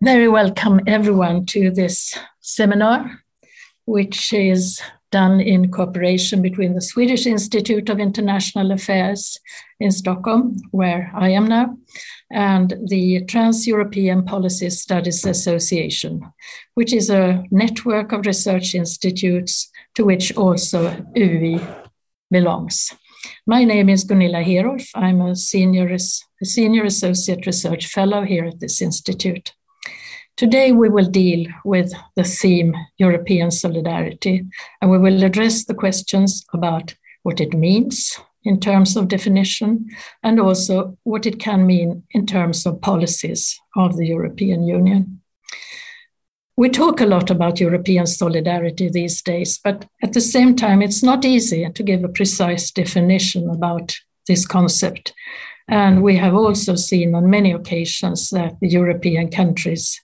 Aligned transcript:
Very 0.00 0.28
welcome, 0.28 0.80
everyone, 0.86 1.44
to 1.46 1.72
this 1.72 2.16
seminar, 2.40 3.20
which 3.84 4.32
is 4.32 4.80
done 5.10 5.40
in 5.40 5.72
cooperation 5.72 6.40
between 6.40 6.74
the 6.74 6.80
Swedish 6.80 7.26
Institute 7.26 7.88
of 7.88 7.98
International 7.98 8.70
Affairs 8.70 9.40
in 9.80 9.90
Stockholm, 9.90 10.54
where 10.70 11.10
I 11.16 11.30
am 11.30 11.48
now, 11.48 11.76
and 12.30 12.74
the 12.86 13.24
Trans 13.24 13.66
European 13.66 14.24
Policy 14.24 14.70
Studies 14.70 15.26
Association, 15.26 16.22
which 16.74 16.92
is 16.92 17.10
a 17.10 17.42
network 17.50 18.12
of 18.12 18.24
research 18.24 18.76
institutes 18.76 19.68
to 19.96 20.04
which 20.04 20.32
also 20.36 20.94
UI 21.16 21.60
belongs. 22.30 22.92
My 23.48 23.64
name 23.64 23.88
is 23.88 24.04
Gunilla 24.04 24.44
Herolf. 24.44 24.90
I'm 24.94 25.20
a 25.22 25.34
senior, 25.34 25.92
a 25.92 26.44
senior 26.44 26.84
associate 26.84 27.46
research 27.46 27.88
fellow 27.88 28.22
here 28.22 28.44
at 28.44 28.60
this 28.60 28.80
institute. 28.80 29.54
Today, 30.38 30.70
we 30.70 30.88
will 30.88 31.10
deal 31.10 31.48
with 31.64 31.92
the 32.14 32.22
theme 32.22 32.72
European 32.96 33.50
solidarity, 33.50 34.46
and 34.80 34.88
we 34.88 34.96
will 34.96 35.24
address 35.24 35.64
the 35.64 35.74
questions 35.74 36.46
about 36.54 36.94
what 37.24 37.40
it 37.40 37.54
means 37.54 38.20
in 38.44 38.60
terms 38.60 38.96
of 38.96 39.08
definition 39.08 39.90
and 40.22 40.38
also 40.38 40.96
what 41.02 41.26
it 41.26 41.40
can 41.40 41.66
mean 41.66 42.04
in 42.12 42.24
terms 42.24 42.66
of 42.66 42.80
policies 42.80 43.58
of 43.76 43.96
the 43.96 44.06
European 44.06 44.62
Union. 44.62 45.20
We 46.56 46.68
talk 46.68 47.00
a 47.00 47.06
lot 47.06 47.30
about 47.30 47.58
European 47.58 48.06
solidarity 48.06 48.88
these 48.88 49.20
days, 49.20 49.58
but 49.58 49.86
at 50.04 50.12
the 50.12 50.20
same 50.20 50.54
time, 50.54 50.82
it's 50.82 51.02
not 51.02 51.24
easy 51.24 51.68
to 51.68 51.82
give 51.82 52.04
a 52.04 52.08
precise 52.08 52.70
definition 52.70 53.50
about 53.50 53.96
this 54.28 54.46
concept. 54.46 55.12
And 55.66 56.00
we 56.00 56.16
have 56.16 56.36
also 56.36 56.76
seen 56.76 57.16
on 57.16 57.28
many 57.28 57.50
occasions 57.50 58.30
that 58.30 58.54
the 58.60 58.68
European 58.68 59.32
countries 59.32 60.00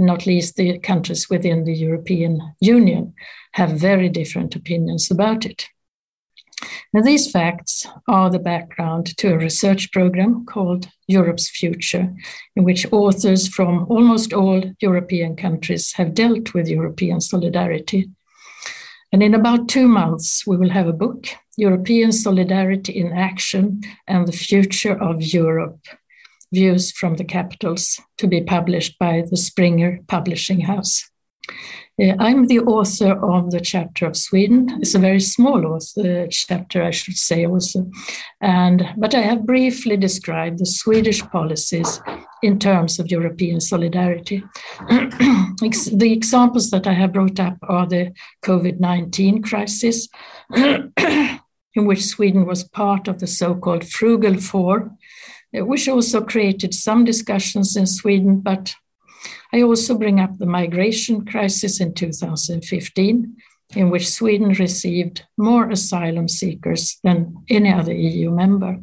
not 0.00 0.26
least 0.26 0.56
the 0.56 0.78
countries 0.78 1.28
within 1.28 1.64
the 1.64 1.74
European 1.74 2.40
Union, 2.60 3.14
have 3.52 3.70
very 3.72 4.08
different 4.08 4.56
opinions 4.56 5.10
about 5.10 5.44
it. 5.44 5.68
Now, 6.92 7.02
these 7.02 7.30
facts 7.30 7.86
are 8.08 8.30
the 8.30 8.38
background 8.38 9.16
to 9.18 9.32
a 9.32 9.38
research 9.38 9.92
program 9.92 10.44
called 10.44 10.88
Europe's 11.06 11.48
Future, 11.48 12.12
in 12.56 12.64
which 12.64 12.92
authors 12.92 13.48
from 13.48 13.86
almost 13.88 14.32
all 14.32 14.62
European 14.80 15.36
countries 15.36 15.92
have 15.92 16.14
dealt 16.14 16.52
with 16.52 16.68
European 16.68 17.20
solidarity. 17.20 18.10
And 19.12 19.22
in 19.22 19.34
about 19.34 19.68
two 19.68 19.88
months, 19.88 20.46
we 20.46 20.56
will 20.56 20.70
have 20.70 20.86
a 20.86 20.92
book, 20.92 21.26
European 21.56 22.12
Solidarity 22.12 22.92
in 22.92 23.12
Action 23.12 23.82
and 24.06 24.26
the 24.26 24.32
Future 24.32 24.96
of 25.00 25.22
Europe, 25.22 25.80
Views 26.52 26.90
from 26.90 27.14
the 27.14 27.24
Capitals 27.24 28.00
to 28.18 28.26
be 28.26 28.40
published 28.40 28.98
by 28.98 29.22
the 29.30 29.36
Springer 29.36 30.00
Publishing 30.08 30.60
House. 30.60 31.08
Uh, 32.00 32.14
I'm 32.18 32.46
the 32.46 32.60
author 32.60 33.12
of 33.24 33.50
the 33.50 33.60
chapter 33.60 34.06
of 34.06 34.16
Sweden. 34.16 34.78
It's 34.80 34.94
a 34.94 34.98
very 34.98 35.20
small 35.20 35.66
author, 35.66 36.26
chapter, 36.28 36.82
I 36.82 36.90
should 36.90 37.16
say, 37.16 37.44
also. 37.46 37.90
And, 38.40 38.88
but 38.96 39.14
I 39.14 39.20
have 39.20 39.44
briefly 39.44 39.96
described 39.96 40.58
the 40.58 40.66
Swedish 40.66 41.22
policies 41.22 42.00
in 42.42 42.58
terms 42.58 42.98
of 42.98 43.10
European 43.10 43.60
solidarity. 43.60 44.42
the 44.88 46.12
examples 46.12 46.70
that 46.70 46.86
I 46.86 46.94
have 46.94 47.12
brought 47.12 47.38
up 47.38 47.58
are 47.64 47.86
the 47.86 48.12
COVID 48.42 48.80
19 48.80 49.42
crisis, 49.42 50.08
in 50.54 51.40
which 51.74 52.06
Sweden 52.06 52.46
was 52.46 52.64
part 52.64 53.08
of 53.08 53.20
the 53.20 53.26
so 53.26 53.54
called 53.54 53.86
Frugal 53.86 54.38
Four, 54.40 54.90
Uh, 55.56 55.64
which 55.64 55.88
also 55.88 56.22
created 56.22 56.72
some 56.72 57.04
discussions 57.04 57.76
in 57.76 57.86
Sweden. 57.86 58.40
But 58.40 58.74
I 59.52 59.62
also 59.62 59.98
bring 59.98 60.20
up 60.20 60.38
the 60.38 60.46
migration 60.46 61.24
crisis 61.24 61.80
in 61.80 61.94
2015, 61.94 63.36
in 63.74 63.90
which 63.90 64.08
Sweden 64.08 64.50
received 64.50 65.24
more 65.36 65.68
asylum 65.70 66.28
seekers 66.28 66.98
than 67.02 67.34
any 67.48 67.72
other 67.72 67.92
EU 67.92 68.30
member. 68.30 68.78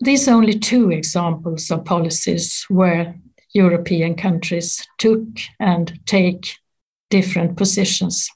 These 0.00 0.26
are 0.26 0.36
only 0.36 0.58
two 0.58 0.90
examples 0.90 1.70
of 1.70 1.84
policies 1.84 2.64
where 2.68 3.14
European 3.52 4.16
countries 4.16 4.86
took 4.98 5.22
and 5.60 6.00
take 6.06 6.56
different 7.10 7.56
positions. 7.56 8.28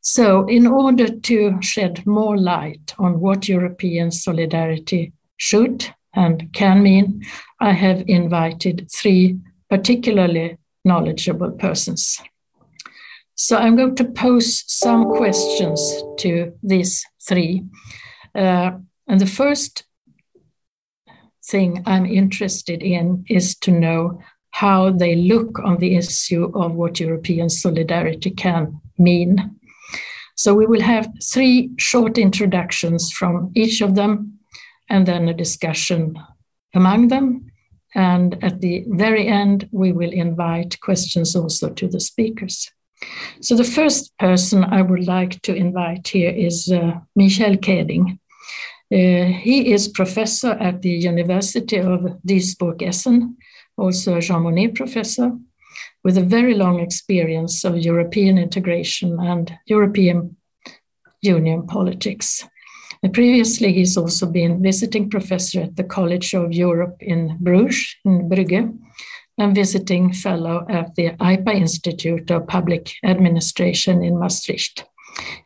So, 0.00 0.46
in 0.46 0.66
order 0.66 1.08
to 1.08 1.58
shed 1.62 2.06
more 2.06 2.36
light 2.36 2.94
on 2.98 3.20
what 3.20 3.48
European 3.48 4.10
solidarity 4.10 5.12
should 5.38 5.94
and 6.14 6.52
can 6.52 6.82
mean, 6.82 7.24
I 7.60 7.72
have 7.72 8.02
invited 8.06 8.88
three 8.92 9.38
particularly 9.70 10.58
knowledgeable 10.84 11.52
persons. 11.52 12.20
So 13.34 13.56
I'm 13.56 13.76
going 13.76 13.94
to 13.96 14.04
pose 14.04 14.64
some 14.66 15.04
questions 15.16 15.80
to 16.18 16.52
these 16.62 17.04
three. 17.26 17.62
Uh, 18.34 18.72
and 19.06 19.20
the 19.20 19.26
first 19.26 19.84
thing 21.46 21.82
I'm 21.86 22.04
interested 22.04 22.82
in 22.82 23.24
is 23.28 23.56
to 23.58 23.70
know 23.70 24.20
how 24.50 24.90
they 24.90 25.14
look 25.14 25.60
on 25.60 25.78
the 25.78 25.94
issue 25.94 26.50
of 26.54 26.74
what 26.74 26.98
European 26.98 27.48
solidarity 27.48 28.30
can 28.30 28.80
mean. 28.98 29.56
So 30.34 30.54
we 30.54 30.66
will 30.66 30.80
have 30.80 31.08
three 31.22 31.70
short 31.78 32.18
introductions 32.18 33.12
from 33.12 33.52
each 33.54 33.80
of 33.80 33.94
them 33.94 34.37
and 34.88 35.06
then 35.06 35.28
a 35.28 35.34
discussion 35.34 36.18
among 36.74 37.08
them. 37.08 37.50
And 37.94 38.42
at 38.44 38.60
the 38.60 38.84
very 38.88 39.26
end, 39.26 39.68
we 39.72 39.92
will 39.92 40.12
invite 40.12 40.80
questions 40.80 41.34
also 41.34 41.70
to 41.70 41.88
the 41.88 42.00
speakers. 42.00 42.70
So 43.40 43.56
the 43.56 43.64
first 43.64 44.16
person 44.18 44.64
I 44.64 44.82
would 44.82 45.06
like 45.06 45.40
to 45.42 45.54
invite 45.54 46.08
here 46.08 46.30
is 46.30 46.70
uh, 46.70 47.00
Michael 47.14 47.56
Kaeding. 47.56 48.18
Uh, 48.90 49.32
he 49.40 49.72
is 49.72 49.88
professor 49.88 50.52
at 50.52 50.82
the 50.82 50.90
University 50.90 51.78
of 51.78 52.00
Duisburg-Essen, 52.26 53.36
also 53.76 54.16
a 54.16 54.20
Jean 54.20 54.42
Monnet 54.42 54.74
professor, 54.74 55.32
with 56.02 56.18
a 56.18 56.22
very 56.22 56.54
long 56.54 56.80
experience 56.80 57.64
of 57.64 57.78
European 57.78 58.38
integration 58.38 59.18
and 59.20 59.56
European 59.66 60.36
Union 61.20 61.66
politics. 61.66 62.44
Previously, 63.12 63.72
he's 63.72 63.96
also 63.96 64.26
been 64.26 64.62
visiting 64.62 65.08
professor 65.08 65.62
at 65.62 65.76
the 65.76 65.84
College 65.84 66.34
of 66.34 66.52
Europe 66.52 66.96
in 67.00 67.36
Bruges, 67.40 67.96
in 68.04 68.28
Brugge, 68.28 68.76
and 69.38 69.54
visiting 69.54 70.12
fellow 70.12 70.66
at 70.68 70.94
the 70.96 71.10
IPA 71.10 71.54
Institute 71.54 72.30
of 72.30 72.46
Public 72.48 72.92
Administration 73.04 74.02
in 74.02 74.18
Maastricht. 74.18 74.84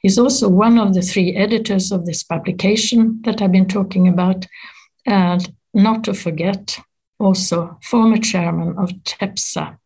He's 0.01 0.19
also 0.19 0.49
one 0.49 0.79
of 0.79 0.95
the 0.95 1.03
three 1.03 1.37
editors 1.37 1.93
of 1.93 2.07
this 2.07 2.23
publication 2.23 3.21
that 3.25 3.43
I've 3.43 3.53
been 3.53 3.69
talking 3.69 4.09
about, 4.09 4.47
and 5.07 5.53
not 5.75 6.05
to 6.05 6.15
forget, 6.15 6.79
also 7.19 7.79
former 7.83 8.17
chairman 8.17 8.77
of 8.79 8.91
TEPSA. 9.05 9.77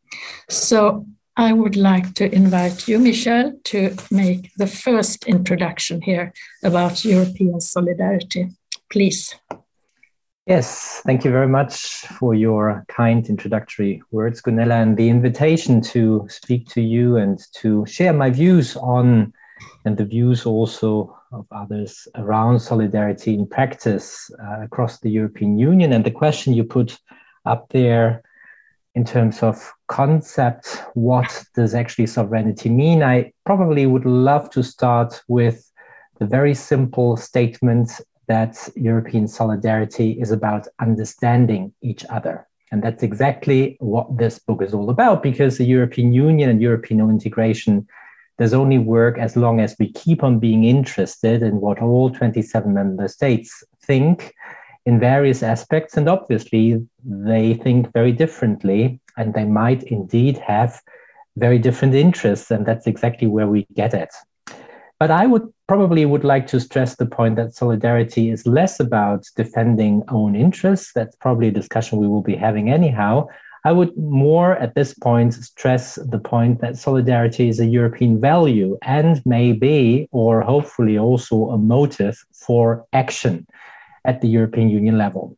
So 0.48 1.06
I 1.36 1.52
would 1.52 1.76
like 1.76 2.14
to 2.14 2.34
invite 2.34 2.88
you, 2.88 2.98
Michel, 2.98 3.52
to 3.64 3.94
make 4.10 4.52
the 4.56 4.66
first 4.66 5.26
introduction 5.26 6.00
here 6.00 6.32
about 6.64 7.04
European 7.04 7.60
solidarity. 7.60 8.48
Please. 8.90 9.34
Yes, 10.46 11.02
thank 11.04 11.24
you 11.24 11.30
very 11.30 11.48
much 11.48 12.06
for 12.18 12.34
your 12.34 12.84
kind 12.88 13.28
introductory 13.28 14.00
words, 14.12 14.40
Gunilla, 14.40 14.76
and 14.76 14.96
the 14.96 15.08
invitation 15.08 15.82
to 15.82 16.24
speak 16.30 16.68
to 16.68 16.80
you 16.80 17.16
and 17.16 17.38
to 17.56 17.84
share 17.84 18.12
my 18.12 18.30
views 18.30 18.76
on 18.76 19.32
and 19.84 19.96
the 19.96 20.04
views 20.04 20.46
also 20.46 21.18
of 21.32 21.46
others 21.50 22.08
around 22.14 22.60
solidarity 22.60 23.34
in 23.34 23.46
practice 23.46 24.30
uh, 24.42 24.62
across 24.62 25.00
the 25.00 25.10
European 25.10 25.58
Union. 25.58 25.92
And 25.92 26.04
the 26.04 26.10
question 26.10 26.54
you 26.54 26.64
put 26.64 26.98
up 27.44 27.68
there 27.70 28.22
in 28.96 29.04
terms 29.04 29.42
of 29.42 29.72
concept, 29.88 30.82
what 30.94 31.44
does 31.54 31.74
actually 31.74 32.06
sovereignty 32.06 32.70
mean? 32.70 33.02
I 33.02 33.32
probably 33.44 33.84
would 33.84 34.06
love 34.06 34.48
to 34.50 34.62
start 34.62 35.22
with 35.28 35.70
the 36.18 36.24
very 36.24 36.54
simple 36.54 37.18
statement 37.18 38.00
that 38.26 38.68
European 38.74 39.28
solidarity 39.28 40.12
is 40.12 40.30
about 40.30 40.66
understanding 40.80 41.74
each 41.82 42.06
other. 42.06 42.48
And 42.72 42.82
that's 42.82 43.02
exactly 43.02 43.76
what 43.80 44.16
this 44.16 44.38
book 44.38 44.62
is 44.62 44.72
all 44.72 44.88
about, 44.88 45.22
because 45.22 45.58
the 45.58 45.66
European 45.66 46.14
Union 46.14 46.48
and 46.48 46.62
European 46.62 47.00
integration 47.10 47.86
does 48.38 48.54
only 48.54 48.78
work 48.78 49.18
as 49.18 49.36
long 49.36 49.60
as 49.60 49.76
we 49.78 49.92
keep 49.92 50.24
on 50.24 50.38
being 50.38 50.64
interested 50.64 51.42
in 51.42 51.60
what 51.60 51.82
all 51.82 52.08
27 52.10 52.72
member 52.72 53.08
states 53.08 53.62
think 53.82 54.32
in 54.86 55.00
various 55.00 55.42
aspects. 55.42 55.96
And 55.96 56.08
obviously, 56.08 56.86
they 57.04 57.54
think 57.54 57.92
very 57.92 58.12
differently, 58.12 59.00
and 59.16 59.34
they 59.34 59.44
might 59.44 59.82
indeed 59.82 60.38
have 60.38 60.80
very 61.36 61.58
different 61.58 61.94
interests. 61.94 62.50
And 62.50 62.64
that's 62.64 62.86
exactly 62.86 63.26
where 63.26 63.48
we 63.48 63.66
get 63.74 63.92
it. 63.92 64.14
But 64.98 65.10
I 65.10 65.26
would 65.26 65.52
probably 65.66 66.06
would 66.06 66.24
like 66.24 66.46
to 66.46 66.60
stress 66.60 66.96
the 66.96 67.04
point 67.04 67.36
that 67.36 67.54
solidarity 67.54 68.30
is 68.30 68.46
less 68.46 68.80
about 68.80 69.26
defending 69.36 70.02
own 70.08 70.34
interests. 70.34 70.92
That's 70.94 71.16
probably 71.16 71.48
a 71.48 71.52
discussion 71.52 71.98
we 71.98 72.08
will 72.08 72.22
be 72.22 72.36
having 72.36 72.70
anyhow. 72.70 73.26
I 73.64 73.72
would 73.72 73.94
more 73.96 74.56
at 74.56 74.76
this 74.76 74.94
point 74.94 75.34
stress 75.34 75.96
the 75.96 76.20
point 76.20 76.60
that 76.60 76.78
solidarity 76.78 77.48
is 77.48 77.58
a 77.58 77.66
European 77.66 78.20
value 78.20 78.78
and 78.82 79.20
maybe, 79.26 80.08
or 80.12 80.40
hopefully, 80.40 80.96
also 80.96 81.50
a 81.50 81.58
motive 81.58 82.16
for 82.32 82.86
action 82.92 83.44
at 84.06 84.20
the 84.20 84.28
European 84.28 84.70
Union 84.70 84.96
level. 84.96 85.36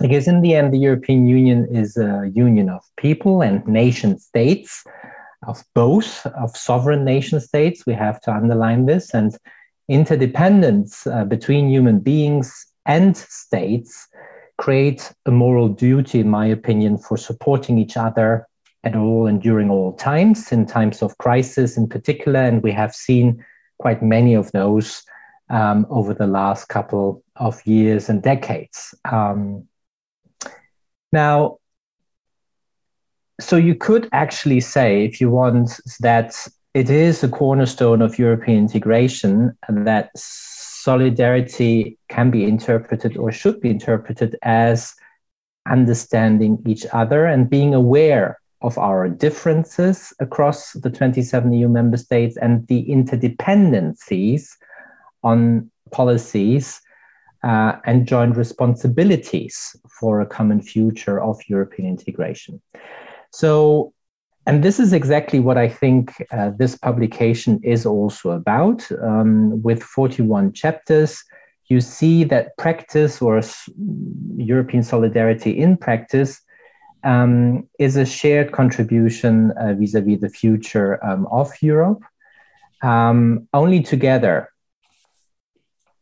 Because 0.00 0.28
in 0.28 0.40
the 0.40 0.54
end, 0.54 0.72
the 0.72 0.78
European 0.78 1.26
Union 1.26 1.66
is 1.74 1.96
a 1.96 2.30
union 2.34 2.68
of 2.68 2.82
people 2.96 3.42
and 3.42 3.66
nation 3.66 4.18
states, 4.18 4.84
of 5.46 5.62
both, 5.74 6.26
of 6.26 6.56
sovereign 6.56 7.04
nation 7.04 7.40
states. 7.40 7.84
We 7.86 7.94
have 7.94 8.20
to 8.22 8.32
underline 8.32 8.86
this. 8.86 9.14
And 9.14 9.36
interdependence 9.88 11.06
uh, 11.06 11.24
between 11.24 11.68
human 11.68 12.00
beings 12.00 12.66
and 12.84 13.16
states 13.16 14.06
create 14.58 15.12
a 15.26 15.30
moral 15.30 15.68
duty, 15.68 16.20
in 16.20 16.30
my 16.30 16.46
opinion, 16.46 16.98
for 16.98 17.16
supporting 17.16 17.78
each 17.78 17.96
other 17.96 18.46
at 18.84 18.96
all 18.96 19.26
and 19.26 19.42
during 19.42 19.70
all 19.70 19.92
times, 19.94 20.52
in 20.52 20.66
times 20.66 21.02
of 21.02 21.18
crisis 21.18 21.76
in 21.76 21.88
particular. 21.88 22.40
And 22.40 22.62
we 22.62 22.72
have 22.72 22.94
seen 22.94 23.44
quite 23.78 24.02
many 24.02 24.34
of 24.34 24.52
those 24.52 25.02
um, 25.48 25.86
over 25.90 26.14
the 26.14 26.26
last 26.26 26.68
couple 26.68 27.22
of 27.36 27.64
years 27.66 28.08
and 28.08 28.22
decades. 28.22 28.94
Um, 29.10 29.68
now, 31.12 31.58
so 33.40 33.56
you 33.56 33.74
could 33.74 34.08
actually 34.12 34.60
say, 34.60 35.04
if 35.04 35.20
you 35.20 35.30
want, 35.30 35.78
that 36.00 36.34
it 36.74 36.90
is 36.90 37.22
a 37.22 37.28
cornerstone 37.28 38.02
of 38.02 38.18
European 38.18 38.58
integration 38.58 39.56
that 39.68 40.10
solidarity 40.14 41.98
can 42.08 42.30
be 42.30 42.44
interpreted 42.44 43.16
or 43.16 43.32
should 43.32 43.60
be 43.60 43.70
interpreted 43.70 44.36
as 44.42 44.94
understanding 45.68 46.62
each 46.66 46.86
other 46.92 47.26
and 47.26 47.50
being 47.50 47.74
aware 47.74 48.38
of 48.62 48.78
our 48.78 49.08
differences 49.08 50.12
across 50.20 50.72
the 50.72 50.90
27 50.90 51.52
EU 51.52 51.68
member 51.68 51.96
states 51.96 52.36
and 52.36 52.66
the 52.68 52.84
interdependencies 52.86 54.50
on 55.30 55.70
policies 55.90 56.80
uh, 57.42 57.72
and 57.84 58.06
joint 58.06 58.36
responsibilities 58.36 59.76
for 59.98 60.20
a 60.20 60.26
common 60.26 60.60
future 60.60 61.20
of 61.20 61.36
European 61.48 61.88
integration. 61.88 62.60
So, 63.32 63.92
and 64.46 64.62
this 64.62 64.78
is 64.78 64.92
exactly 64.92 65.40
what 65.40 65.58
I 65.58 65.68
think 65.68 66.14
uh, 66.30 66.50
this 66.56 66.76
publication 66.76 67.60
is 67.62 67.84
also 67.86 68.30
about. 68.30 68.78
Um, 69.02 69.62
with 69.62 69.82
41 69.82 70.52
chapters, 70.52 71.22
you 71.68 71.80
see 71.80 72.24
that 72.24 72.56
practice 72.56 73.20
or 73.20 73.40
European 74.36 74.82
solidarity 74.82 75.50
in 75.58 75.76
practice 75.76 76.40
um, 77.02 77.68
is 77.78 77.96
a 77.96 78.06
shared 78.06 78.52
contribution 78.52 79.52
vis 79.78 79.94
a 79.94 80.00
vis 80.00 80.20
the 80.20 80.28
future 80.28 81.04
um, 81.04 81.26
of 81.30 81.50
Europe. 81.60 82.02
Um, 82.82 83.48
only 83.52 83.82
together 83.82 84.50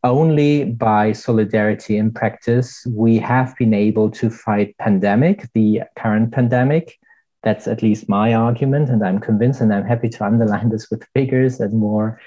only 0.05 0.65
by 0.65 1.11
solidarity 1.11 1.97
in 1.97 2.11
practice 2.11 2.85
we 2.91 3.17
have 3.17 3.55
been 3.57 3.73
able 3.73 4.09
to 4.11 4.29
fight 4.29 4.77
pandemic 4.77 5.51
the 5.53 5.81
current 5.97 6.31
pandemic. 6.31 6.97
That's 7.43 7.67
at 7.67 7.81
least 7.81 8.07
my 8.07 8.33
argument 8.33 8.89
and 8.89 9.03
i'm 9.05 9.19
convinced 9.19 9.61
and 9.61 9.73
i'm 9.73 9.85
happy 9.85 10.09
to 10.09 10.25
underline 10.25 10.69
this 10.73 10.89
with 10.89 11.03
figures 11.13 11.59
and 11.59 11.73
more 11.73 12.19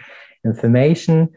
information 0.44 1.28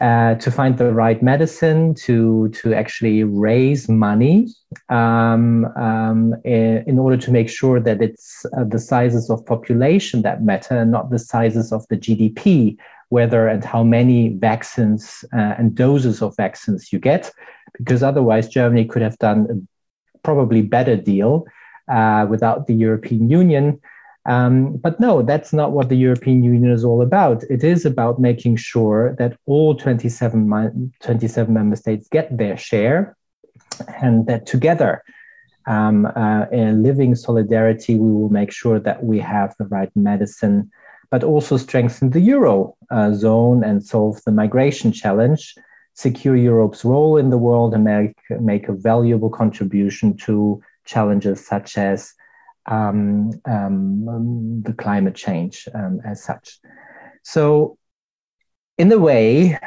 uh, 0.00 0.34
to 0.34 0.50
find 0.50 0.76
the 0.76 0.92
right 0.92 1.22
medicine 1.22 1.94
to 1.94 2.48
to 2.50 2.74
actually 2.74 3.24
raise 3.24 3.88
money 3.88 4.46
um, 4.90 5.64
um, 5.76 6.34
in, 6.44 6.98
order 6.98 7.16
to 7.16 7.30
make 7.30 7.48
sure 7.48 7.80
that 7.80 8.02
it's 8.02 8.44
uh, 8.58 8.64
the 8.64 8.78
sizes 8.78 9.30
of 9.30 9.44
population 9.46 10.20
that 10.20 10.42
matter 10.42 10.84
not 10.84 11.08
the 11.10 11.18
sizes 11.18 11.72
of 11.72 11.86
the 11.88 11.96
gdp 11.96 12.76
whether 13.08 13.48
and 13.48 13.64
how 13.64 13.82
many 13.82 14.30
vaccines 14.30 15.24
uh, 15.32 15.54
and 15.58 15.74
doses 15.74 16.22
of 16.22 16.36
vaccines 16.36 16.92
you 16.92 16.98
get, 16.98 17.30
because 17.78 18.02
otherwise 18.02 18.48
Germany 18.48 18.84
could 18.84 19.02
have 19.02 19.18
done 19.18 19.46
a 19.50 20.18
probably 20.22 20.62
better 20.62 20.96
deal 20.96 21.46
uh, 21.88 22.26
without 22.28 22.66
the 22.66 22.74
European 22.74 23.30
Union. 23.30 23.80
Um, 24.28 24.76
but 24.76 24.98
no, 24.98 25.22
that's 25.22 25.52
not 25.52 25.70
what 25.70 25.88
the 25.88 25.96
European 25.96 26.42
Union 26.42 26.72
is 26.72 26.84
all 26.84 27.00
about. 27.00 27.44
It 27.44 27.62
is 27.62 27.86
about 27.86 28.20
making 28.20 28.56
sure 28.56 29.14
that 29.18 29.38
all 29.46 29.76
27, 29.76 30.92
27 31.00 31.54
member 31.54 31.76
states 31.76 32.08
get 32.10 32.36
their 32.36 32.56
share 32.56 33.16
and 34.02 34.26
that 34.26 34.46
together, 34.46 35.02
um, 35.66 36.06
uh, 36.06 36.46
in 36.52 36.82
living 36.82 37.14
solidarity, 37.14 37.96
we 37.96 38.10
will 38.10 38.28
make 38.28 38.52
sure 38.52 38.78
that 38.80 39.04
we 39.04 39.18
have 39.18 39.54
the 39.58 39.66
right 39.66 39.90
medicine 39.94 40.70
but 41.10 41.24
also 41.24 41.56
strengthen 41.56 42.10
the 42.10 42.20
euro 42.20 42.76
uh, 42.90 43.12
zone 43.12 43.64
and 43.64 43.84
solve 43.84 44.20
the 44.24 44.32
migration 44.32 44.92
challenge, 44.92 45.54
secure 45.94 46.36
Europe's 46.36 46.84
role 46.84 47.16
in 47.16 47.30
the 47.30 47.38
world, 47.38 47.74
and 47.74 47.84
make, 47.84 48.16
make 48.40 48.68
a 48.68 48.72
valuable 48.72 49.30
contribution 49.30 50.16
to 50.16 50.60
challenges 50.84 51.44
such 51.46 51.78
as 51.78 52.12
um, 52.66 53.30
um, 53.44 54.62
the 54.62 54.72
climate 54.72 55.14
change 55.14 55.68
um, 55.74 56.00
as 56.04 56.22
such. 56.22 56.58
So, 57.22 57.78
in 58.78 58.92
a 58.92 58.98
way, 58.98 59.58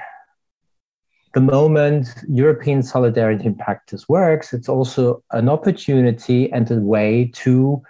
the 1.34 1.42
moment 1.42 2.08
European 2.28 2.84
solidarity 2.84 3.46
in 3.46 3.56
practice 3.56 4.10
works, 4.10 4.54
it's 4.54 4.70
also 4.70 5.24
an 5.32 5.50
opportunity 5.50 6.52
and 6.52 6.70
a 6.72 6.76
way 6.76 7.32
to 7.36 7.82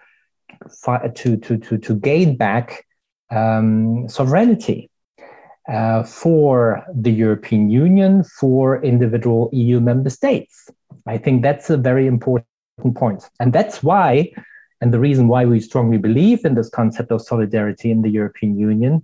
to 1.15 1.37
to 1.37 1.57
to, 1.57 1.77
to 1.77 1.95
gain 1.95 2.35
back 2.35 2.85
um, 3.31 4.07
sovereignty 4.09 4.89
uh, 5.69 6.03
for 6.03 6.83
the 6.93 7.11
European 7.11 7.69
Union, 7.69 8.23
for 8.23 8.83
individual 8.83 9.49
EU 9.53 9.79
member 9.79 10.09
states. 10.09 10.69
I 11.05 11.17
think 11.17 11.43
that's 11.43 11.69
a 11.69 11.77
very 11.77 12.07
important 12.07 12.45
point. 12.95 13.29
And 13.39 13.53
that's 13.53 13.83
why, 13.83 14.31
and 14.81 14.93
the 14.93 14.99
reason 14.99 15.27
why 15.27 15.45
we 15.45 15.59
strongly 15.59 15.97
believe 15.97 16.45
in 16.45 16.55
this 16.55 16.69
concept 16.69 17.11
of 17.11 17.21
solidarity 17.21 17.91
in 17.91 18.01
the 18.01 18.09
European 18.09 18.57
Union. 18.57 19.03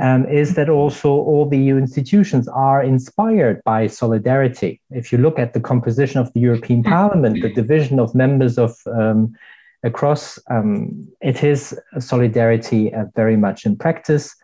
Um, 0.00 0.26
is 0.28 0.54
that 0.54 0.70
also 0.70 1.10
all 1.10 1.46
the 1.46 1.58
EU 1.58 1.76
institutions 1.76 2.48
are 2.48 2.82
inspired 2.82 3.62
by 3.64 3.86
solidarity? 3.86 4.80
If 4.90 5.12
you 5.12 5.18
look 5.18 5.38
at 5.38 5.52
the 5.52 5.60
composition 5.60 6.20
of 6.20 6.32
the 6.32 6.40
European 6.40 6.82
Parliament, 6.82 7.42
the 7.42 7.52
division 7.52 8.00
of 8.00 8.14
members 8.14 8.56
of 8.56 8.74
um, 8.86 9.34
across. 9.82 10.38
Um, 10.50 11.08
it 11.20 11.42
is 11.42 11.78
solidarity 11.98 12.92
uh, 12.94 13.06
very 13.16 13.36
much 13.36 13.64
in 13.64 13.76
practice. 13.76 14.34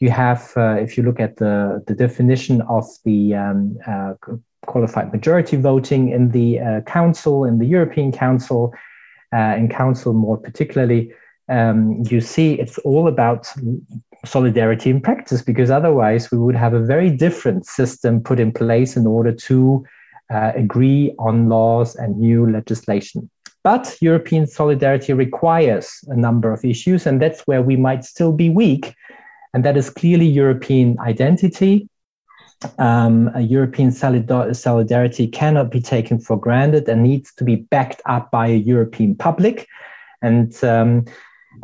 You 0.00 0.10
have, 0.10 0.52
uh, 0.56 0.76
if 0.80 0.96
you 0.96 1.02
look 1.02 1.20
at 1.20 1.36
the, 1.36 1.82
the 1.86 1.94
definition 1.94 2.60
of 2.62 2.84
the 3.04 3.34
um, 3.34 3.78
uh, 3.86 4.14
qualified 4.66 5.12
majority 5.12 5.56
voting 5.56 6.10
in 6.10 6.30
the 6.30 6.60
uh, 6.60 6.80
Council, 6.82 7.44
in 7.44 7.58
the 7.58 7.66
European 7.66 8.12
Council, 8.12 8.72
uh, 9.32 9.54
in 9.56 9.68
Council 9.68 10.12
more 10.12 10.36
particularly, 10.36 11.12
um, 11.48 12.02
you 12.08 12.20
see 12.20 12.54
it's 12.54 12.78
all 12.78 13.08
about 13.08 13.52
solidarity 14.24 14.90
in 14.90 15.00
practice 15.00 15.42
because 15.42 15.70
otherwise 15.70 16.30
we 16.30 16.38
would 16.38 16.54
have 16.54 16.74
a 16.74 16.84
very 16.84 17.10
different 17.10 17.66
system 17.66 18.22
put 18.22 18.38
in 18.38 18.52
place 18.52 18.96
in 18.96 19.06
order 19.06 19.32
to 19.32 19.84
uh, 20.32 20.52
agree 20.54 21.14
on 21.18 21.48
laws 21.48 21.94
and 21.96 22.18
new 22.18 22.50
legislation. 22.50 23.30
But 23.64 23.96
European 24.00 24.46
solidarity 24.46 25.12
requires 25.12 26.04
a 26.08 26.16
number 26.16 26.52
of 26.52 26.64
issues, 26.64 27.06
and 27.06 27.22
that's 27.22 27.42
where 27.42 27.62
we 27.62 27.76
might 27.76 28.04
still 28.04 28.32
be 28.32 28.50
weak. 28.50 28.94
And 29.54 29.64
that 29.64 29.76
is 29.76 29.90
clearly 29.90 30.26
European 30.26 30.98
identity. 31.00 31.88
Um, 32.78 33.30
European 33.38 33.92
solidarity 33.92 35.26
cannot 35.28 35.70
be 35.70 35.80
taken 35.80 36.18
for 36.18 36.36
granted 36.36 36.88
and 36.88 37.02
needs 37.02 37.32
to 37.34 37.44
be 37.44 37.56
backed 37.56 38.00
up 38.06 38.30
by 38.30 38.46
a 38.48 38.56
European 38.56 39.14
public. 39.14 39.68
And 40.22 40.52
um, 40.64 41.04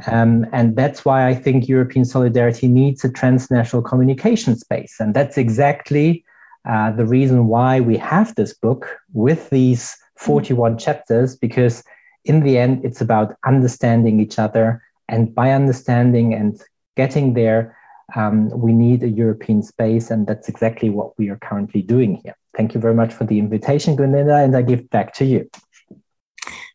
um, 0.07 0.47
and 0.53 0.77
that's 0.77 1.05
why 1.05 1.27
I 1.27 1.35
think 1.35 1.67
European 1.67 2.05
solidarity 2.05 2.69
needs 2.69 3.05
a 3.05 3.11
transnational 3.11 3.83
communication 3.83 4.57
space. 4.57 4.97
And 5.01 5.15
that's 5.15 5.39
exactly 5.39 6.25
uh, 6.67 6.91
the 6.93 7.07
reason 7.07 7.47
why 7.47 7.81
we 7.81 7.97
have 7.97 8.35
this 8.35 8.55
book 8.55 8.99
with 9.13 9.51
these 9.51 9.97
41 10.17 10.79
chapters 10.79 11.37
because 11.37 11.83
in 12.25 12.41
the 12.41 12.59
end 12.59 12.85
it's 12.85 13.01
about 13.01 13.37
understanding 13.47 14.21
each 14.21 14.39
other. 14.39 14.83
And 15.09 15.35
by 15.35 15.53
understanding 15.53 16.35
and 16.35 16.61
getting 16.97 17.35
there 17.35 17.77
um, 18.17 18.49
we 18.51 18.73
need 18.73 19.03
a 19.03 19.09
european 19.09 19.63
space 19.63 20.11
and 20.11 20.27
that's 20.27 20.49
exactly 20.49 20.89
what 20.89 21.17
we 21.19 21.29
are 21.29 21.37
currently 21.37 21.83
doing 21.83 22.21
here. 22.25 22.35
Thank 22.57 22.75
you 22.75 22.81
very 22.81 22.95
much 22.95 23.13
for 23.13 23.25
the 23.25 23.39
invitation 23.39 23.97
gunilla 23.97 24.43
and 24.43 24.57
i 24.57 24.63
give 24.63 24.89
back 24.91 25.13
to 25.15 25.25
you 25.25 25.49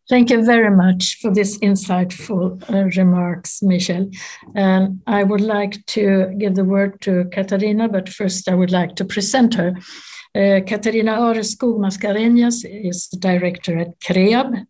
Thank 0.10 0.32
you 0.32 0.44
very 0.44 0.76
much 0.76 1.20
for 1.22 1.34
this 1.34 1.58
insightful 1.60 2.62
uh, 2.70 2.90
remarks, 2.98 3.64
Michel. 3.64 4.10
Um, 4.54 5.02
I 5.08 5.24
would 5.24 5.40
like 5.40 5.86
to 5.88 6.34
give 6.38 6.56
the 6.56 6.66
word 6.66 7.00
to 7.02 7.24
Katarina, 7.32 7.88
but 7.88 8.10
first 8.10 8.50
I 8.50 8.54
would 8.54 8.72
like 8.72 8.98
to 8.98 9.06
present 9.06 9.54
her. 9.54 9.74
Uh, 10.36 10.60
Katarina 10.68 11.14
Areskoug 11.14 11.80
Mascarenhas 11.80 12.66
is 12.66 13.08
the 13.08 13.18
director 13.18 13.78
at 13.78 13.98
Kreab. 14.02 14.66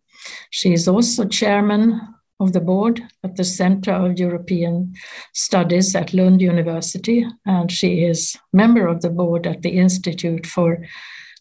She 0.52 0.72
is 0.74 0.88
also 0.88 1.26
chairman 1.26 2.00
of 2.40 2.54
the 2.54 2.62
board 2.62 3.02
at 3.24 3.36
the 3.36 3.44
Center 3.44 3.92
of 3.92 4.20
European 4.20 4.94
Studies 5.34 5.96
at 5.96 6.14
Lund 6.14 6.42
University, 6.42 7.26
and 7.46 7.72
she 7.72 8.04
is 8.04 8.38
member 8.52 8.86
of 8.88 9.02
the 9.02 9.10
board 9.10 9.48
at 9.48 9.64
the 9.64 9.80
Institute 9.80 10.46
for 10.46 10.86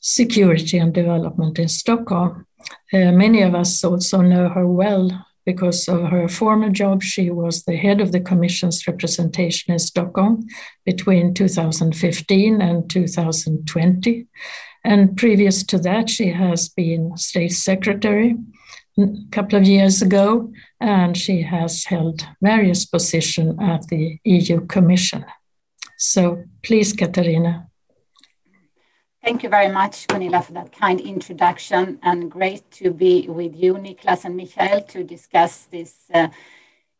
Security 0.01 0.79
and 0.79 0.95
Development 0.95 1.59
in 1.59 1.69
Stockholm. 1.69 2.47
Uh, 2.92 3.12
many 3.12 3.42
of 3.42 3.54
us 3.54 3.83
also 3.85 4.21
know 4.21 4.49
her 4.49 4.66
well 4.66 5.26
because 5.45 5.88
of 5.88 6.09
her 6.11 6.28
former 6.28 6.71
job. 6.71 7.02
She 7.02 7.31
was 7.31 7.64
the 7.64 7.76
head 7.76 8.00
of 8.00 8.12
the 8.12 8.21
Commission's 8.21 8.87
representation 8.87 9.73
in 9.73 9.78
Stockholm 9.78 10.47
between 10.85 11.35
2015 11.35 12.61
and 12.61 12.88
2020. 12.88 14.26
And 14.85 15.16
previous 15.16 15.62
to 15.64 15.78
that, 15.78 16.11
she 16.11 16.28
has 16.28 16.69
been 16.69 17.16
state 17.16 17.52
secretary 17.52 18.37
a 18.99 19.07
couple 19.31 19.59
of 19.59 19.66
years 19.66 20.02
ago, 20.02 20.52
and 20.81 21.16
she 21.16 21.42
has 21.42 21.85
held 21.85 22.26
various 22.42 22.85
positions 22.85 23.57
at 23.61 23.87
the 23.88 24.19
EU 24.25 24.66
Commission. 24.66 25.25
So 25.97 26.45
please, 26.62 26.92
Katarina. 26.92 27.69
Thank 29.25 29.45
you 29.45 29.49
very 29.49 29.69
much, 29.69 30.09
Gunilla, 30.09 30.43
for 30.43 30.52
that 30.55 30.73
kind 30.73 31.00
introduction, 31.00 32.00
and 32.02 32.29
great 32.29 32.69
to 32.73 32.91
be 32.91 33.29
with 33.29 33.55
you, 33.55 33.75
Niklas 33.75 34.25
and 34.25 34.37
Michael, 34.37 34.81
to 34.81 35.05
discuss 35.05 35.67
this 35.67 35.95
uh, 36.12 36.26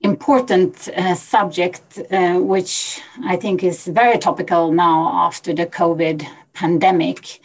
important 0.01 0.87
uh, 0.97 1.17
subject, 1.17 1.99
uh, 2.13 2.35
which 2.39 3.01
I 3.25 3.35
think 3.35 3.65
is 3.65 3.89
very 3.89 4.19
topical 4.19 4.71
now 4.71 5.11
after 5.27 5.53
the 5.53 5.67
COVID 5.67 6.25
pandemic. 6.53 7.41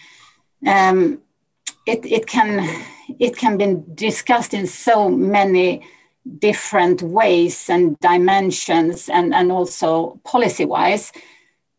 Um, 0.68 1.24
it, 1.88 2.06
it 2.06 2.28
can 2.28 2.60
it 3.18 3.36
can 3.36 3.58
be 3.58 3.82
discussed 3.96 4.54
in 4.54 4.68
so 4.68 5.10
many 5.10 5.88
different 6.38 7.02
ways 7.02 7.68
and 7.68 7.98
dimensions, 8.00 9.10
and 9.10 9.34
and 9.34 9.52
also 9.52 10.20
policy 10.24 10.66
wise, 10.66 11.12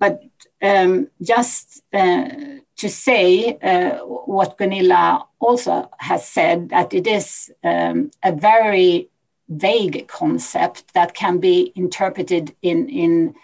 but 0.00 0.21
um, 0.61 1.07
just 1.23 1.85
uh, 1.93 2.58
to 2.78 2.88
say 2.88 3.58
uh, 3.62 3.99
what 4.06 4.56
Gunilla 4.56 5.26
also 5.40 5.90
has 5.99 6.26
said 6.26 6.68
that 6.70 6.94
it 6.94 7.06
is 7.06 7.52
um, 7.62 8.11
a 8.23 8.32
very 8.32 9.11
vague 9.49 10.06
concept 10.06 10.94
that 10.94 11.14
can 11.14 11.38
be 11.38 11.73
interpreted 11.75 12.54
in 12.62 12.88
in 12.88 13.35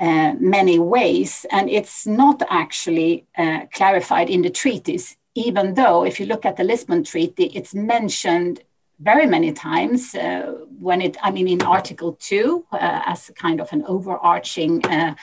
uh, 0.00 0.34
many 0.40 0.78
ways, 0.78 1.46
and 1.50 1.70
it's 1.70 2.04
not 2.06 2.42
actually 2.50 3.26
uh, 3.38 3.60
clarified 3.72 4.28
in 4.28 4.42
the 4.42 4.50
treaties. 4.50 5.16
Even 5.36 5.74
though, 5.74 6.04
if 6.04 6.18
you 6.18 6.26
look 6.26 6.44
at 6.44 6.56
the 6.56 6.64
Lisbon 6.64 7.04
Treaty, 7.04 7.44
it's 7.54 7.74
mentioned 7.74 8.60
very 8.98 9.26
many 9.26 9.52
times 9.52 10.14
uh, 10.14 10.52
when 10.80 11.00
it, 11.00 11.16
I 11.22 11.30
mean, 11.30 11.48
in 11.48 11.62
Article 11.62 12.16
Two 12.18 12.64
uh, 12.72 13.02
as 13.06 13.30
kind 13.36 13.60
of 13.60 13.72
an 13.72 13.84
overarching 13.86 14.84
uh, 14.86 15.14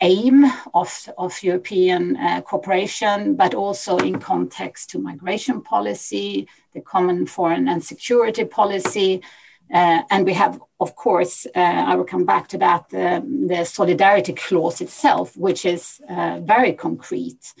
aim 0.00 0.44
of, 0.74 1.08
of 1.18 1.42
European 1.42 2.16
uh, 2.16 2.40
cooperation, 2.42 3.34
but 3.34 3.54
also 3.54 3.98
in 3.98 4.18
context 4.18 4.90
to 4.90 4.98
migration 4.98 5.60
policy, 5.60 6.46
the 6.72 6.80
common 6.80 7.26
foreign 7.26 7.68
and 7.68 7.84
security 7.84 8.44
policy. 8.44 9.20
Uh, 9.72 10.02
and 10.10 10.24
we 10.24 10.32
have, 10.32 10.60
of 10.80 10.94
course, 10.94 11.46
uh, 11.54 11.58
I 11.58 11.94
will 11.96 12.04
come 12.04 12.24
back 12.24 12.48
to 12.48 12.58
that, 12.58 12.88
the 12.88 13.64
solidarity 13.64 14.32
clause 14.32 14.80
itself, 14.80 15.36
which 15.36 15.66
is 15.66 16.00
uh, 16.08 16.40
very 16.42 16.72
concrete. 16.72 17.52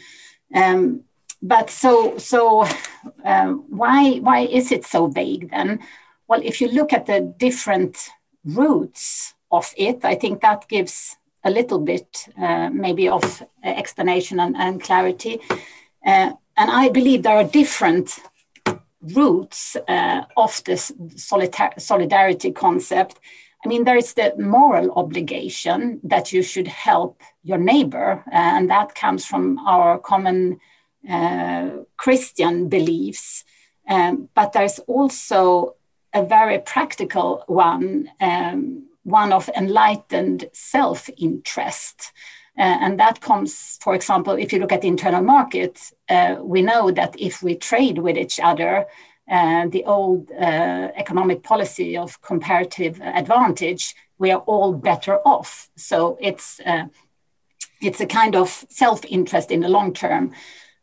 Um, 0.54 1.02
but 1.42 1.70
so, 1.70 2.16
so 2.18 2.66
um, 3.24 3.64
why, 3.68 4.18
why 4.18 4.40
is 4.40 4.72
it 4.72 4.84
so 4.84 5.06
vague 5.06 5.50
then? 5.50 5.80
Well, 6.26 6.40
if 6.42 6.60
you 6.60 6.68
look 6.68 6.92
at 6.92 7.06
the 7.06 7.34
different 7.36 8.08
roots 8.44 9.34
of 9.50 9.72
it, 9.76 10.04
I 10.04 10.14
think 10.14 10.40
that 10.40 10.68
gives 10.68 11.17
a 11.44 11.50
little 11.50 11.78
bit 11.78 12.28
uh, 12.36 12.70
maybe 12.70 13.08
of 13.08 13.42
explanation 13.62 14.40
and, 14.40 14.56
and 14.56 14.82
clarity. 14.82 15.40
Uh, 16.04 16.32
and 16.56 16.70
I 16.70 16.88
believe 16.88 17.22
there 17.22 17.36
are 17.36 17.44
different 17.44 18.18
roots 19.00 19.76
uh, 19.88 20.22
of 20.36 20.62
this 20.64 20.92
solidarity 21.16 22.50
concept. 22.52 23.20
I 23.64 23.68
mean, 23.68 23.84
there 23.84 23.96
is 23.96 24.14
the 24.14 24.34
moral 24.38 24.90
obligation 24.92 26.00
that 26.04 26.32
you 26.32 26.42
should 26.42 26.68
help 26.68 27.22
your 27.42 27.58
neighbor, 27.58 28.24
and 28.30 28.70
that 28.70 28.94
comes 28.94 29.24
from 29.24 29.58
our 29.66 29.98
common 29.98 30.60
uh, 31.08 31.70
Christian 31.96 32.68
beliefs. 32.68 33.44
Um, 33.88 34.28
but 34.34 34.52
there's 34.52 34.78
also 34.80 35.76
a 36.12 36.24
very 36.24 36.58
practical 36.58 37.44
one 37.46 38.10
um, 38.20 38.87
one 39.08 39.32
of 39.32 39.48
enlightened 39.56 40.48
self 40.52 41.08
interest. 41.16 42.12
Uh, 42.58 42.76
and 42.80 42.98
that 42.98 43.20
comes, 43.20 43.78
for 43.80 43.94
example, 43.94 44.32
if 44.34 44.52
you 44.52 44.58
look 44.58 44.72
at 44.72 44.80
the 44.80 44.88
internal 44.88 45.22
market, 45.22 45.92
uh, 46.08 46.36
we 46.40 46.60
know 46.60 46.90
that 46.90 47.14
if 47.18 47.40
we 47.40 47.54
trade 47.54 47.98
with 47.98 48.16
each 48.16 48.40
other, 48.40 48.86
uh, 49.30 49.66
the 49.68 49.84
old 49.84 50.30
uh, 50.32 50.88
economic 50.96 51.42
policy 51.42 51.96
of 51.96 52.20
comparative 52.22 53.00
advantage, 53.00 53.94
we 54.18 54.32
are 54.32 54.40
all 54.46 54.72
better 54.72 55.18
off. 55.24 55.68
So 55.76 56.18
it's 56.20 56.60
uh, 56.66 56.86
it's 57.80 58.00
a 58.00 58.06
kind 58.06 58.34
of 58.34 58.64
self-interest 58.68 59.50
in 59.50 59.60
the 59.60 59.68
long 59.68 59.92
term. 59.92 60.32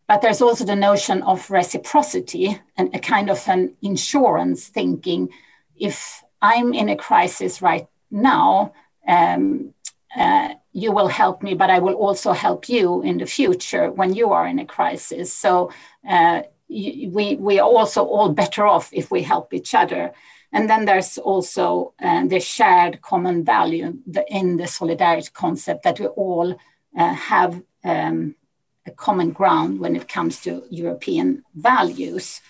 But 0.08 0.22
there's 0.22 0.42
also 0.42 0.64
the 0.66 0.76
notion 0.76 1.24
of 1.24 1.50
reciprocity 1.50 2.62
and 2.78 2.94
a 2.96 3.00
kind 3.00 3.30
of 3.30 3.46
an 3.50 3.76
insurance 3.82 4.68
thinking. 4.68 5.30
If 5.76 6.24
I'm 6.42 6.74
in 6.74 6.90
a 6.90 6.96
crisis 6.96 7.62
right 7.62 7.88
now, 8.12 8.74
um, 9.08 9.74
uh, 10.16 10.50
you 10.72 10.92
will 10.92 11.08
help 11.08 11.44
me, 11.44 11.54
but 11.54 11.70
I 11.70 11.80
will 11.80 11.94
also 11.94 12.32
help 12.34 12.70
you 12.70 13.02
in 13.02 13.18
the 13.18 13.26
future 13.26 13.92
when 13.92 14.14
you 14.14 14.32
are 14.32 14.48
in 14.48 14.60
a 14.60 14.66
crisis. 14.66 15.34
So 15.34 15.72
uh, 16.08 16.44
we 16.70 17.38
we 17.40 17.60
are 17.60 17.70
also 17.70 18.04
all 18.06 18.30
better 18.30 18.66
off 18.66 18.90
if 18.92 19.12
we 19.12 19.24
help 19.24 19.54
each 19.54 19.74
other. 19.74 20.14
And 20.52 20.70
then 20.70 20.86
there's 20.86 21.18
also 21.18 21.94
uh, 22.02 22.26
the 22.28 22.40
shared 22.40 23.02
common 23.02 23.44
value 23.44 23.98
the, 24.08 24.26
in 24.30 24.58
the 24.58 24.68
solidarity 24.68 25.30
concept 25.34 25.84
that 25.84 26.00
we 26.00 26.08
all 26.08 26.56
uh, 26.98 27.14
have 27.14 27.62
um, 27.84 28.36
a 28.86 28.92
common 28.92 29.32
ground 29.32 29.80
when 29.80 29.96
it 29.96 30.08
comes 30.08 30.40
to 30.42 30.64
European 30.70 31.44
values. 31.56 32.42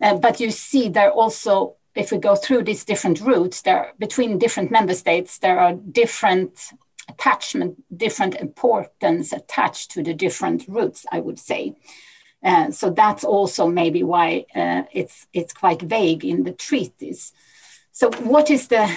Uh, 0.00 0.16
but 0.16 0.38
you 0.38 0.50
see, 0.52 0.88
there 0.88 1.08
are 1.08 1.12
also 1.12 1.74
if 1.98 2.12
we 2.12 2.18
go 2.18 2.36
through 2.36 2.62
these 2.62 2.84
different 2.84 3.20
roots, 3.20 3.62
there 3.62 3.92
between 3.98 4.38
different 4.38 4.70
member 4.70 4.94
states, 4.94 5.38
there 5.38 5.58
are 5.58 5.74
different 5.74 6.72
attachment, 7.08 7.82
different 7.96 8.34
importance 8.36 9.32
attached 9.32 9.90
to 9.90 10.02
the 10.02 10.14
different 10.14 10.64
roots, 10.68 11.04
I 11.10 11.18
would 11.20 11.38
say. 11.38 11.74
Uh, 12.44 12.70
so 12.70 12.90
that's 12.90 13.24
also 13.24 13.66
maybe 13.66 14.04
why 14.04 14.46
uh, 14.54 14.82
it's 14.92 15.26
it's 15.32 15.52
quite 15.52 15.82
vague 15.82 16.24
in 16.24 16.44
the 16.44 16.52
treaties. 16.52 17.32
So 17.90 18.10
what 18.22 18.48
is 18.48 18.68
the 18.68 18.88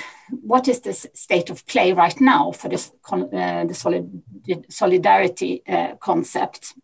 what 0.43 0.67
is 0.67 0.81
the 0.81 0.93
state 0.93 1.49
of 1.49 1.65
play 1.65 1.93
right 1.93 2.21
now 2.21 2.51
for 2.51 2.69
this 2.69 2.91
uh, 3.11 3.65
the 3.65 3.73
solid, 3.73 4.21
solidarity 4.69 5.63
uh, 5.67 5.95
concept? 5.95 6.75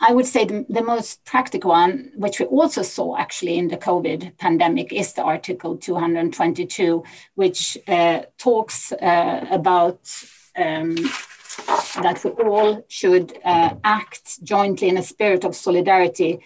I 0.00 0.12
would 0.12 0.26
say 0.26 0.46
the, 0.46 0.64
the, 0.68 0.82
most 0.82 1.24
practical 1.26 1.70
one, 1.70 2.12
which 2.16 2.40
we 2.40 2.46
also 2.46 2.82
saw 2.82 3.18
actually 3.18 3.58
in 3.58 3.68
the 3.68 3.76
COVID 3.76 4.38
pandemic, 4.38 4.92
is 4.92 5.12
the 5.12 5.22
Article 5.22 5.76
222, 5.76 7.04
which 7.34 7.76
uh, 7.86 8.22
talks 8.38 8.92
uh, 8.92 9.46
about 9.50 10.00
um, 10.56 10.94
that 12.02 12.20
we 12.24 12.44
all 12.44 12.82
should 12.88 13.38
uh, 13.44 13.74
act 13.84 14.42
jointly 14.42 14.88
in 14.88 14.96
a 14.96 15.02
spirit 15.02 15.44
of 15.44 15.54
solidarity 15.54 16.40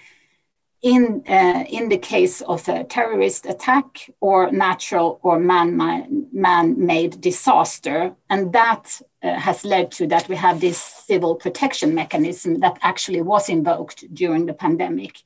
in, 0.82 1.22
uh, 1.26 1.64
in 1.68 1.88
the 1.88 1.98
case 1.98 2.42
of 2.42 2.68
a 2.68 2.84
terrorist 2.84 3.46
attack 3.46 4.10
or 4.20 4.52
natural 4.52 5.18
or 5.22 5.38
man-made 5.38 7.20
disaster. 7.20 8.14
And 8.28 8.52
that 8.52 9.00
uh, 9.24 9.34
has 9.34 9.64
led 9.64 9.90
to 9.90 10.06
that 10.06 10.28
we 10.28 10.36
have 10.36 10.60
this 10.60 10.78
civil 10.78 11.34
protection 11.34 11.94
mechanism 11.94 12.60
that 12.60 12.78
actually 12.82 13.22
was 13.22 13.48
invoked 13.48 14.04
during 14.14 14.46
the 14.46 14.52
pandemic. 14.52 15.22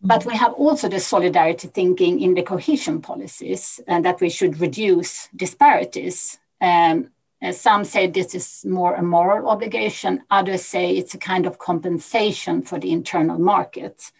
But 0.00 0.24
we 0.24 0.34
have 0.36 0.54
also 0.54 0.88
the 0.88 0.98
solidarity 0.98 1.68
thinking 1.68 2.20
in 2.20 2.34
the 2.34 2.42
cohesion 2.42 3.02
policies 3.02 3.80
and 3.86 4.04
uh, 4.04 4.10
that 4.10 4.20
we 4.20 4.30
should 4.30 4.60
reduce 4.60 5.28
disparities. 5.36 6.38
Um, 6.60 7.10
uh, 7.42 7.52
some 7.52 7.84
say 7.84 8.06
this 8.06 8.34
is 8.34 8.64
more 8.64 8.94
a 8.94 9.02
moral 9.02 9.48
obligation, 9.48 10.22
others 10.30 10.64
say 10.64 10.96
it's 10.96 11.14
a 11.14 11.18
kind 11.18 11.46
of 11.46 11.58
compensation 11.58 12.62
for 12.62 12.78
the 12.78 12.92
internal 12.92 13.38
market. 13.38 14.10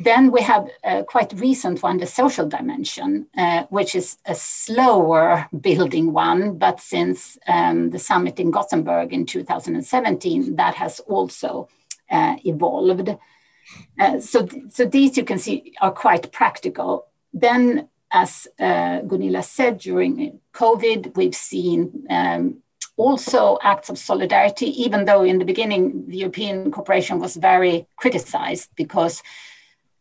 Then 0.00 0.30
we 0.30 0.42
have 0.42 0.68
a 0.84 1.04
quite 1.04 1.32
recent 1.34 1.82
one, 1.82 1.98
the 1.98 2.06
social 2.06 2.48
dimension, 2.48 3.26
uh, 3.36 3.64
which 3.70 3.94
is 3.94 4.18
a 4.26 4.34
slower 4.34 5.48
building 5.60 6.12
one. 6.12 6.58
But 6.58 6.80
since 6.80 7.38
um, 7.46 7.90
the 7.90 7.98
summit 7.98 8.40
in 8.40 8.50
Gothenburg 8.50 9.12
in 9.12 9.26
2017, 9.26 10.56
that 10.56 10.74
has 10.74 11.00
also 11.00 11.68
uh, 12.10 12.36
evolved. 12.44 13.16
Uh, 13.98 14.20
so, 14.20 14.48
so 14.70 14.84
these 14.84 15.16
you 15.16 15.24
can 15.24 15.38
see 15.38 15.72
are 15.80 15.92
quite 15.92 16.32
practical. 16.32 17.06
Then 17.32 17.88
as 18.12 18.46
uh, 18.60 19.00
Gunilla 19.00 19.42
said, 19.42 19.78
during 19.78 20.40
COVID, 20.52 21.16
we've 21.16 21.34
seen 21.34 22.06
um, 22.10 22.58
also 22.96 23.58
acts 23.62 23.88
of 23.88 23.98
solidarity, 23.98 24.66
even 24.82 25.06
though 25.06 25.24
in 25.24 25.38
the 25.38 25.44
beginning 25.44 26.06
the 26.08 26.18
European 26.18 26.70
cooperation 26.70 27.18
was 27.18 27.36
very 27.36 27.86
criticized 27.96 28.70
because 28.76 29.22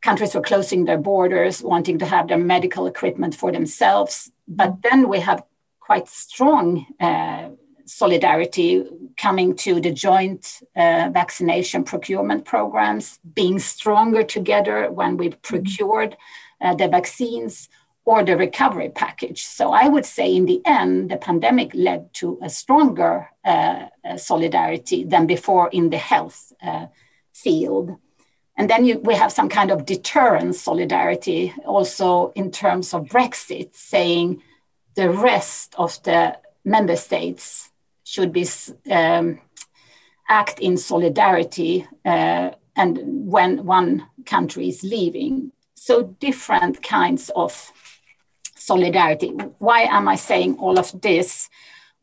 countries 0.01 0.34
were 0.34 0.41
closing 0.41 0.86
their 0.86 0.98
borders, 0.98 1.62
wanting 1.62 2.00
to 2.00 2.05
have 2.05 2.27
their 2.27 2.38
medical 2.38 2.88
equipment 2.88 3.36
for 3.36 3.51
themselves. 3.51 4.31
But 4.48 4.81
then 4.81 5.08
we 5.08 5.20
have 5.20 5.43
quite 5.79 6.08
strong 6.08 6.86
uh, 7.00 7.50
solidarity 7.86 8.86
coming 9.17 9.55
to 9.55 9.79
the 9.79 9.91
joint 9.91 10.62
uh, 10.75 11.10
vaccination 11.13 11.84
procurement 11.84 12.46
programs, 12.46 13.20
being 13.36 13.60
stronger 13.60 14.24
together 14.24 14.91
when 14.91 15.17
we've 15.17 15.41
procured 15.41 16.15
uh, 16.62 16.74
the 16.75 16.88
vaccines 16.88 17.70
or 18.05 18.24
the 18.24 18.36
recovery 18.36 18.89
package. 18.89 19.43
So 19.43 19.72
I 19.72 19.88
would 19.88 20.05
say, 20.05 20.36
in 20.36 20.46
the 20.46 20.62
end, 20.65 21.12
the 21.12 21.17
pandemic 21.17 21.72
led 21.74 22.13
to 22.15 22.39
a 22.41 22.50
stronger 22.50 23.29
uh, 23.46 23.88
uh 24.05 24.17
solidarity 24.17 25.03
than 25.03 25.25
before 25.27 25.70
in 25.72 25.89
the 25.89 25.98
health 25.98 26.53
uh, 26.63 26.88
field. 27.34 27.98
And 28.58 28.70
then 28.70 28.86
you, 28.86 29.00
we 29.00 29.15
have 29.15 29.31
some 29.31 29.50
kind 29.50 29.72
of 29.72 29.86
deterrence 29.86 30.62
solidarity 30.62 31.53
also 31.65 32.31
in 32.36 32.51
terms 32.51 32.93
of 32.93 33.05
Brexit, 33.05 33.74
saying 33.74 34.41
the 34.96 35.10
rest 35.10 35.74
of 35.77 36.01
the 36.03 36.38
member 36.63 36.96
states 36.96 37.72
should 38.03 38.34
be 38.34 38.46
um, 38.91 39.39
act 40.27 40.60
in 40.60 40.77
solidarity 40.77 41.88
uh, 42.05 42.51
and 42.75 43.00
when 43.03 43.65
one 43.65 44.08
country 44.25 44.67
is 44.70 44.84
leaving. 44.84 45.51
So 45.75 46.03
different 46.03 46.84
kinds 46.84 47.31
of 47.36 47.72
solidarity. 48.55 49.29
Why 49.60 49.81
am 49.81 50.08
I 50.08 50.15
saying 50.15 50.58
all 50.58 50.77
of 50.77 51.01
this? 51.01 51.50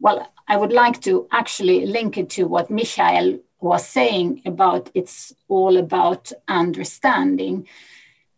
Well, 0.00 0.32
I 0.48 0.56
would 0.56 0.72
like 0.72 1.00
to 1.02 1.28
actually 1.30 1.86
link 1.86 2.18
it 2.18 2.30
to 2.30 2.44
what 2.44 2.70
Michael 2.70 3.38
was 3.60 3.86
saying 3.86 4.42
about 4.44 4.90
it's 4.94 5.34
all 5.48 5.76
about 5.76 6.32
understanding. 6.46 7.66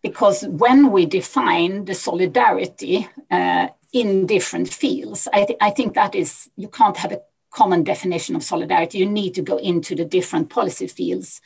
Because 0.02 0.46
when 0.46 0.90
we 0.90 1.04
define 1.04 1.84
the 1.84 1.94
solidarity 1.94 3.06
uh, 3.30 3.68
in 3.92 4.26
different 4.26 4.72
fields, 4.72 5.28
I, 5.32 5.44
th- 5.44 5.58
I 5.60 5.70
think 5.70 5.94
that 5.94 6.14
is, 6.14 6.48
you 6.56 6.68
can't 6.68 6.96
have 6.96 7.12
a 7.12 7.20
common 7.50 7.82
definition 7.82 8.34
of 8.34 8.42
solidarity. 8.42 8.98
You 8.98 9.06
need 9.06 9.34
to 9.34 9.42
go 9.42 9.58
into 9.58 9.94
the 9.94 10.04
different 10.04 10.48
policy 10.48 10.86
fields. 10.86 11.40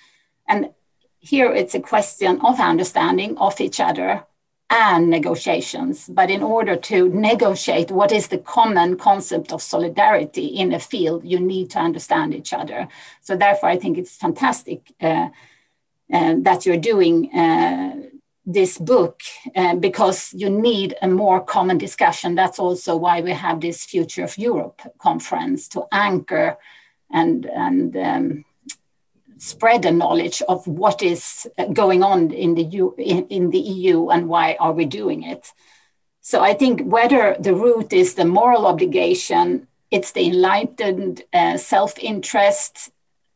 And 0.47 0.71
here 1.19 1.53
it's 1.53 1.75
a 1.75 1.81
question 1.81 2.41
of 2.43 2.61
understanding 2.61 3.37
of 3.39 3.61
each 3.61 3.81
other 3.81 4.25
and 4.71 5.11
negotiations. 5.11 6.09
But 6.09 6.31
in 6.31 6.43
order 6.43 6.77
to 6.77 7.09
negotiate 7.09 7.91
what 7.91 8.13
is 8.13 8.29
the 8.29 8.39
common 8.39 8.97
concept 8.97 9.53
of 9.53 9.63
solidarity 9.63 10.47
in 10.47 10.73
a 10.73 10.81
field, 10.81 11.25
you 11.25 11.39
need 11.39 11.71
to 11.71 11.79
understand 11.79 12.35
each 12.35 12.53
other. 12.53 12.89
So, 13.21 13.37
therefore, 13.37 13.69
I 13.69 13.77
think 13.77 13.99
it's 13.99 14.17
fantastic 14.17 14.93
uh, 15.01 15.29
uh, 16.13 16.35
that 16.39 16.65
you're 16.65 16.77
doing 16.77 17.35
uh, 17.35 17.97
this 18.47 18.79
book 18.79 19.21
uh, 19.57 19.75
because 19.77 20.35
you 20.35 20.51
need 20.51 20.95
a 21.01 21.09
more 21.09 21.41
common 21.41 21.79
discussion. 21.79 22.35
That's 22.35 22.59
also 22.59 22.97
why 22.97 23.21
we 23.21 23.33
have 23.33 23.61
this 23.61 23.85
Future 23.85 24.25
of 24.25 24.37
Europe 24.37 24.83
conference 24.99 25.69
to 25.69 25.87
anchor 25.93 26.59
and, 27.11 27.47
and 27.47 27.97
um, 27.97 28.45
spread 29.39 29.83
the 29.83 29.91
knowledge 29.91 30.43
of 30.49 30.67
what 30.67 31.03
is 31.03 31.47
going 31.73 32.03
on 32.03 32.31
in 32.31 32.55
the, 32.55 32.65
in, 32.99 33.27
in 33.27 33.51
the 33.51 33.59
EU 33.59 34.09
and 34.09 34.29
why 34.29 34.57
are 34.61 34.73
we 34.73 34.85
doing 34.85 35.23
it. 35.23 35.53
So 36.21 36.43
I 36.43 36.55
think 36.55 36.83
whether 36.83 37.37
the 37.39 37.55
root 37.55 37.93
is 37.93 38.15
the 38.15 38.25
moral 38.25 38.67
obligation, 38.67 39.67
it's 39.91 40.13
the 40.13 40.27
enlightened 40.27 41.23
uh, 41.33 41.59
self-interest 41.59 42.91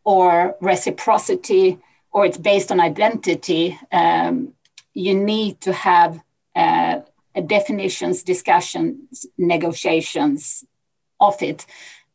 or 0.05 0.57
reciprocity, 0.61 1.79
or 2.11 2.25
it's 2.25 2.39
based 2.39 2.73
on 2.73 2.81
identity, 2.81 3.79
um, 3.93 4.55
you 4.95 5.15
need 5.15 5.61
to 5.61 5.73
have 5.73 6.19
uh, 6.57 7.01
definitions, 7.47 8.23
discussions, 8.23 9.27
negotiations 9.37 10.65
of 11.21 11.41
it 11.43 11.67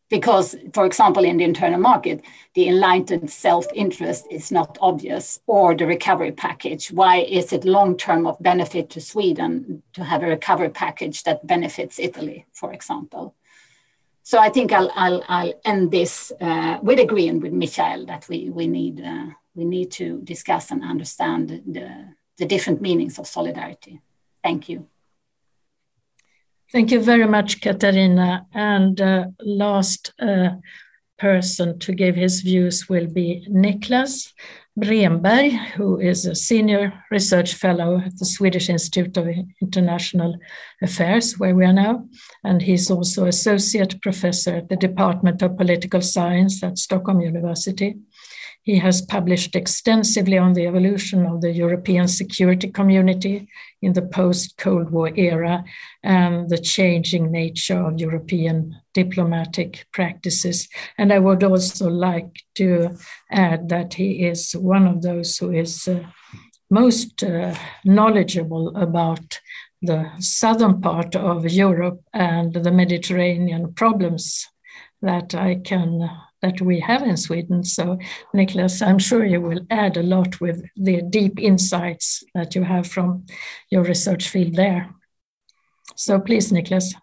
because, 0.10 0.56
for 0.74 0.86
example, 0.86 1.24
in 1.24 1.38
the 1.38 1.44
internal 1.44 1.80
market, 1.80 2.24
the 2.54 2.68
enlightened 2.68 3.32
self 3.32 3.66
interest 3.74 4.26
is 4.30 4.52
not 4.52 4.78
obvious, 4.82 5.40
or 5.48 5.76
the 5.76 5.88
recovery 5.88 6.32
package. 6.32 6.92
Why 6.92 7.18
is 7.18 7.52
it 7.54 7.66
long 7.66 7.98
term 7.98 8.28
of 8.28 8.42
benefit 8.42 8.90
to 8.92 9.02
Sweden 9.02 9.82
to 9.94 10.04
have 10.04 10.24
a 10.24 10.28
recovery 10.28 10.70
package 10.70 11.24
that 11.24 11.48
benefits 11.48 12.00
Italy, 12.00 12.46
for 12.54 12.74
example? 12.74 13.36
So 14.24 14.40
I 14.40 14.50
think 14.50 14.72
I'll, 14.72 14.92
I'll, 14.96 15.24
I'll 15.28 15.54
end 15.66 15.92
this 15.92 16.32
uh, 16.40 16.80
with 16.82 17.00
agreeing 17.00 17.42
with 17.42 17.52
Michael 17.52 18.06
that 18.06 18.28
we, 18.30 18.50
we, 18.50 18.68
need, 18.68 19.02
uh, 19.02 19.26
we 19.54 19.66
need 19.66 19.92
to 19.92 20.22
discuss 20.24 20.72
and 20.72 20.82
understand 20.82 21.50
the, 21.50 22.16
the 22.38 22.46
different 22.46 22.82
meanings 22.82 23.20
of 23.20 23.28
solidarity. 23.28 24.00
Thank 24.42 24.70
you. 24.70 24.88
Thank 26.74 26.90
you 26.90 27.02
very 27.02 27.28
much, 27.28 27.62
Katarina. 27.62 28.48
And 28.52 29.00
uh, 29.00 29.26
last 29.46 30.12
uh, 30.20 30.56
person 31.20 31.78
to 31.78 31.94
give 31.94 32.16
his 32.16 32.42
views 32.42 32.90
will 32.90 33.06
be 33.06 33.48
Niklas 33.48 34.34
Bremberg, 34.76 35.52
who 35.76 36.00
is 36.00 36.26
a 36.26 36.34
senior 36.34 36.92
research 37.12 37.54
fellow 37.54 38.00
at 38.00 38.18
the 38.18 38.26
Swedish 38.26 38.70
Institute 38.70 39.16
of 39.18 39.28
International 39.62 40.36
Affairs, 40.82 41.38
where 41.38 41.54
we 41.54 41.64
are 41.64 41.74
now. 41.74 42.08
And 42.44 42.60
he's 42.60 42.90
also 42.90 43.28
associate 43.28 44.02
professor 44.02 44.56
at 44.56 44.70
the 44.70 44.76
Department 44.76 45.44
of 45.44 45.58
Political 45.58 46.02
Science 46.02 46.64
at 46.64 46.80
Stockholm 46.80 47.22
University. 47.22 47.98
He 48.64 48.80
has 48.80 49.02
published 49.02 49.56
extensively 49.58 50.38
on 50.38 50.54
the 50.54 50.66
evolution 50.66 51.26
of 51.26 51.42
the 51.42 51.52
European 51.52 52.08
security 52.08 52.70
community 52.70 53.50
in 53.82 53.92
the 53.92 54.02
post 54.02 54.58
Cold 54.58 54.90
War 54.90 55.12
era 55.16 55.66
and 56.02 56.50
the 56.50 56.58
changing 56.58 57.30
nature 57.30 57.86
of 57.86 58.00
European 58.00 58.76
diplomatic 58.94 59.86
practices. 59.92 60.70
And 60.98 61.12
I 61.12 61.20
would 61.20 61.44
also 61.44 61.90
like 61.90 62.42
to 62.56 62.96
add 63.30 63.68
that 63.68 63.96
he 63.96 64.26
is 64.26 64.54
one 64.54 64.88
of 64.88 65.02
those 65.02 65.38
who 65.38 65.52
is 65.52 65.86
uh, 65.86 66.00
most 66.70 67.22
uh, 67.22 67.54
knowledgeable 67.84 68.76
about 68.78 69.42
the 69.82 70.10
southern 70.20 70.80
part 70.80 71.18
of 71.18 71.52
Europe 71.52 72.02
and 72.14 72.54
the 72.54 72.72
Mediterranean 72.72 73.74
problems 73.74 74.48
that 75.02 75.36
I 75.36 75.56
can 75.56 76.10
that 76.44 76.62
we 76.62 76.80
have 76.82 77.04
in 77.04 77.18
Sweden. 77.18 77.64
So, 77.64 77.98
Niklas, 78.36 78.86
I'm 78.86 79.00
sure 79.00 79.26
you 79.26 79.42
will 79.42 79.62
add 79.72 79.98
a 79.98 80.04
lot 80.04 80.42
with 80.42 80.62
the 80.76 81.02
deep 81.02 81.40
insights 81.40 82.24
that 82.36 82.54
you 82.54 82.64
have 82.64 82.86
from 82.86 83.26
your 83.72 83.84
research 83.84 84.30
field 84.30 84.56
there. 84.56 84.94
So, 85.96 86.20
please, 86.20 86.52
Niklas. 86.52 86.94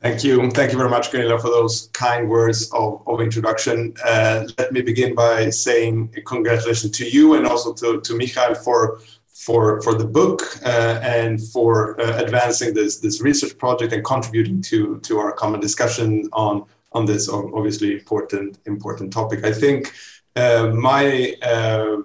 Thank 0.00 0.24
you. 0.24 0.50
Thank 0.50 0.72
you 0.72 0.78
very 0.78 0.90
much, 0.90 1.12
Gunilla, 1.12 1.38
for 1.38 1.48
those 1.48 1.88
kind 1.92 2.28
words 2.28 2.70
of, 2.72 3.02
of 3.06 3.20
introduction. 3.20 3.94
Uh, 4.04 4.44
let 4.58 4.72
me 4.72 4.80
begin 4.82 5.14
by 5.14 5.50
saying 5.50 6.14
congratulations 6.26 6.92
to 6.98 7.08
you 7.08 7.34
and 7.34 7.46
also 7.46 7.72
to, 7.74 8.00
to 8.00 8.16
Michael 8.16 8.54
for 8.54 9.00
for 9.34 9.82
for 9.82 9.94
the 9.94 10.04
book 10.04 10.40
uh, 10.64 11.00
and 11.02 11.42
for 11.52 12.00
uh, 12.00 12.22
advancing 12.22 12.72
this 12.72 13.00
this 13.00 13.20
research 13.20 13.58
project 13.58 13.92
and 13.92 14.04
contributing 14.04 14.62
to 14.62 14.98
to 15.00 15.18
our 15.18 15.32
common 15.32 15.60
discussion 15.60 16.28
on 16.32 16.64
on 16.94 17.04
this 17.04 17.28
obviously 17.28 17.92
important 17.92 18.58
important 18.66 19.12
topic. 19.12 19.44
I 19.44 19.52
think 19.52 19.92
uh, 20.36 20.68
my 20.72 21.34
uh, 21.42 21.96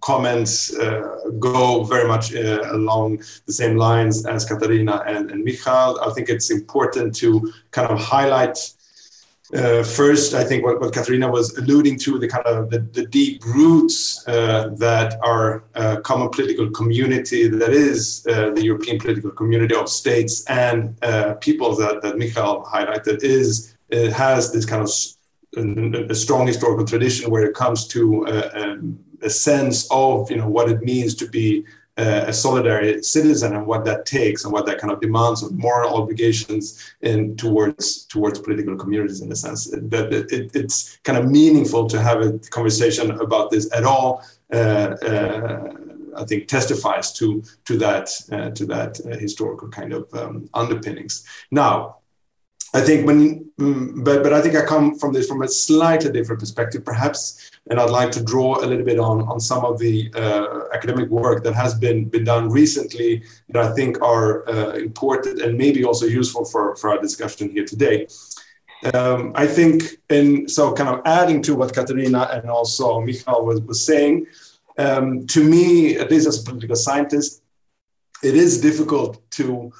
comments 0.00 0.76
uh, 0.76 1.30
go 1.38 1.84
very 1.84 2.06
much 2.08 2.34
uh, 2.34 2.62
along 2.72 3.22
the 3.46 3.52
same 3.52 3.76
lines 3.76 4.26
as 4.26 4.44
Katarina 4.44 5.02
and, 5.06 5.30
and 5.30 5.44
Michal. 5.44 6.00
I 6.00 6.10
think 6.14 6.28
it's 6.28 6.50
important 6.50 7.14
to 7.16 7.52
kind 7.70 7.88
of 7.88 7.98
highlight 7.98 8.58
uh, 9.54 9.82
first, 9.82 10.32
I 10.32 10.44
think 10.44 10.64
what, 10.64 10.80
what 10.80 10.94
was 11.30 11.58
alluding 11.58 11.98
to, 12.00 12.18
the 12.18 12.26
kind 12.26 12.46
of 12.46 12.70
the, 12.70 12.78
the 12.78 13.06
deep 13.06 13.44
roots 13.44 14.26
uh, 14.26 14.70
that 14.78 15.18
our 15.22 15.64
uh, 15.74 15.96
common 16.00 16.30
political 16.30 16.70
community, 16.70 17.48
that 17.48 17.70
is 17.70 18.26
uh, 18.30 18.50
the 18.50 18.64
European 18.64 18.98
political 18.98 19.30
community 19.30 19.74
of 19.74 19.90
states 19.90 20.44
and 20.46 20.96
uh, 21.02 21.34
peoples 21.34 21.76
that, 21.78 22.00
that 22.00 22.18
Michael 22.18 22.64
highlighted, 22.64 23.22
is 23.22 23.76
it 23.92 24.12
has 24.12 24.52
this 24.52 24.64
kind 24.64 24.82
of 24.82 24.90
a 26.10 26.14
strong 26.14 26.46
historical 26.46 26.84
tradition 26.84 27.30
where 27.30 27.44
it 27.44 27.54
comes 27.54 27.86
to 27.86 28.24
a, 28.24 28.30
uh, 28.30 28.50
um, 28.62 28.98
a 29.22 29.30
sense 29.30 29.86
of 29.90 30.30
you 30.30 30.36
know 30.36 30.48
what 30.48 30.70
it 30.70 30.82
means 30.82 31.14
to 31.14 31.28
be 31.28 31.64
uh, 31.98 32.24
a 32.26 32.30
solidary 32.30 33.04
citizen 33.04 33.54
and 33.54 33.66
what 33.66 33.84
that 33.84 34.06
takes 34.06 34.44
and 34.44 34.52
what 34.52 34.64
that 34.64 34.78
kind 34.78 34.90
of 34.90 34.98
demands 35.00 35.42
of 35.42 35.52
moral 35.52 35.94
obligations 35.94 36.94
in 37.02 37.36
towards 37.36 38.06
towards 38.06 38.38
political 38.38 38.76
communities 38.76 39.20
in 39.20 39.30
a 39.30 39.36
sense 39.36 39.70
that 39.70 40.10
it, 40.10 40.32
it, 40.32 40.50
it's 40.54 40.96
kind 41.04 41.18
of 41.18 41.30
meaningful 41.30 41.86
to 41.86 42.00
have 42.00 42.22
a 42.22 42.38
conversation 42.50 43.10
about 43.20 43.50
this 43.50 43.70
at 43.74 43.84
all 43.84 44.24
uh, 44.54 44.56
uh, 44.56 45.68
I 46.16 46.24
think 46.24 46.48
testifies 46.48 47.12
to 47.14 47.42
to 47.66 47.76
that 47.78 48.10
uh, 48.32 48.50
to 48.50 48.66
that 48.66 49.00
uh, 49.04 49.18
historical 49.18 49.68
kind 49.68 49.92
of 49.92 50.12
um, 50.14 50.48
underpinnings. 50.54 51.24
Now, 51.50 52.01
I 52.74 52.80
think 52.80 53.06
when, 53.06 53.50
mm, 53.60 54.02
but 54.02 54.22
but 54.22 54.32
I 54.32 54.40
think 54.40 54.56
I 54.56 54.64
come 54.64 54.98
from 54.98 55.12
this 55.12 55.26
from 55.28 55.42
a 55.42 55.48
slightly 55.48 56.10
different 56.10 56.40
perspective, 56.40 56.84
perhaps, 56.84 57.50
and 57.68 57.78
I'd 57.78 57.90
like 57.90 58.10
to 58.12 58.24
draw 58.24 58.56
a 58.64 58.66
little 58.66 58.84
bit 58.84 58.98
on 58.98 59.22
on 59.22 59.40
some 59.40 59.64
of 59.64 59.78
the 59.78 60.10
uh, 60.14 60.74
academic 60.74 61.10
work 61.10 61.44
that 61.44 61.54
has 61.54 61.74
been 61.74 62.06
been 62.08 62.24
done 62.24 62.48
recently 62.48 63.24
that 63.50 63.62
I 63.62 63.74
think 63.74 64.00
are 64.00 64.48
uh, 64.48 64.72
important 64.74 65.42
and 65.42 65.58
maybe 65.58 65.84
also 65.84 66.06
useful 66.06 66.44
for 66.46 66.74
for 66.76 66.90
our 66.90 66.98
discussion 66.98 67.50
here 67.50 67.66
today. 67.66 68.06
Um, 68.94 69.32
I 69.36 69.46
think, 69.46 70.00
and 70.10 70.50
so 70.50 70.72
kind 70.72 70.88
of 70.88 71.02
adding 71.04 71.40
to 71.42 71.54
what 71.54 71.72
Katarina 71.72 72.28
and 72.32 72.50
also 72.50 73.00
Michael 73.00 73.44
was, 73.44 73.60
was 73.60 73.84
saying, 73.84 74.26
um, 74.76 75.24
to 75.28 75.44
me, 75.44 75.96
at 75.98 76.10
least 76.10 76.26
as 76.26 76.40
a 76.40 76.44
political 76.44 76.74
scientist, 76.74 77.42
it 78.24 78.34
is 78.34 78.60
difficult 78.60 79.30
to 79.32 79.72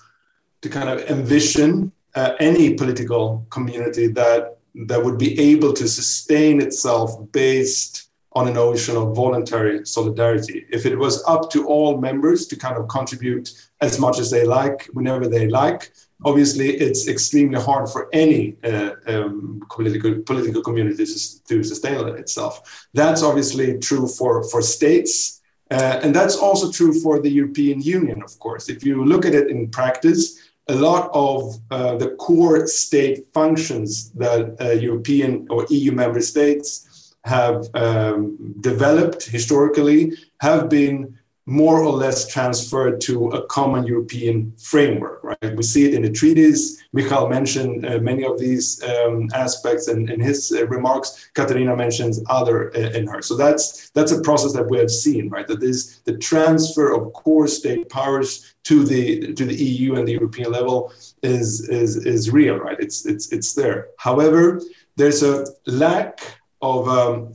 to 0.61 0.69
kind 0.69 0.89
of 0.89 1.01
envision 1.11 1.91
uh, 2.15 2.33
any 2.41 2.75
political 2.75 3.47
community 3.51 4.07
that 4.09 4.59
that 4.75 5.03
would 5.05 5.19
be 5.19 5.39
able 5.39 5.73
to 5.75 5.87
sustain 5.87 6.61
itself 6.61 7.11
based 7.33 8.09
on 8.35 8.49
a 8.49 8.53
notion 8.53 8.97
of 8.97 9.15
voluntary 9.15 9.85
solidarity. 9.87 10.65
If 10.71 10.87
it 10.87 10.97
was 10.97 11.23
up 11.27 11.51
to 11.51 11.67
all 11.67 12.01
members 12.01 12.47
to 12.47 12.57
kind 12.57 12.79
of 12.79 12.89
contribute 12.89 13.53
as 13.83 13.99
much 13.99 14.19
as 14.19 14.31
they 14.31 14.47
like, 14.47 14.89
whenever 14.95 15.29
they 15.29 15.49
like, 15.49 15.93
obviously 16.25 16.69
it's 16.77 17.09
extremely 17.09 17.61
hard 17.61 17.89
for 17.89 18.09
any 18.13 18.57
uh, 18.65 18.93
um, 19.07 19.63
political 19.71 20.21
political 20.23 20.63
community 20.63 21.05
to 21.49 21.63
sustain 21.63 22.09
itself. 22.17 22.87
That's 22.95 23.23
obviously 23.23 23.79
true 23.79 24.07
for 24.09 24.43
for 24.45 24.63
states. 24.63 25.41
Uh, 25.71 26.01
and 26.03 26.15
that's 26.15 26.37
also 26.37 26.71
true 26.71 26.93
for 27.01 27.19
the 27.19 27.31
European 27.31 27.81
Union, 27.81 28.23
of 28.23 28.39
course. 28.39 28.69
If 28.69 28.85
you 28.85 29.05
look 29.07 29.25
at 29.25 29.35
it 29.35 29.51
in 29.51 29.71
practice, 29.71 30.52
a 30.73 30.77
lot 30.77 31.11
of 31.13 31.57
uh, 31.71 31.95
the 31.97 32.11
core 32.25 32.67
state 32.67 33.27
functions 33.35 34.11
that 34.13 34.57
uh, 34.61 34.71
European 34.89 35.47
or 35.51 35.67
EU 35.69 35.93
member 35.93 36.21
states 36.21 37.15
have 37.25 37.69
um, 37.75 38.37
developed 38.61 39.23
historically 39.25 40.01
have 40.41 40.69
been 40.69 41.19
more 41.47 41.83
or 41.83 41.93
less 41.93 42.29
transferred 42.29 43.01
to 43.01 43.29
a 43.31 43.45
common 43.47 43.85
European 43.85 44.53
framework, 44.59 45.25
right? 45.25 45.57
We 45.57 45.63
see 45.65 45.87
it 45.87 45.95
in 45.95 46.03
the 46.03 46.11
treaties. 46.11 46.85
Michael 46.93 47.29
mentioned 47.29 47.85
uh, 47.85 47.99
many 47.99 48.25
of 48.25 48.39
these 48.39 48.81
um, 48.85 49.29
aspects 49.35 49.89
in, 49.89 50.09
in 50.09 50.21
his 50.21 50.53
uh, 50.53 50.67
remarks. 50.69 51.31
Katarina 51.35 51.75
mentions 51.75 52.23
other 52.29 52.75
uh, 52.77 52.91
in 52.91 53.09
her. 53.09 53.23
So 53.23 53.37
that's 53.37 53.91
that's 53.91 54.13
a 54.13 54.21
process 54.21 54.53
that 54.53 54.69
we 54.71 54.79
have 54.79 54.91
seen, 54.91 55.29
right? 55.31 55.47
That 55.49 55.63
is 55.63 56.01
the 56.05 56.17
transfer 56.19 56.93
of 56.95 57.13
core 57.13 57.49
state 57.49 57.89
powers 57.89 58.55
to 58.65 58.85
the 58.85 59.33
to 59.35 59.45
the 59.45 59.55
EU 59.55 59.97
and 59.97 60.07
the 60.07 60.13
European 60.13 60.53
level 60.53 60.93
is 61.25 61.69
is 61.69 62.07
is 62.07 62.31
real, 62.31 62.57
right? 62.57 62.79
It's 62.79 63.05
it's 63.05 63.33
it's 63.33 63.55
there. 63.55 63.89
However, 63.99 64.61
there's 64.97 65.25
a 65.25 65.47
lack 65.67 66.21
of 66.61 66.89
um, 66.89 67.35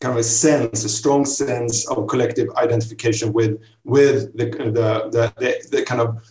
kind 0.00 0.12
of 0.12 0.20
a 0.20 0.24
sense, 0.24 0.84
a 0.84 0.88
strong 0.88 1.24
sense 1.24 1.88
of 1.88 2.06
collective 2.06 2.48
identification 2.56 3.32
with 3.32 3.60
with 3.84 4.36
the 4.36 4.46
the 4.46 5.10
the, 5.10 5.32
the, 5.38 5.68
the 5.76 5.82
kind 5.82 6.00
of 6.00 6.22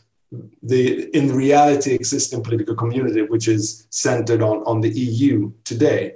the 0.63 1.09
in 1.15 1.33
reality 1.33 1.93
existing 1.93 2.43
political 2.43 2.75
community, 2.75 3.21
which 3.21 3.47
is 3.47 3.87
centered 3.89 4.41
on 4.41 4.57
on 4.65 4.81
the 4.81 4.89
EU 4.89 5.51
today. 5.63 6.15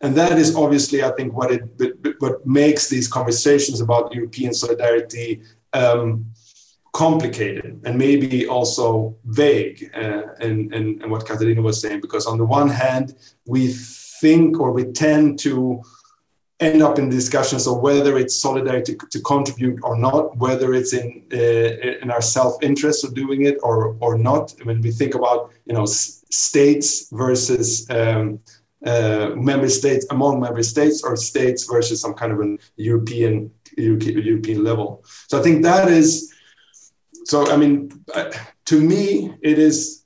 And 0.00 0.16
that 0.16 0.36
is 0.36 0.56
obviously, 0.56 1.04
I 1.04 1.12
think, 1.12 1.32
what 1.32 1.52
it 1.52 1.62
what 2.18 2.44
makes 2.44 2.88
these 2.88 3.06
conversations 3.06 3.80
about 3.80 4.12
European 4.12 4.52
solidarity 4.52 5.42
um, 5.72 6.26
complicated 6.92 7.80
and 7.84 7.96
maybe 7.96 8.46
also 8.46 9.16
vague 9.24 9.90
uh, 9.94 10.34
in, 10.40 10.72
in, 10.74 11.02
in, 11.02 11.10
what 11.10 11.26
Katarina 11.26 11.62
was 11.62 11.80
saying, 11.80 12.00
because 12.00 12.26
on 12.26 12.36
the 12.36 12.44
one 12.44 12.68
hand, 12.68 13.14
we 13.46 13.68
think 13.68 14.60
or 14.60 14.72
we 14.72 14.84
tend 14.84 15.38
to 15.38 15.82
end 16.62 16.82
up 16.82 16.98
in 16.98 17.08
discussions 17.08 17.66
of 17.66 17.80
whether 17.80 18.16
it's 18.18 18.36
solidarity 18.36 18.96
to, 18.96 19.06
to 19.06 19.20
contribute 19.20 19.80
or 19.82 19.96
not, 19.98 20.36
whether 20.36 20.72
it's 20.74 20.92
in 20.92 21.24
uh, 21.32 22.00
in 22.02 22.10
our 22.10 22.22
self-interest 22.22 23.04
of 23.04 23.14
doing 23.14 23.46
it 23.46 23.56
or 23.62 23.96
or 24.00 24.16
not. 24.16 24.54
When 24.62 24.80
we 24.80 24.90
think 24.92 25.14
about 25.14 25.50
you 25.66 25.74
know 25.74 25.86
states 25.86 27.08
versus 27.10 27.88
um, 27.90 28.40
uh, 28.86 29.30
member 29.36 29.68
states 29.68 30.06
among 30.10 30.40
member 30.40 30.62
states 30.62 31.02
or 31.02 31.16
states 31.16 31.64
versus 31.64 32.00
some 32.00 32.14
kind 32.14 32.32
of 32.32 32.40
an 32.40 32.58
European 32.76 33.50
European 33.76 34.64
level. 34.64 35.04
So 35.28 35.38
I 35.38 35.42
think 35.42 35.62
that 35.62 35.88
is. 35.88 36.32
So 37.24 37.36
I 37.52 37.56
mean, 37.56 37.90
uh, 38.14 38.30
to 38.66 38.80
me, 38.80 39.34
it 39.42 39.58
is 39.58 40.04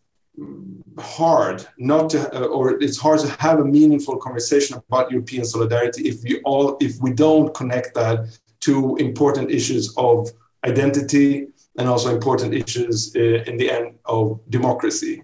hard 0.98 1.66
not 1.78 2.10
to 2.10 2.18
uh, 2.34 2.46
or 2.46 2.82
it's 2.82 2.98
hard 2.98 3.20
to 3.20 3.28
have 3.38 3.58
a 3.60 3.64
meaningful 3.64 4.16
conversation 4.16 4.76
about 4.76 5.10
european 5.10 5.44
solidarity 5.44 6.08
if 6.08 6.22
we 6.22 6.40
all 6.42 6.76
if 6.80 6.98
we 7.00 7.12
don't 7.12 7.54
connect 7.54 7.94
that 7.94 8.26
to 8.60 8.96
important 8.96 9.50
issues 9.50 9.94
of 9.96 10.30
identity 10.64 11.48
and 11.78 11.88
also 11.88 12.14
important 12.14 12.54
issues 12.54 13.14
uh, 13.14 13.20
in 13.20 13.58
the 13.58 13.70
end 13.70 13.98
of 14.06 14.40
democracy. 14.48 15.22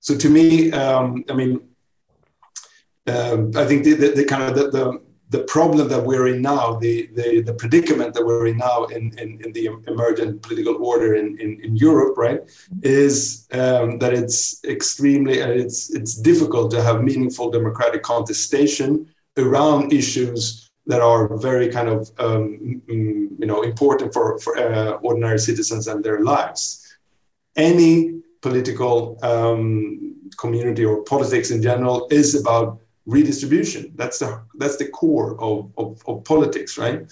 So 0.00 0.16
to 0.16 0.28
me 0.28 0.70
um, 0.72 1.24
i 1.30 1.32
mean 1.32 1.52
um, 3.06 3.50
i 3.56 3.64
think 3.64 3.84
the, 3.84 3.94
the, 3.94 4.08
the 4.10 4.24
kind 4.24 4.42
of 4.42 4.54
the, 4.54 4.70
the 4.70 5.00
the 5.30 5.42
problem 5.44 5.88
that 5.88 6.04
we're 6.04 6.28
in 6.28 6.42
now, 6.42 6.74
the, 6.74 7.08
the, 7.14 7.40
the 7.40 7.54
predicament 7.54 8.14
that 8.14 8.24
we're 8.24 8.46
in 8.46 8.58
now 8.58 8.84
in, 8.84 9.16
in, 9.18 9.40
in 9.44 9.52
the 9.52 9.68
emergent 9.88 10.42
political 10.42 10.76
order 10.84 11.14
in, 11.14 11.38
in, 11.40 11.60
in 11.62 11.76
Europe, 11.76 12.16
right, 12.16 12.40
is 12.82 13.48
um, 13.52 13.98
that 13.98 14.12
it's 14.12 14.62
extremely, 14.64 15.42
uh, 15.42 15.48
it's, 15.48 15.94
it's 15.94 16.14
difficult 16.14 16.70
to 16.70 16.82
have 16.82 17.02
meaningful 17.02 17.50
democratic 17.50 18.02
contestation 18.02 19.08
around 19.36 19.92
issues 19.92 20.70
that 20.86 21.00
are 21.00 21.36
very 21.38 21.68
kind 21.68 21.88
of, 21.88 22.10
um, 22.18 22.82
you 22.86 23.46
know, 23.46 23.62
important 23.62 24.12
for, 24.12 24.38
for 24.38 24.56
uh, 24.58 24.92
ordinary 25.02 25.38
citizens 25.38 25.88
and 25.88 26.04
their 26.04 26.20
lives. 26.20 26.96
Any 27.56 28.20
political 28.42 29.18
um, 29.22 30.14
community 30.36 30.84
or 30.84 31.02
politics 31.04 31.50
in 31.50 31.62
general 31.62 32.06
is 32.10 32.34
about 32.34 32.80
redistribution. 33.06 33.92
That's 33.96 34.18
the 34.18 34.42
that's 34.56 34.76
the 34.76 34.88
core 34.88 35.40
of, 35.40 35.70
of, 35.76 36.02
of, 36.06 36.24
politics, 36.24 36.78
right? 36.78 37.02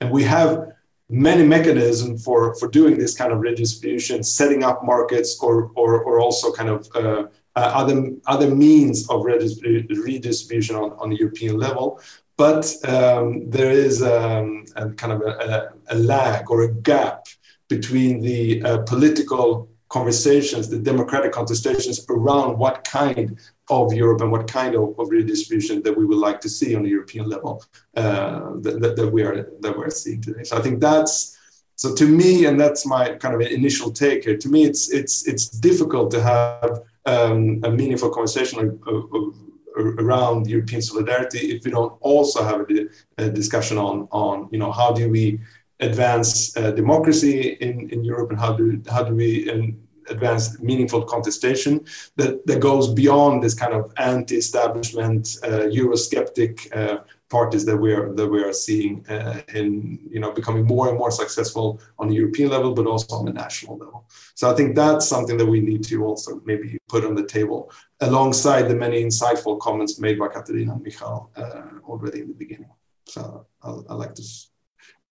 And 0.00 0.10
we 0.10 0.24
have 0.24 0.72
many 1.08 1.44
mechanisms 1.44 2.24
for, 2.24 2.54
for 2.56 2.68
doing 2.68 2.98
this 2.98 3.14
kind 3.14 3.32
of 3.32 3.38
redistribution, 3.38 4.22
setting 4.24 4.64
up 4.64 4.84
markets, 4.84 5.38
or 5.40 5.70
or, 5.74 6.02
or 6.02 6.20
also 6.20 6.52
kind 6.52 6.68
of 6.68 6.88
uh, 6.94 7.24
uh, 7.56 7.70
other 7.74 8.10
other 8.26 8.54
means 8.54 9.08
of 9.08 9.24
redistribution 9.24 10.76
on, 10.76 10.92
on 10.98 11.10
the 11.10 11.16
European 11.16 11.58
level. 11.58 12.00
But 12.36 12.66
um, 12.84 13.48
there 13.48 13.70
is 13.70 14.02
um, 14.02 14.66
a 14.76 14.90
kind 14.90 15.12
of 15.14 15.22
a, 15.22 15.72
a, 15.88 15.94
lag 15.94 16.50
or 16.50 16.64
a 16.64 16.72
gap 16.72 17.28
between 17.68 18.20
the 18.20 18.62
uh, 18.62 18.78
political 18.82 19.70
conversations, 19.88 20.68
the 20.68 20.78
democratic 20.78 21.32
contestations 21.32 22.04
around 22.10 22.58
what 22.58 22.84
kind 22.84 23.38
of 23.68 23.92
Europe 23.92 24.20
and 24.20 24.30
what 24.30 24.50
kind 24.50 24.74
of, 24.74 24.98
of 24.98 25.10
redistribution 25.10 25.82
that 25.82 25.96
we 25.96 26.04
would 26.04 26.18
like 26.18 26.40
to 26.40 26.48
see 26.48 26.74
on 26.76 26.82
the 26.82 26.88
European 26.88 27.28
level 27.28 27.64
uh, 27.96 28.52
that, 28.60 28.94
that, 28.96 29.12
we 29.12 29.22
are 29.22 29.48
that 29.60 29.76
we're 29.76 29.90
seeing 29.90 30.20
today. 30.20 30.44
So 30.44 30.56
I 30.56 30.60
think 30.60 30.80
that's 30.80 31.36
so 31.76 31.94
to 31.94 32.08
me, 32.08 32.46
and 32.46 32.58
that's 32.58 32.86
my 32.86 33.14
kind 33.16 33.34
of 33.34 33.40
initial 33.42 33.90
take 33.90 34.24
here. 34.24 34.36
To 34.38 34.48
me, 34.48 34.64
it's 34.64 34.90
it's 34.90 35.28
it's 35.28 35.48
difficult 35.48 36.10
to 36.12 36.22
have 36.22 36.80
um, 37.04 37.60
a 37.64 37.70
meaningful 37.70 38.10
conversation 38.10 38.80
of, 38.86 39.14
of, 39.14 39.34
around 39.76 40.46
European 40.46 40.80
solidarity 40.80 41.54
if 41.54 41.64
we 41.64 41.70
don't 41.70 41.92
also 42.00 42.42
have 42.42 42.60
a, 42.60 42.86
a, 43.18 43.28
discussion 43.28 43.76
on 43.76 44.08
on 44.10 44.48
you 44.50 44.58
know 44.58 44.72
how 44.72 44.90
do 44.90 45.10
we 45.10 45.38
advance 45.80 46.56
uh, 46.56 46.70
democracy 46.70 47.58
in, 47.60 47.90
in 47.90 48.02
Europe 48.02 48.30
and 48.30 48.40
how 48.40 48.54
do 48.54 48.82
how 48.90 49.02
do 49.02 49.14
we 49.14 49.50
and 49.50 49.85
advance 50.08 50.60
meaningful 50.60 51.04
contestation 51.04 51.84
that, 52.16 52.46
that 52.46 52.60
goes 52.60 52.92
beyond 52.92 53.42
this 53.42 53.54
kind 53.54 53.72
of 53.72 53.92
anti-establishment 53.96 55.38
uh, 55.42 55.68
Eurosceptic 55.78 56.74
uh, 56.76 56.98
parties 57.28 57.64
that 57.64 57.76
we 57.76 57.92
are 57.92 58.12
that 58.14 58.28
we 58.28 58.42
are 58.42 58.52
seeing 58.52 59.04
uh, 59.08 59.40
in 59.54 59.98
you 60.08 60.20
know 60.20 60.32
becoming 60.32 60.64
more 60.64 60.88
and 60.88 60.98
more 60.98 61.10
successful 61.10 61.80
on 61.98 62.08
the 62.08 62.14
European 62.14 62.50
level, 62.50 62.72
but 62.72 62.86
also 62.86 63.16
on 63.16 63.24
the 63.24 63.32
national 63.32 63.76
level. 63.78 64.08
So 64.34 64.50
I 64.50 64.54
think 64.54 64.76
that's 64.76 65.06
something 65.08 65.36
that 65.38 65.46
we 65.46 65.60
need 65.60 65.82
to 65.84 66.04
also 66.04 66.40
maybe 66.44 66.78
put 66.88 67.04
on 67.04 67.14
the 67.14 67.26
table 67.26 67.70
alongside 68.00 68.68
the 68.68 68.76
many 68.76 69.02
insightful 69.02 69.58
comments 69.58 69.98
made 69.98 70.18
by 70.18 70.28
Katarina 70.28 70.74
and 70.74 70.82
Michal 70.82 71.30
uh, 71.36 71.62
already 71.84 72.20
in 72.20 72.28
the 72.28 72.34
beginning. 72.34 72.70
So 73.06 73.46
I'd 73.62 74.02
like 74.04 74.14
to 74.14 74.24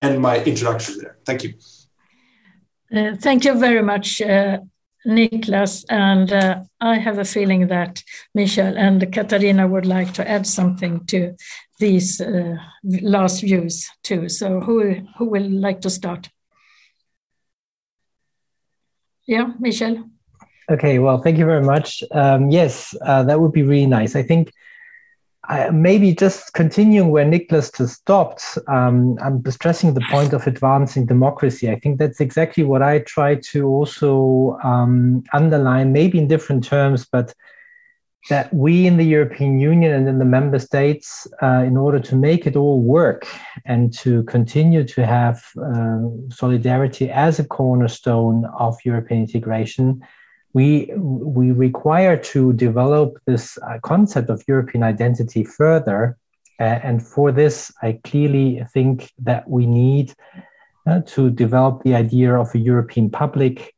end 0.02 0.22
my 0.22 0.44
introduction 0.44 0.98
there. 1.00 1.18
Thank 1.26 1.44
you. 1.44 1.54
Uh, 2.96 3.16
thank 3.16 3.44
you 3.46 3.58
very 3.58 3.82
much, 3.82 4.22
uh, 4.22 4.60
Niklas, 5.06 5.86
and 5.90 6.32
uh, 6.32 6.62
I 6.82 6.98
have 6.98 7.20
a 7.20 7.26
feeling 7.26 7.68
that 7.68 8.04
Michel 8.34 8.78
and 8.78 9.12
Katarina 9.14 9.68
would 9.68 9.86
like 9.86 10.14
to 10.14 10.30
add 10.30 10.48
something 10.48 11.06
to 11.06 11.36
these 11.80 12.22
uh, 12.22 12.56
last 12.84 13.42
views 13.42 13.90
too. 14.04 14.30
So 14.30 14.60
who 14.62 14.96
who 15.18 15.26
will 15.26 15.50
like 15.50 15.82
to 15.82 15.90
start? 15.90 16.30
Yeah, 19.28 19.54
Michel. 19.60 20.10
Okay, 20.70 20.98
well, 21.00 21.20
thank 21.20 21.38
you 21.38 21.46
very 21.46 21.62
much. 21.64 22.04
Um, 22.12 22.50
yes, 22.50 22.96
uh, 23.02 23.24
that 23.24 23.40
would 23.40 23.52
be 23.52 23.62
really 23.62 23.86
nice. 23.86 24.16
I 24.16 24.24
think 24.24 24.52
I, 25.48 25.70
maybe 25.70 26.14
just 26.14 26.54
continuing 26.54 27.10
where 27.10 27.26
Niklas 27.26 27.76
just 27.76 28.02
stopped, 28.02 28.58
um, 28.68 29.18
I'm 29.22 29.44
stressing 29.50 29.94
the 29.94 30.06
point 30.10 30.34
of 30.34 30.48
advancing 30.48 31.06
democracy. 31.06 31.70
I 31.70 31.80
think 31.80 32.00
that's 32.00 32.20
exactly 32.20 32.64
what 32.64 32.82
I 32.82 33.00
try 33.00 33.36
to 33.36 33.68
also 33.68 34.58
um, 34.64 35.24
underline, 35.34 35.92
maybe 35.92 36.18
in 36.18 36.28
different 36.28 36.64
terms, 36.64 37.06
but 37.06 37.34
that 38.30 38.52
we 38.54 38.88
in 38.88 38.98
the 38.98 39.06
European 39.06 39.60
Union 39.60 39.94
and 39.94 40.08
in 40.08 40.18
the 40.18 40.26
member 40.26 40.58
states, 40.58 41.28
uh, 41.44 41.64
in 41.64 41.78
order 41.78 42.00
to 42.00 42.16
make 42.16 42.48
it 42.48 42.56
all 42.56 42.82
work 42.82 43.28
and 43.66 43.94
to 43.94 44.24
continue 44.24 44.84
to 44.84 45.06
have 45.06 45.44
uh, 45.62 46.00
solidarity 46.30 47.10
as 47.12 47.38
a 47.38 47.46
cornerstone 47.46 48.46
of 48.58 48.76
European 48.84 49.22
integration, 49.22 50.02
we 50.56 50.90
we 50.96 51.52
require 51.52 52.16
to 52.16 52.54
develop 52.54 53.20
this 53.26 53.58
uh, 53.58 53.78
concept 53.84 54.30
of 54.30 54.42
European 54.48 54.84
identity 54.84 55.44
further. 55.44 56.18
Uh, 56.62 56.80
and 56.88 57.06
for 57.06 57.34
this, 57.34 57.72
I 57.82 58.00
clearly 58.06 58.66
think 58.74 59.12
that 59.20 59.50
we 59.50 59.66
need 59.66 60.14
uh, 60.88 61.02
to 61.08 61.30
develop 61.30 61.84
the 61.84 61.94
idea 61.94 62.34
of 62.34 62.56
a 62.56 62.58
European 62.58 63.10
public, 63.10 63.76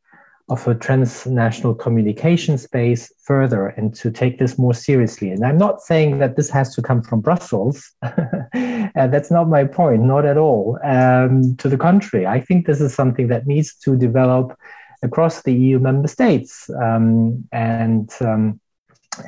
of 0.49 0.67
a 0.67 0.75
transnational 0.75 1.73
communication 1.73 2.59
space 2.59 3.11
further, 3.23 3.69
and 3.69 3.95
to 3.95 4.11
take 4.11 4.37
this 4.37 4.59
more 4.59 4.75
seriously. 4.75 5.31
And 5.31 5.43
I'm 5.43 5.57
not 5.57 5.81
saying 5.81 6.19
that 6.19 6.35
this 6.35 6.51
has 6.51 6.75
to 6.75 6.83
come 6.83 7.01
from 7.01 7.21
Brussels. 7.21 7.91
that's 8.53 9.31
not 9.31 9.49
my 9.49 9.63
point, 9.63 10.03
not 10.03 10.25
at 10.25 10.37
all. 10.37 10.77
Um, 10.83 11.55
to 11.57 11.69
the 11.69 11.77
contrary, 11.77 12.27
I 12.27 12.39
think 12.39 12.67
this 12.67 12.81
is 12.81 12.93
something 12.93 13.29
that 13.29 13.47
needs 13.47 13.73
to 13.77 13.97
develop 13.97 14.55
across 15.03 15.43
the 15.43 15.53
EU 15.53 15.79
member 15.79 16.07
states. 16.07 16.69
Um, 16.81 17.47
and, 17.51 18.11
um, 18.21 18.59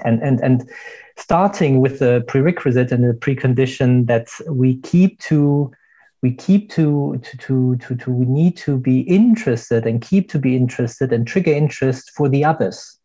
and, 0.05 0.21
and, 0.21 0.39
and 0.41 0.69
starting 1.17 1.79
with 1.79 1.99
the 1.99 2.23
prerequisite 2.27 2.91
and 2.91 3.03
the 3.03 3.13
precondition 3.13 4.08
that 4.08 4.29
we 4.47 4.77
keep 4.77 5.19
to 5.19 5.71
we 6.21 6.34
keep 6.34 6.69
to, 6.71 7.17
to, 7.23 7.38
to, 7.38 7.75
to, 7.77 7.95
to 7.95 8.12
we 8.12 8.25
need 8.25 8.58
to 8.58 8.77
be 8.77 9.01
interested 9.01 9.86
and 9.86 10.01
keep 10.01 10.29
to 10.29 10.38
be 10.38 10.55
interested 10.55 11.13
and 11.13 11.25
trigger 11.25 11.53
interest 11.53 12.12
for 12.12 12.27
the 12.27 12.43
others. 12.43 12.99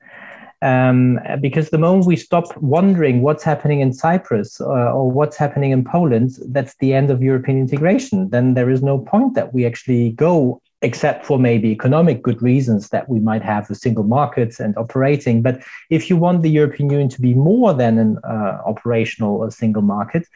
Um, 0.63 1.21
because 1.41 1.69
the 1.69 1.79
moment 1.79 2.07
we 2.07 2.17
stop 2.17 2.57
wondering 2.57 3.21
what's 3.21 3.45
happening 3.45 3.81
in 3.81 3.93
Cyprus 3.93 4.61
uh, 4.61 4.65
or 4.65 5.11
what's 5.11 5.37
happening 5.37 5.73
in 5.73 5.85
Poland, 5.85 6.39
that's 6.49 6.75
the 6.81 6.95
end 6.95 7.11
of 7.11 7.23
European 7.23 7.59
integration. 7.59 8.31
Then 8.31 8.55
there 8.55 8.71
is 8.71 8.83
no 8.83 8.99
point 8.99 9.35
that 9.35 9.53
we 9.53 9.67
actually 9.67 10.13
go 10.13 10.61
except 10.85 11.25
for 11.25 11.39
maybe 11.39 11.69
economic 11.71 12.23
good 12.23 12.41
reasons 12.43 12.91
that 12.91 13.09
we 13.09 13.19
might 13.19 13.43
have 13.43 13.71
a 13.71 13.75
single 13.75 14.05
market 14.05 14.61
and 14.61 14.77
operating. 14.77 15.41
But 15.43 15.63
if 15.89 16.11
you 16.11 16.17
want 16.17 16.43
the 16.43 16.51
European 16.51 16.91
Union 16.91 17.09
to 17.09 17.21
be 17.21 17.35
more 17.35 17.73
than 17.73 17.99
an 17.99 18.19
uh, 18.23 18.61
operational 18.73 19.51
single 19.51 19.83
market, 19.97 20.29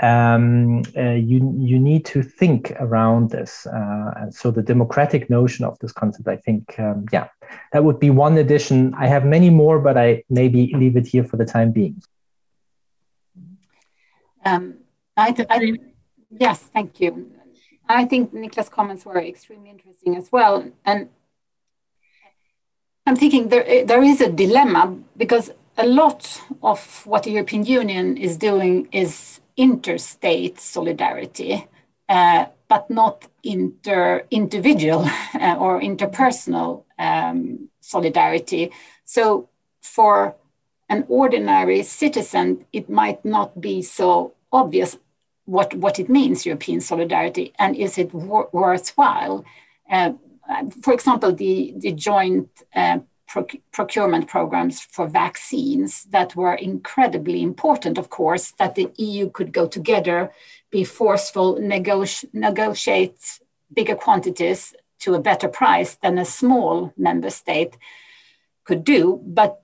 um, 0.00 0.82
uh, 0.96 1.16
you 1.30 1.38
you 1.70 1.78
need 1.78 2.04
to 2.12 2.22
think 2.22 2.72
around 2.86 3.30
this. 3.30 3.66
Uh, 3.66 4.30
so 4.30 4.50
the 4.50 4.62
democratic 4.62 5.30
notion 5.30 5.64
of 5.64 5.78
this 5.78 5.92
concept, 5.92 6.28
I 6.28 6.36
think, 6.36 6.62
um, 6.78 7.06
yeah, 7.12 7.28
that 7.72 7.82
would 7.84 7.98
be 7.98 8.10
one 8.10 8.36
addition. 8.36 8.92
I 8.94 9.06
have 9.06 9.24
many 9.24 9.50
more, 9.50 9.78
but 9.78 9.96
I 9.96 10.24
maybe 10.28 10.60
leave 10.74 10.96
it 11.00 11.06
here 11.06 11.24
for 11.24 11.38
the 11.38 11.46
time 11.46 11.70
being. 11.72 12.02
Um, 14.44 14.64
I, 15.16 15.34
I, 15.48 15.72
yes, 16.30 16.58
thank 16.74 17.00
you. 17.00 17.35
I 17.88 18.04
think 18.04 18.32
Niklas' 18.32 18.70
comments 18.70 19.04
were 19.04 19.20
extremely 19.20 19.70
interesting 19.70 20.16
as 20.16 20.30
well. 20.32 20.70
And 20.84 21.08
I'm 23.06 23.16
thinking 23.16 23.48
there, 23.48 23.84
there 23.84 24.02
is 24.02 24.20
a 24.20 24.30
dilemma 24.30 24.96
because 25.16 25.50
a 25.78 25.86
lot 25.86 26.42
of 26.62 27.06
what 27.06 27.22
the 27.24 27.30
European 27.30 27.64
Union 27.64 28.16
is 28.16 28.36
doing 28.36 28.88
is 28.92 29.40
interstate 29.56 30.58
solidarity, 30.58 31.66
uh, 32.08 32.46
but 32.68 32.90
not 32.90 33.26
inter 33.44 34.24
individual 34.30 35.08
uh, 35.34 35.56
or 35.58 35.80
interpersonal 35.80 36.84
um, 36.98 37.68
solidarity. 37.80 38.72
So 39.04 39.48
for 39.80 40.34
an 40.88 41.04
ordinary 41.08 41.82
citizen, 41.82 42.64
it 42.72 42.88
might 42.88 43.24
not 43.24 43.60
be 43.60 43.82
so 43.82 44.34
obvious 44.52 44.98
what, 45.46 45.74
what 45.74 45.98
it 45.98 46.08
means, 46.08 46.44
European 46.44 46.80
solidarity, 46.80 47.52
and 47.58 47.74
is 47.74 47.98
it 47.98 48.12
wor- 48.12 48.50
worthwhile? 48.52 49.44
Uh, 49.90 50.12
for 50.82 50.92
example, 50.92 51.32
the, 51.32 51.74
the 51.78 51.92
joint 51.92 52.48
uh, 52.74 52.98
proc- 53.26 53.62
procurement 53.72 54.28
programs 54.28 54.80
for 54.80 55.06
vaccines 55.06 56.04
that 56.10 56.36
were 56.36 56.54
incredibly 56.54 57.42
important, 57.42 57.98
of 57.98 58.10
course, 58.10 58.52
that 58.58 58.74
the 58.74 58.90
EU 58.96 59.30
could 59.30 59.52
go 59.52 59.66
together, 59.66 60.32
be 60.70 60.84
forceful, 60.84 61.56
negoti- 61.56 62.28
negotiate 62.32 63.40
bigger 63.72 63.96
quantities 63.96 64.74
to 65.00 65.14
a 65.14 65.20
better 65.20 65.48
price 65.48 65.96
than 65.96 66.18
a 66.18 66.24
small 66.24 66.92
member 66.96 67.30
state 67.30 67.76
could 68.64 68.84
do. 68.84 69.20
But, 69.24 69.62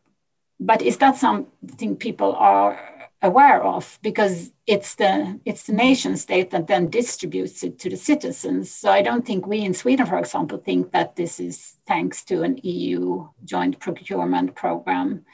but 0.60 0.82
is 0.82 0.98
that 0.98 1.16
something 1.16 1.96
people 1.96 2.34
are 2.34 2.78
aware 3.22 3.62
of 3.62 3.98
because 4.02 4.52
it's 4.66 4.96
the 4.96 5.40
it's 5.44 5.64
the 5.64 5.72
nation 5.72 6.16
state 6.16 6.50
that 6.50 6.66
then 6.66 6.90
distributes 6.90 7.62
it 7.62 7.78
to 7.78 7.88
the 7.88 7.96
citizens. 7.96 8.74
So 8.74 8.90
i 8.90 9.02
don't 9.02 9.26
think 9.26 9.46
we 9.46 9.61
in 9.61 9.74
sweden 9.74 10.06
for 10.06 10.18
example 10.18 10.58
think 10.58 10.92
that 10.92 11.16
this 11.16 11.38
is 11.38 11.76
thanks 11.87 12.24
to 12.24 12.42
an 12.42 12.58
eu 12.62 13.28
joint 13.44 13.78
procurement 13.78 14.54
program. 14.54 15.24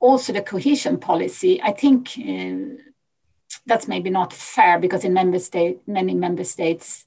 Also 0.00 0.32
the 0.32 0.42
cohesion 0.42 0.98
policy 0.98 1.60
i 1.62 1.72
think 1.72 2.12
uh, 2.18 2.82
that's 3.64 3.88
maybe 3.88 4.10
not 4.10 4.32
fair 4.32 4.78
because 4.78 5.04
in 5.04 5.12
member 5.14 5.38
state 5.38 5.78
many 5.86 6.14
member 6.14 6.44
states 6.44 7.06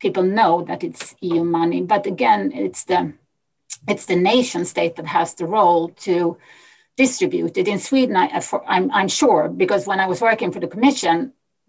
people 0.00 0.22
know 0.22 0.62
that 0.62 0.82
it's 0.82 1.14
eu 1.20 1.44
money. 1.44 1.82
But 1.82 2.06
again 2.06 2.52
it's 2.52 2.84
the 2.84 3.12
it's 3.88 4.06
the 4.06 4.16
nation 4.16 4.64
state 4.64 4.96
that 4.96 5.06
has 5.06 5.34
the 5.34 5.46
role 5.46 5.88
to 5.88 6.36
distributed 7.04 7.66
in 7.66 7.78
Sweden. 7.78 8.14
I, 8.24 8.26
am 8.76 8.90
I'm 8.98 9.10
sure 9.20 9.42
because 9.62 9.82
when 9.90 10.00
I 10.04 10.06
was 10.12 10.20
working 10.28 10.50
for 10.52 10.60
the 10.60 10.72
Commission, 10.74 11.16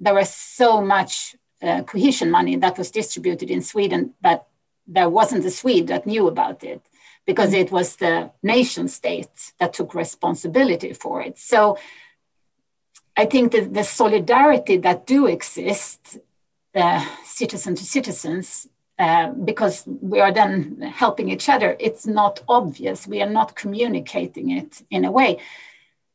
there 0.06 0.18
was 0.22 0.30
so 0.60 0.70
much 0.96 1.36
uh, 1.68 1.84
cohesion 1.92 2.30
money 2.40 2.56
that 2.64 2.78
was 2.78 2.92
distributed 3.00 3.50
in 3.56 3.62
Sweden, 3.72 4.02
but 4.28 4.40
there 4.96 5.10
wasn't 5.20 5.46
a 5.52 5.54
Swede 5.60 5.88
that 5.88 6.06
knew 6.12 6.26
about 6.28 6.60
it 6.74 6.82
because 7.30 7.52
it 7.54 7.70
was 7.78 7.88
the 7.96 8.16
nation 8.56 8.86
state 9.00 9.36
that 9.60 9.72
took 9.78 9.90
responsibility 10.04 10.92
for 11.04 11.16
it. 11.28 11.36
So 11.38 11.78
I 13.16 13.26
think 13.32 13.46
that 13.54 13.74
the 13.74 13.86
solidarity 14.02 14.78
that 14.88 15.00
do 15.06 15.20
exist, 15.38 16.00
uh, 16.82 17.06
citizen 17.24 17.74
to 17.76 17.86
citizens, 17.98 18.68
uh, 19.02 19.32
because 19.32 19.84
we 19.88 20.20
are 20.20 20.32
then 20.32 20.80
helping 20.82 21.30
each 21.30 21.50
other, 21.50 21.76
it's 21.80 22.06
not 22.06 22.44
obvious. 22.48 23.08
We 23.08 23.20
are 23.24 23.30
not 23.30 23.56
communicating 23.56 24.52
it 24.52 24.84
in 24.92 25.06
a 25.06 25.12
way. 25.12 25.40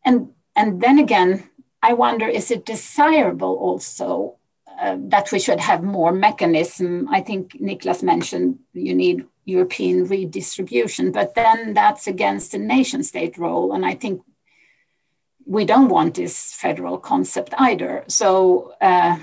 And, 0.04 0.30
and 0.54 0.80
then 0.80 1.00
again, 1.00 1.50
I 1.82 1.94
wonder 1.94 2.28
is 2.28 2.52
it 2.52 2.64
desirable 2.64 3.56
also 3.56 4.36
uh, 4.80 4.96
that 5.08 5.32
we 5.32 5.40
should 5.40 5.58
have 5.58 5.82
more 5.82 6.12
mechanism? 6.12 7.08
I 7.10 7.22
think 7.22 7.54
Niklas 7.60 8.04
mentioned 8.04 8.60
you 8.72 8.94
need 8.94 9.26
European 9.46 10.06
redistribution, 10.06 11.10
but 11.10 11.34
then 11.34 11.74
that's 11.74 12.06
against 12.06 12.52
the 12.52 12.58
nation 12.58 13.02
state 13.02 13.36
role. 13.36 13.72
And 13.72 13.84
I 13.84 13.94
think 13.94 14.22
we 15.44 15.64
don't 15.64 15.88
want 15.88 16.14
this 16.14 16.52
federal 16.52 16.98
concept 16.98 17.52
either. 17.58 18.04
So, 18.06 18.74
uh, 18.80 19.18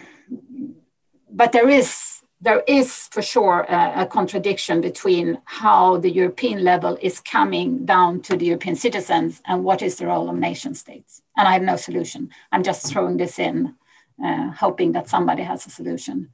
but 1.31 1.53
there 1.53 1.69
is 1.69 2.12
there 2.43 2.61
is 2.67 3.07
for 3.11 3.21
sure 3.21 3.61
a, 3.69 4.01
a, 4.01 4.05
contradiction 4.05 4.81
between 4.81 5.39
how 5.45 5.97
the 5.97 6.11
European 6.11 6.61
level 6.63 6.97
is 7.01 7.21
coming 7.21 7.85
down 7.85 8.21
to 8.21 8.35
the 8.35 8.45
European 8.45 8.75
citizens 8.75 9.41
and 9.47 9.63
what 9.63 9.81
is 9.81 9.95
the 9.95 10.07
role 10.07 10.29
of 10.29 10.35
nation 10.35 10.75
states. 10.75 11.21
And 11.37 11.47
I 11.47 11.53
have 11.53 11.61
no 11.61 11.77
solution. 11.77 12.29
I'm 12.51 12.63
just 12.63 12.91
throwing 12.91 13.15
this 13.15 13.39
in, 13.39 13.75
uh, 14.23 14.51
hoping 14.51 14.91
that 14.91 15.07
somebody 15.07 15.43
has 15.43 15.65
a 15.65 15.69
solution. 15.69 16.29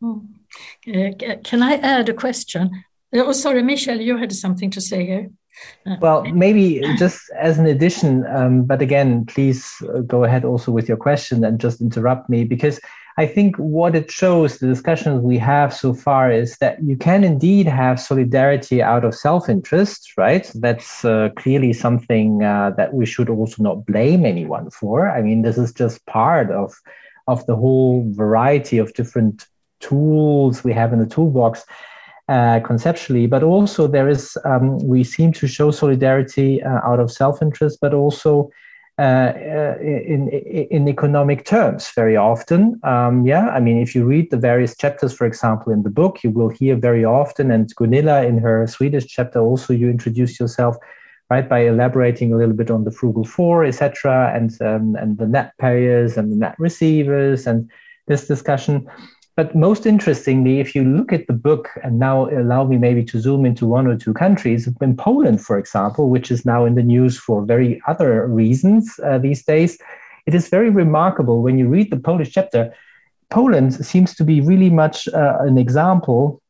Hmm. 0.00 0.18
Uh, 0.88 1.10
can 1.44 1.62
I 1.62 1.74
add 1.74 2.08
a 2.08 2.14
question? 2.14 2.84
Oh, 3.14 3.32
sorry, 3.32 3.62
Michelle, 3.62 4.00
you 4.00 4.16
had 4.16 4.32
something 4.32 4.70
to 4.70 4.80
say 4.80 5.06
here. 5.06 5.30
Uh, 5.86 5.96
well, 6.00 6.24
maybe 6.24 6.80
just 6.98 7.30
as 7.38 7.58
an 7.58 7.66
addition, 7.66 8.26
um, 8.26 8.64
but 8.64 8.82
again, 8.82 9.24
please 9.24 9.72
uh, 9.82 10.00
go 10.00 10.24
ahead 10.24 10.44
also 10.44 10.72
with 10.72 10.88
your 10.88 10.96
question 10.96 11.44
and 11.44 11.60
just 11.60 11.80
interrupt 11.80 12.28
me 12.28 12.42
because 12.42 12.80
I 13.16 13.26
think 13.26 13.56
what 13.56 13.94
it 13.94 14.10
shows, 14.10 14.58
the 14.58 14.66
discussions 14.66 15.22
we 15.22 15.38
have 15.38 15.72
so 15.72 15.94
far, 15.94 16.32
is 16.32 16.56
that 16.58 16.82
you 16.82 16.96
can 16.96 17.22
indeed 17.22 17.66
have 17.66 18.00
solidarity 18.00 18.82
out 18.82 19.04
of 19.04 19.14
self 19.14 19.48
interest, 19.48 20.12
right? 20.16 20.50
That's 20.54 21.04
uh, 21.04 21.28
clearly 21.36 21.72
something 21.72 22.42
uh, 22.42 22.70
that 22.76 22.92
we 22.94 23.06
should 23.06 23.28
also 23.30 23.62
not 23.62 23.86
blame 23.86 24.26
anyone 24.26 24.70
for. 24.70 25.08
I 25.08 25.22
mean, 25.22 25.42
this 25.42 25.58
is 25.58 25.72
just 25.72 26.04
part 26.06 26.50
of, 26.50 26.74
of 27.28 27.46
the 27.46 27.54
whole 27.54 28.04
variety 28.12 28.78
of 28.78 28.94
different 28.94 29.46
tools 29.80 30.64
we 30.64 30.72
have 30.72 30.92
in 30.92 30.98
the 30.98 31.06
toolbox. 31.06 31.64
uh, 32.28 32.60
conceptually, 32.60 33.26
but 33.26 33.42
also 33.42 33.86
there 33.86 34.08
is 34.08 34.36
um, 34.44 34.78
we 34.78 35.04
seem 35.04 35.32
to 35.32 35.46
show 35.46 35.70
solidarity 35.70 36.62
uh, 36.62 36.80
out 36.84 37.00
of 37.00 37.12
self-interest, 37.12 37.78
but 37.80 37.92
also 37.92 38.50
uh, 38.96 39.02
uh, 39.02 39.76
in, 39.80 40.28
in 40.28 40.88
economic 40.88 41.44
terms 41.44 41.90
very 41.96 42.16
often. 42.16 42.78
Um, 42.84 43.26
yeah, 43.26 43.48
I 43.48 43.58
mean, 43.58 43.78
if 43.78 43.92
you 43.92 44.04
read 44.04 44.30
the 44.30 44.36
various 44.36 44.76
chapters, 44.76 45.12
for 45.12 45.26
example, 45.26 45.72
in 45.72 45.82
the 45.82 45.90
book, 45.90 46.22
you 46.22 46.30
will 46.30 46.48
hear 46.48 46.76
very 46.76 47.04
often, 47.04 47.50
and 47.50 47.74
Gunilla 47.74 48.24
in 48.24 48.38
her 48.38 48.66
Swedish 48.68 49.06
chapter 49.06 49.40
also, 49.40 49.72
you 49.72 49.90
introduce 49.90 50.38
yourself 50.38 50.76
right 51.28 51.48
by 51.48 51.66
elaborating 51.66 52.32
a 52.32 52.36
little 52.36 52.54
bit 52.54 52.70
on 52.70 52.84
the 52.84 52.92
frugal 52.92 53.24
four, 53.24 53.64
etc., 53.64 54.32
and 54.32 54.60
um, 54.62 54.94
and 54.94 55.18
the 55.18 55.26
net 55.26 55.54
payers 55.58 56.16
and 56.16 56.30
the 56.30 56.36
net 56.36 56.54
receivers, 56.58 57.48
and 57.48 57.68
this 58.06 58.28
discussion. 58.28 58.86
But 59.36 59.56
most 59.56 59.84
interestingly, 59.84 60.60
if 60.60 60.76
you 60.76 60.84
look 60.84 61.12
at 61.12 61.26
the 61.26 61.32
book, 61.32 61.68
and 61.82 61.98
now 61.98 62.28
allow 62.30 62.64
me 62.64 62.78
maybe 62.78 63.02
to 63.04 63.20
zoom 63.20 63.44
into 63.44 63.66
one 63.66 63.88
or 63.88 63.96
two 63.96 64.14
countries, 64.14 64.68
in 64.80 64.96
Poland, 64.96 65.40
for 65.40 65.58
example, 65.58 66.08
which 66.08 66.30
is 66.30 66.46
now 66.46 66.64
in 66.64 66.76
the 66.76 66.84
news 66.84 67.18
for 67.18 67.44
very 67.44 67.82
other 67.88 68.28
reasons 68.28 69.00
uh, 69.02 69.18
these 69.18 69.44
days, 69.44 69.76
it 70.26 70.34
is 70.34 70.48
very 70.48 70.70
remarkable 70.70 71.42
when 71.42 71.58
you 71.58 71.68
read 71.68 71.90
the 71.90 71.98
Polish 71.98 72.30
chapter. 72.30 72.72
Poland 73.30 73.74
seems 73.84 74.14
to 74.14 74.24
be 74.24 74.40
really 74.40 74.70
much 74.70 75.08
uh, 75.08 75.38
an 75.40 75.58
example 75.58 76.40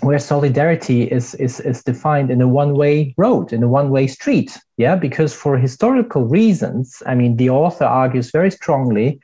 where 0.00 0.18
solidarity 0.18 1.04
is, 1.04 1.36
is, 1.36 1.60
is 1.60 1.84
defined 1.84 2.28
in 2.28 2.40
a 2.40 2.48
one 2.48 2.74
way 2.74 3.14
road, 3.16 3.52
in 3.52 3.62
a 3.62 3.68
one 3.68 3.90
way 3.90 4.08
street. 4.08 4.58
Yeah, 4.78 4.96
because 4.96 5.32
for 5.32 5.56
historical 5.56 6.24
reasons, 6.24 7.04
I 7.06 7.14
mean, 7.14 7.36
the 7.36 7.50
author 7.50 7.84
argues 7.84 8.32
very 8.32 8.50
strongly 8.50 9.20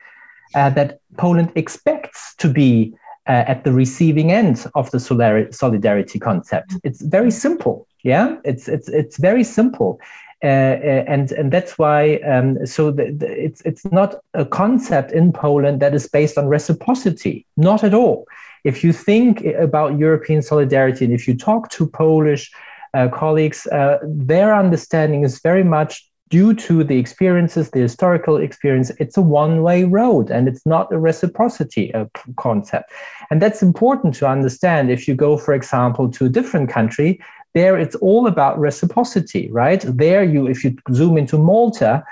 uh, 0.55 0.69
that 0.71 0.99
Poland 1.17 1.51
expects 1.55 2.33
to 2.37 2.47
be 2.47 2.95
uh, 3.29 3.45
at 3.47 3.63
the 3.63 3.71
receiving 3.71 4.31
end 4.31 4.65
of 4.73 4.89
the 4.91 4.99
solidarity 4.99 6.19
concept. 6.19 6.69
Mm-hmm. 6.69 6.87
It's 6.87 7.01
very 7.01 7.31
simple. 7.31 7.87
Yeah, 8.03 8.37
it's 8.43 8.67
it's 8.67 8.89
it's 8.89 9.17
very 9.17 9.43
simple. 9.43 9.99
Uh, 10.43 10.47
uh, 10.47 11.03
and 11.07 11.31
and 11.33 11.51
that's 11.51 11.77
why 11.77 12.15
um, 12.31 12.65
so 12.65 12.91
the, 12.91 13.11
the, 13.11 13.27
it's 13.27 13.61
it's 13.61 13.85
not 13.91 14.15
a 14.33 14.45
concept 14.45 15.11
in 15.11 15.31
Poland 15.31 15.81
that 15.81 15.93
is 15.93 16.07
based 16.07 16.37
on 16.37 16.47
reciprocity, 16.47 17.45
not 17.55 17.83
at 17.83 17.93
all. 17.93 18.25
If 18.63 18.83
you 18.83 18.93
think 18.93 19.45
about 19.45 19.99
European 19.99 20.41
solidarity 20.41 21.05
and 21.05 21.13
if 21.13 21.27
you 21.27 21.35
talk 21.35 21.69
to 21.71 21.87
Polish 21.87 22.51
uh, 22.93 23.09
colleagues, 23.09 23.67
uh, 23.67 23.99
their 24.03 24.55
understanding 24.55 25.23
is 25.23 25.39
very 25.39 25.63
much 25.63 26.08
due 26.29 26.53
to 26.53 26.83
the 26.83 26.97
experiences, 26.97 27.71
the 27.71 27.79
historical 27.79 28.37
experience, 28.37 28.91
it's 28.99 29.17
a 29.17 29.21
one 29.21 29.63
way 29.63 29.83
road 29.83 30.29
and 30.29 30.47
it's 30.47 30.65
not 30.65 30.91
a 30.93 30.99
reciprocity 30.99 31.93
uh, 31.93 32.05
concept. 32.37 32.91
And 33.31 33.41
that's 33.41 33.61
important 33.61 34.13
to 34.15 34.27
understand 34.27 34.91
if 34.91 35.07
you 35.07 35.15
go, 35.15 35.37
for 35.37 35.53
example, 35.53 36.09
to 36.11 36.25
a 36.25 36.29
different 36.29 36.69
country. 36.69 37.19
There, 37.55 37.77
it's 37.77 37.95
all 37.95 38.27
about 38.27 38.59
reciprocity, 38.59 39.49
right? 39.51 39.83
There, 39.83 40.23
you, 40.23 40.47
if 40.47 40.63
you 40.63 40.77
zoom 40.93 41.17
into 41.17 41.39
Malta, 41.39 42.03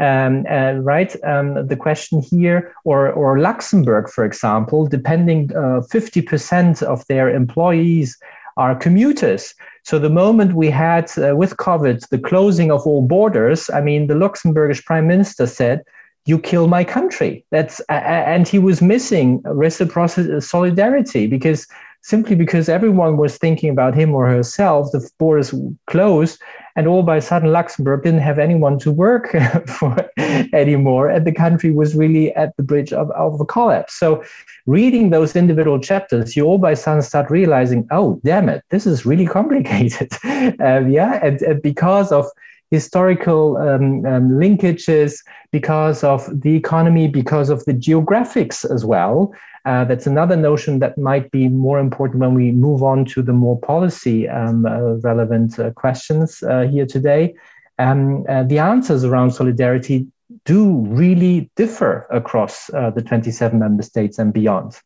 um, 0.00 0.46
uh, 0.50 0.72
right? 0.72 1.14
Um, 1.24 1.66
the 1.68 1.76
question 1.76 2.22
here, 2.22 2.74
or, 2.84 3.12
or 3.12 3.38
Luxembourg, 3.38 4.08
for 4.08 4.24
example, 4.24 4.86
depending 4.86 5.54
uh, 5.54 5.82
50% 5.92 6.82
of 6.82 7.06
their 7.06 7.28
employees 7.32 8.18
are 8.56 8.74
commuters. 8.74 9.54
So 9.84 9.98
the 9.98 10.10
moment 10.10 10.54
we 10.54 10.70
had 10.70 11.10
uh, 11.18 11.36
with 11.36 11.56
COVID 11.56 12.08
the 12.08 12.18
closing 12.18 12.70
of 12.70 12.86
all 12.86 13.02
borders, 13.02 13.70
I 13.70 13.80
mean, 13.80 14.06
the 14.06 14.14
Luxembourgish 14.14 14.84
prime 14.84 15.06
minister 15.06 15.46
said, 15.46 15.82
"You 16.26 16.38
kill 16.38 16.66
my 16.66 16.84
country." 16.84 17.44
That's 17.50 17.80
uh, 17.88 17.92
and 17.92 18.46
he 18.46 18.58
was 18.58 18.82
missing 18.82 19.42
reciprocity, 19.44 20.40
solidarity 20.40 21.26
because 21.26 21.66
simply 22.02 22.34
because 22.34 22.68
everyone 22.68 23.16
was 23.16 23.36
thinking 23.36 23.70
about 23.70 23.94
him 23.94 24.14
or 24.14 24.26
herself, 24.26 24.90
the 24.92 25.08
borders 25.18 25.54
closed, 25.86 26.40
and 26.80 26.88
all 26.88 27.02
by 27.02 27.18
a 27.18 27.20
sudden 27.20 27.52
Luxembourg 27.52 28.02
didn't 28.04 28.20
have 28.20 28.38
anyone 28.38 28.78
to 28.78 28.90
work 28.90 29.36
for 29.66 30.10
anymore, 30.54 31.10
and 31.10 31.26
the 31.26 31.32
country 31.32 31.70
was 31.70 31.94
really 31.94 32.34
at 32.36 32.56
the 32.56 32.62
bridge 32.62 32.90
of, 32.90 33.10
of 33.10 33.38
a 33.38 33.44
collapse. 33.44 33.92
So, 33.98 34.24
reading 34.64 35.10
those 35.10 35.36
individual 35.36 35.78
chapters, 35.78 36.34
you 36.34 36.46
all 36.46 36.56
by 36.56 36.70
a 36.70 36.76
sudden 36.76 37.02
start 37.02 37.30
realizing, 37.30 37.86
oh, 37.90 38.18
damn 38.24 38.48
it, 38.48 38.64
this 38.70 38.86
is 38.86 39.04
really 39.04 39.26
complicated. 39.38 40.10
um, 40.58 40.88
yeah, 40.88 41.20
and, 41.22 41.42
and 41.42 41.60
because 41.60 42.12
of 42.12 42.24
historical 42.70 43.58
um, 43.58 44.06
um, 44.06 44.30
linkages, 44.30 45.22
because 45.52 46.02
of 46.02 46.24
the 46.40 46.56
economy, 46.56 47.08
because 47.08 47.50
of 47.50 47.62
the 47.66 47.74
geographics 47.74 48.64
as 48.74 48.86
well. 48.86 49.34
Uh, 49.66 49.84
that's 49.84 50.06
another 50.06 50.36
notion 50.36 50.78
that 50.78 50.96
might 50.96 51.30
be 51.30 51.48
more 51.48 51.78
important 51.78 52.20
when 52.20 52.34
we 52.34 52.50
move 52.50 52.82
on 52.82 53.04
to 53.04 53.22
the 53.22 53.32
more 53.32 53.58
policy 53.60 54.28
um, 54.28 54.64
uh, 54.64 54.94
relevant 54.96 55.58
uh, 55.58 55.70
questions 55.72 56.42
uh, 56.42 56.62
here 56.62 56.86
today. 56.86 57.34
Um, 57.78 58.24
uh, 58.28 58.42
the 58.44 58.58
answers 58.58 59.04
around 59.04 59.32
solidarity 59.32 60.06
do 60.44 60.76
really 60.86 61.50
differ 61.56 62.06
across 62.10 62.72
uh, 62.72 62.90
the 62.90 63.02
27 63.02 63.58
member 63.58 63.82
states 63.82 64.18
and 64.18 64.32
beyond. 64.32 64.78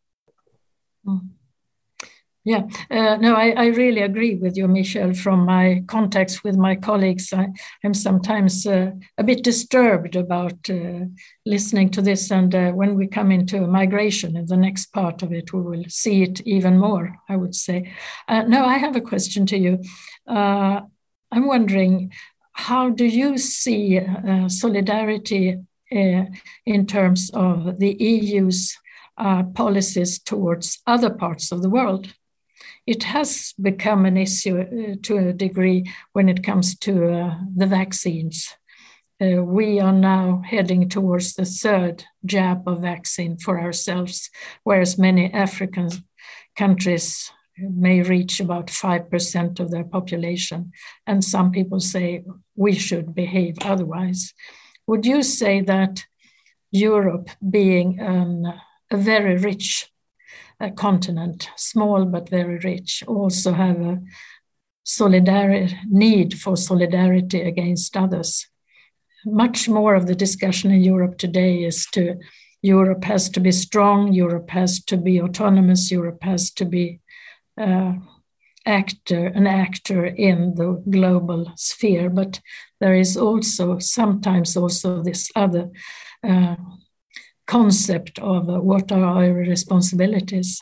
Mm. 1.06 1.33
Yeah, 2.46 2.64
uh, 2.90 3.16
no, 3.16 3.36
I, 3.36 3.52
I, 3.52 3.66
really 3.68 4.02
agree 4.02 4.34
with 4.34 4.54
you, 4.54 4.68
Michel. 4.68 5.14
From 5.14 5.46
my 5.46 5.82
contacts 5.86 6.44
with 6.44 6.58
my 6.58 6.76
colleagues, 6.76 7.32
I 7.32 7.48
am 7.82 7.94
sometimes 7.94 8.66
uh, 8.66 8.90
a 9.16 9.24
bit 9.24 9.42
disturbed 9.42 10.14
about 10.14 10.68
uh, 10.68 11.06
listening 11.46 11.88
to 11.92 12.02
this. 12.02 12.30
And 12.30 12.54
uh, 12.54 12.72
when 12.72 12.96
we 12.96 13.06
come 13.06 13.30
into 13.30 13.66
migration 13.66 14.36
in 14.36 14.44
the 14.44 14.58
next 14.58 14.92
part 14.92 15.22
of 15.22 15.32
it, 15.32 15.54
we 15.54 15.62
will 15.62 15.84
see 15.88 16.22
it 16.22 16.42
even 16.42 16.78
more, 16.78 17.16
I 17.30 17.36
would 17.36 17.54
say. 17.54 17.90
Uh, 18.28 18.42
no, 18.42 18.66
I 18.66 18.76
have 18.76 18.94
a 18.94 19.00
question 19.00 19.46
to 19.46 19.56
you. 19.56 19.78
Uh, 20.26 20.82
I'm 21.32 21.46
wondering, 21.46 22.12
how 22.52 22.90
do 22.90 23.06
you 23.06 23.38
see 23.38 24.02
solidarity 24.48 25.60
in 25.90 26.86
terms 26.86 27.30
of 27.32 27.78
the 27.78 27.96
EU's 27.98 28.76
policies 29.54 30.18
towards 30.18 30.82
other 30.86 31.08
parts 31.08 31.50
of 31.50 31.62
the 31.62 31.70
world? 31.70 32.12
It 32.86 33.04
has 33.04 33.54
become 33.60 34.04
an 34.04 34.16
issue 34.16 34.60
uh, 34.60 34.96
to 35.02 35.16
a 35.16 35.32
degree 35.32 35.90
when 36.12 36.28
it 36.28 36.42
comes 36.42 36.76
to 36.78 37.12
uh, 37.12 37.38
the 37.54 37.66
vaccines. 37.66 38.54
Uh, 39.20 39.42
we 39.42 39.80
are 39.80 39.92
now 39.92 40.42
heading 40.44 40.88
towards 40.88 41.34
the 41.34 41.44
third 41.44 42.04
jab 42.26 42.68
of 42.68 42.82
vaccine 42.82 43.38
for 43.38 43.60
ourselves, 43.60 44.28
whereas 44.64 44.98
many 44.98 45.32
African 45.32 45.88
countries 46.56 47.30
may 47.56 48.02
reach 48.02 48.40
about 48.40 48.66
5% 48.66 49.60
of 49.60 49.70
their 49.70 49.84
population. 49.84 50.72
And 51.06 51.22
some 51.22 51.52
people 51.52 51.80
say 51.80 52.24
we 52.56 52.74
should 52.74 53.14
behave 53.14 53.56
otherwise. 53.60 54.34
Would 54.88 55.06
you 55.06 55.22
say 55.22 55.60
that 55.62 56.04
Europe, 56.72 57.30
being 57.48 58.00
a 58.00 58.96
very 58.96 59.36
rich 59.36 59.92
continent, 60.76 61.50
small 61.56 62.04
but 62.04 62.28
very 62.28 62.58
rich, 62.58 63.02
also 63.06 63.52
have 63.52 63.80
a 63.80 64.00
solidarity 64.84 65.76
need 65.88 66.34
for 66.38 66.56
solidarity 66.56 67.40
against 67.40 67.96
others. 67.96 68.46
Much 69.26 69.68
more 69.68 69.94
of 69.94 70.06
the 70.06 70.14
discussion 70.14 70.70
in 70.70 70.82
Europe 70.82 71.18
today 71.18 71.64
is 71.64 71.86
to 71.92 72.16
Europe 72.62 73.04
has 73.04 73.28
to 73.30 73.40
be 73.40 73.52
strong, 73.52 74.12
Europe 74.12 74.50
has 74.50 74.82
to 74.84 74.96
be 74.96 75.20
autonomous, 75.20 75.90
Europe 75.90 76.22
has 76.22 76.50
to 76.52 76.64
be 76.64 77.00
uh, 77.60 77.92
actor, 78.66 79.26
an 79.26 79.46
actor 79.46 80.06
in 80.06 80.54
the 80.54 80.82
global 80.90 81.52
sphere. 81.56 82.08
But 82.08 82.40
there 82.80 82.94
is 82.94 83.16
also 83.16 83.78
sometimes 83.78 84.56
also 84.56 85.02
this 85.02 85.30
other 85.36 85.70
uh, 86.26 86.56
concept 87.46 88.18
of 88.18 88.48
uh, 88.48 88.60
what 88.60 88.90
are 88.92 89.04
our 89.04 89.32
responsibilities. 89.32 90.60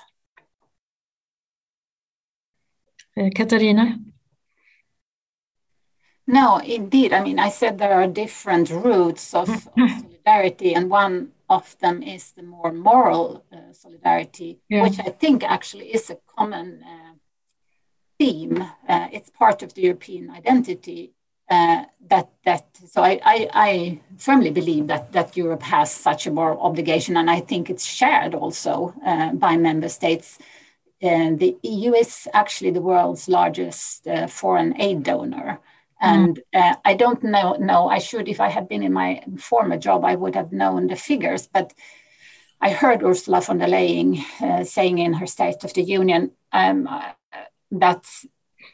Uh, 3.17 3.29
Katarina? 3.35 3.99
No, 6.27 6.59
indeed. 6.59 7.13
I 7.13 7.23
mean, 7.23 7.39
I 7.39 7.51
said 7.51 7.79
there 7.79 7.95
are 7.95 8.07
different 8.07 8.71
roots 8.71 9.35
of, 9.35 9.49
of 9.51 9.91
solidarity, 9.91 10.75
and 10.75 10.89
one 10.89 11.33
of 11.51 11.77
them 11.81 12.03
is 12.03 12.33
the 12.33 12.43
more 12.43 12.73
moral 12.73 13.45
uh, 13.53 13.73
solidarity, 13.73 14.61
yeah. 14.69 14.83
which 14.83 14.99
I 14.99 15.11
think 15.11 15.45
actually 15.45 15.93
is 15.93 16.09
a 16.11 16.19
common 16.37 16.83
uh, 16.83 17.15
theme. 18.19 18.63
Uh, 18.89 19.09
it's 19.13 19.31
part 19.31 19.63
of 19.63 19.75
the 19.75 19.83
European 19.83 20.31
identity 20.31 21.13
uh, 21.53 21.85
that 22.09 22.29
that 22.45 22.65
so 22.93 23.03
I, 23.03 23.21
I, 23.25 23.49
I 23.69 24.01
firmly 24.17 24.51
believe 24.51 24.87
that 24.87 25.13
that 25.13 25.37
Europe 25.37 25.63
has 25.63 25.91
such 25.91 26.27
a 26.27 26.31
moral 26.31 26.61
obligation, 26.61 27.17
and 27.17 27.31
I 27.31 27.41
think 27.41 27.69
it's 27.69 27.85
shared 27.85 28.35
also 28.35 28.95
uh, 29.05 29.33
by 29.35 29.57
member 29.57 29.89
states. 29.89 30.39
And 31.03 31.39
the 31.39 31.57
EU 31.63 31.95
is 31.95 32.29
actually 32.33 32.71
the 32.71 32.81
world's 32.81 33.29
largest 33.29 34.07
uh, 34.07 34.29
foreign 34.29 34.81
aid 34.81 35.03
donor. 35.03 35.59
And 36.01 36.41
uh, 36.55 36.77
I 36.85 36.95
don't 36.95 37.23
know, 37.23 37.57
no, 37.61 37.89
I 37.89 37.99
should, 37.99 38.29
if 38.29 38.41
I 38.41 38.49
had 38.49 38.69
been 38.69 38.83
in 38.83 38.93
my 38.93 39.23
former 39.39 39.79
job, 39.79 40.05
I 40.05 40.15
would 40.15 40.35
have 40.37 40.53
known 40.53 40.87
the 40.87 40.97
figures. 40.97 41.49
But 41.49 41.75
I 42.61 42.71
heard 42.71 43.03
Ursula 43.03 43.41
von 43.41 43.59
der 43.59 43.69
Leyen 43.69 44.25
uh, 44.41 44.65
saying 44.65 44.99
in 44.99 45.13
her 45.15 45.27
State 45.27 45.65
of 45.65 45.75
the 45.75 45.83
Union, 45.83 46.31
um, 46.53 46.89
that 47.73 48.05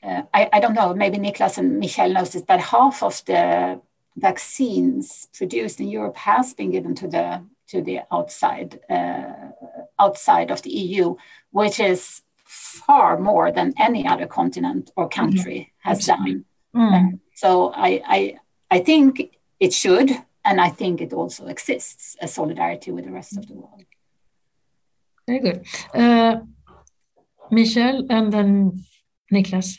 uh, 0.02 0.22
I, 0.32 0.48
I, 0.52 0.60
don't 0.60 0.74
know, 0.74 0.94
maybe 0.94 1.18
Niklas 1.18 1.58
and 1.58 1.80
Michael 1.80 2.12
knows 2.12 2.32
this, 2.32 2.42
but 2.42 2.60
half 2.60 3.02
of 3.02 3.24
the 3.24 3.80
vaccines 4.16 5.28
produced 5.36 5.80
in 5.80 5.88
Europe 5.88 6.16
has 6.16 6.54
been 6.54 6.70
given 6.70 6.94
to 6.96 7.08
the 7.08 7.42
to 7.68 7.82
the 7.82 8.00
outside 8.10 8.80
uh, 8.88 9.50
outside 9.98 10.50
of 10.50 10.62
the 10.62 10.70
EU, 10.70 11.16
which 11.50 11.80
is 11.80 12.22
far 12.44 13.18
more 13.18 13.52
than 13.52 13.74
any 13.78 14.06
other 14.06 14.26
continent 14.26 14.90
or 14.96 15.08
country 15.08 15.58
mm-hmm. 15.60 15.88
has 15.88 16.06
done. 16.06 16.44
Mm. 16.74 17.18
so 17.34 17.72
I, 17.74 18.02
I 18.06 18.38
I 18.70 18.78
think 18.80 19.36
it 19.58 19.72
should, 19.72 20.10
and 20.44 20.60
I 20.60 20.68
think 20.68 21.00
it 21.00 21.12
also 21.12 21.46
exists 21.46 22.16
a 22.20 22.28
solidarity 22.28 22.90
with 22.92 23.04
the 23.04 23.12
rest 23.12 23.36
of 23.36 23.46
the 23.46 23.54
world. 23.54 23.84
Very 25.26 25.40
good. 25.40 25.66
Uh, 25.94 26.40
Michel 27.50 28.06
and 28.10 28.32
then 28.32 28.84
Niklas. 29.32 29.78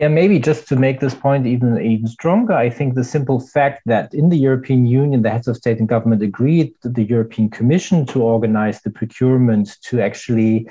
Yeah, 0.00 0.08
maybe 0.08 0.38
just 0.38 0.66
to 0.68 0.76
make 0.76 1.00
this 1.00 1.14
point 1.14 1.46
even 1.46 1.78
even 1.78 2.06
stronger, 2.06 2.54
I 2.54 2.70
think 2.70 2.94
the 2.94 3.04
simple 3.04 3.38
fact 3.38 3.82
that 3.84 4.14
in 4.14 4.30
the 4.30 4.38
European 4.38 4.86
Union, 4.86 5.20
the 5.20 5.28
heads 5.28 5.46
of 5.46 5.58
state 5.58 5.78
and 5.78 5.86
government 5.86 6.22
agreed 6.22 6.72
the 6.82 7.04
European 7.04 7.50
Commission 7.50 8.06
to 8.06 8.22
organize 8.22 8.80
the 8.80 8.88
procurement 8.88 9.76
to 9.82 10.00
actually, 10.00 10.66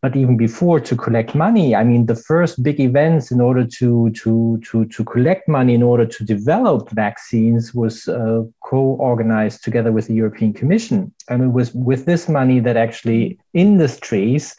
but 0.00 0.14
even 0.14 0.36
before 0.36 0.78
to 0.78 0.94
collect 0.94 1.34
money. 1.34 1.74
I 1.74 1.82
mean, 1.82 2.06
the 2.06 2.14
first 2.14 2.62
big 2.62 2.78
events 2.78 3.32
in 3.32 3.40
order 3.40 3.66
to 3.78 4.10
to 4.10 4.60
to 4.70 4.84
to 4.84 5.04
collect 5.04 5.48
money 5.48 5.74
in 5.74 5.82
order 5.82 6.06
to 6.06 6.24
develop 6.24 6.88
vaccines 6.90 7.74
was 7.74 8.06
uh, 8.06 8.44
co-organized 8.62 9.64
together 9.64 9.90
with 9.90 10.06
the 10.06 10.14
European 10.14 10.52
Commission, 10.52 11.12
and 11.28 11.42
it 11.42 11.52
was 11.52 11.74
with 11.74 12.06
this 12.06 12.28
money 12.28 12.60
that 12.60 12.76
actually 12.76 13.40
industries 13.54 14.54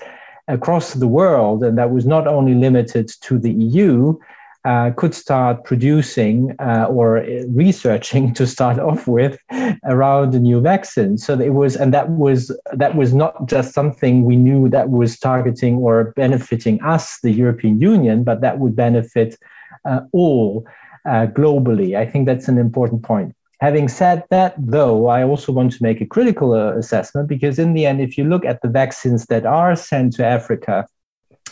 across 0.50 0.94
the 0.96 1.08
world, 1.08 1.64
and 1.64 1.78
that 1.78 1.92
was 1.92 2.06
not 2.06 2.28
only 2.28 2.56
limited 2.56 3.10
to 3.22 3.38
the 3.40 3.52
EU, 3.52 4.18
uh, 4.66 4.92
could 4.98 5.16
start 5.16 5.64
producing 5.64 6.54
uh, 6.60 6.86
or 6.90 7.26
researching 7.48 8.34
to 8.38 8.46
start 8.46 8.78
off 8.78 9.08
with 9.08 9.40
around 9.86 10.36
a 10.36 10.40
new 10.40 10.60
vaccine. 10.60 11.18
So 11.18 11.40
it 11.40 11.54
was, 11.54 11.76
and 11.78 11.94
that 11.94 12.10
was 12.10 12.52
that 12.74 12.96
was 12.96 13.14
not 13.14 13.48
just 13.48 13.74
something 13.74 14.26
we 14.26 14.36
knew 14.36 14.68
that 14.70 14.90
was 14.90 15.18
targeting 15.18 15.78
or 15.78 16.12
benefiting 16.16 16.82
us, 16.84 17.20
the 17.22 17.32
European 17.32 17.80
Union, 17.80 18.24
but 18.24 18.42
that 18.42 18.60
would 18.60 18.76
benefit 18.76 19.38
uh, 19.86 20.02
all 20.12 20.66
uh, 21.06 21.28
globally. 21.28 21.96
I 21.96 22.06
think 22.06 22.26
that's 22.26 22.50
an 22.50 22.58
important 22.58 23.04
point. 23.04 23.34
Having 23.60 23.90
said 23.90 24.24
that, 24.30 24.56
though, 24.58 25.08
I 25.08 25.24
also 25.24 25.52
want 25.52 25.74
to 25.74 25.84
make 25.84 26.00
a 26.00 26.06
critical 26.06 26.54
uh, 26.54 26.78
assessment 26.78 27.28
because, 27.28 27.60
in 27.60 27.74
the 27.74 27.86
end, 27.86 28.00
if 28.00 28.18
you 28.18 28.24
look 28.24 28.46
at 28.46 28.62
the 28.62 28.70
vaccines 28.70 29.26
that 29.26 29.46
are 29.46 29.76
sent 29.76 30.14
to 30.14 30.26
Africa, 30.26 30.86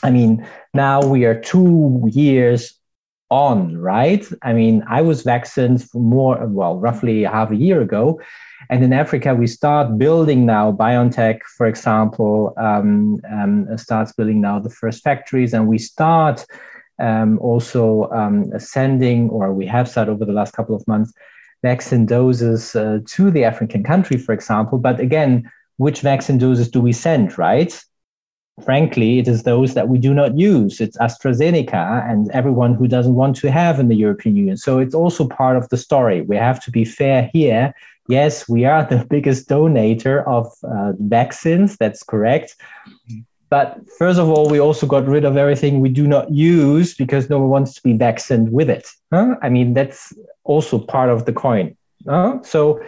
I 0.04 0.12
mean, 0.12 0.48
now 0.74 1.02
we 1.02 1.26
are 1.26 1.40
two 1.40 2.08
years 2.12 2.74
on, 3.30 3.78
right? 3.78 4.26
I 4.42 4.54
mean, 4.54 4.84
I 4.88 5.02
was 5.02 5.24
vaccinated 5.24 5.86
more, 5.94 6.46
well, 6.48 6.80
roughly 6.80 7.24
half 7.24 7.52
a 7.52 7.56
year 7.56 7.82
ago. 7.82 8.22
And 8.70 8.84
in 8.84 8.94
Africa, 8.94 9.36
we 9.36 9.48
start 9.48 9.98
building 9.98 10.46
now. 10.46 10.72
BioNTech, 10.72 11.42
for 11.58 11.68
example, 11.68 12.54
um, 12.58 13.20
um, 13.30 13.78
starts 13.78 14.14
building 14.14 14.40
now 14.40 14.60
the 14.60 14.70
first 14.70 15.04
factories, 15.04 15.54
and 15.54 15.68
we 15.68 15.78
start 15.78 16.46
um, 17.00 17.38
also 17.40 18.10
um, 18.12 18.58
sending, 18.60 19.30
or 19.30 19.54
we 19.54 19.66
have 19.68 19.90
started 19.90 20.12
over 20.12 20.26
the 20.26 20.32
last 20.32 20.54
couple 20.54 20.76
of 20.76 20.88
months, 20.88 21.14
vaccine 21.62 22.06
doses 22.06 22.76
uh, 22.76 23.00
to 23.06 23.32
the 23.32 23.44
African 23.44 23.84
country, 23.84 24.18
for 24.18 24.34
example. 24.34 24.78
But 24.78 25.00
again, 25.00 25.50
which 25.78 26.02
vaccine 26.02 26.38
doses 26.38 26.70
do 26.70 26.82
we 26.82 26.94
send, 26.94 27.38
right? 27.38 27.80
Frankly, 28.64 29.20
it 29.20 29.28
is 29.28 29.44
those 29.44 29.76
that 29.76 29.88
we 29.88 30.00
do 30.00 30.14
not 30.14 30.38
use. 30.38 30.82
It's 30.82 30.98
AstraZeneca 30.98 32.10
and 32.10 32.32
everyone 32.32 32.74
who 32.74 32.88
doesn't 32.88 33.14
want 33.14 33.36
to 33.38 33.52
have 33.52 33.80
in 33.80 33.88
the 33.88 33.96
European 33.96 34.36
Union. 34.36 34.58
So 34.58 34.80
it's 34.80 34.96
also 34.96 35.28
part 35.28 35.58
of 35.58 35.70
the 35.70 35.78
story. 35.78 36.22
We 36.22 36.38
have 36.38 36.64
to 36.66 36.72
be 36.72 36.84
fair 36.84 37.30
here. 37.34 37.74
Yes, 38.10 38.50
we 38.50 38.66
are 38.66 38.84
the 38.84 39.06
biggest 39.10 39.48
donator 39.48 40.26
of 40.26 40.52
uh, 40.64 40.94
vaccines. 40.98 41.78
That's 41.78 42.02
correct. 42.02 42.56
But 43.50 43.80
first 43.98 44.20
of 44.20 44.30
all, 44.30 44.50
we 44.50 44.60
also 44.60 44.86
got 44.86 45.08
rid 45.08 45.24
of 45.24 45.38
everything 45.38 45.80
we 45.80 45.90
do 45.90 46.08
not 46.08 46.32
use 46.32 46.94
because 46.94 47.30
no 47.30 47.40
one 47.40 47.50
wants 47.50 47.74
to 47.76 47.84
be 47.84 47.94
vaccinated 47.94 48.52
with 48.52 48.70
it. 48.70 48.88
Huh? 49.12 49.36
I 49.42 49.50
mean, 49.50 49.74
that's 49.74 50.14
also 50.44 50.80
part 50.80 51.10
of 51.10 51.26
the 51.26 51.34
coin. 51.34 51.76
Uh, 52.08 52.42
so 52.42 52.82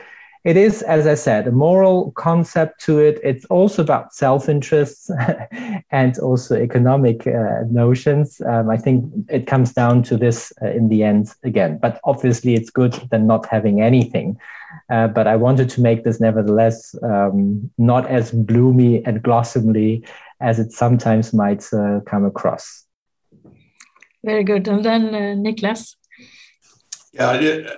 it 0.45 0.55
is, 0.55 0.82
as 0.84 1.05
I 1.05 1.16
said, 1.16 1.47
a 1.47 1.51
moral 1.51 2.12
concept 2.12 2.82
to 2.86 2.99
it. 2.99 3.20
It's 3.24 3.45
also 3.45 3.82
about 3.82 4.14
self 4.14 4.47
interests 4.47 5.12
and 5.91 6.18
also 6.20 6.55
economic 6.55 7.28
uh, 7.28 7.64
notions. 7.70 8.41
Um, 8.45 8.70
I 8.70 8.78
think 8.78 9.05
it 9.30 9.47
comes 9.47 9.74
down 9.74 10.03
to 10.03 10.18
this 10.18 10.53
uh, 10.62 10.68
in 10.68 10.88
the 10.88 11.03
end 11.03 11.34
again. 11.43 11.78
But 11.82 11.99
obviously, 12.05 12.55
it's 12.55 12.70
good 12.70 12.93
than 13.12 13.28
not 13.28 13.45
having 13.47 13.82
anything. 13.82 14.38
Uh, 14.89 15.07
but 15.07 15.28
I 15.28 15.36
wanted 15.36 15.70
to 15.72 15.82
make 15.82 16.03
this 16.03 16.20
nevertheless 16.20 16.95
um, 17.03 17.70
not 17.78 18.07
as 18.07 18.32
bloomy 18.32 19.03
and 19.05 19.22
glossomly 19.22 20.03
as 20.42 20.60
it 20.60 20.72
sometimes 20.72 21.34
might 21.34 21.66
uh, 21.74 22.00
come 22.06 22.26
across. 22.26 22.86
Very 24.24 24.44
good. 24.44 24.68
And 24.68 24.84
then 24.84 25.16
uh, 25.16 25.36
Niklas. 25.36 25.96
Yeah, 27.12 27.32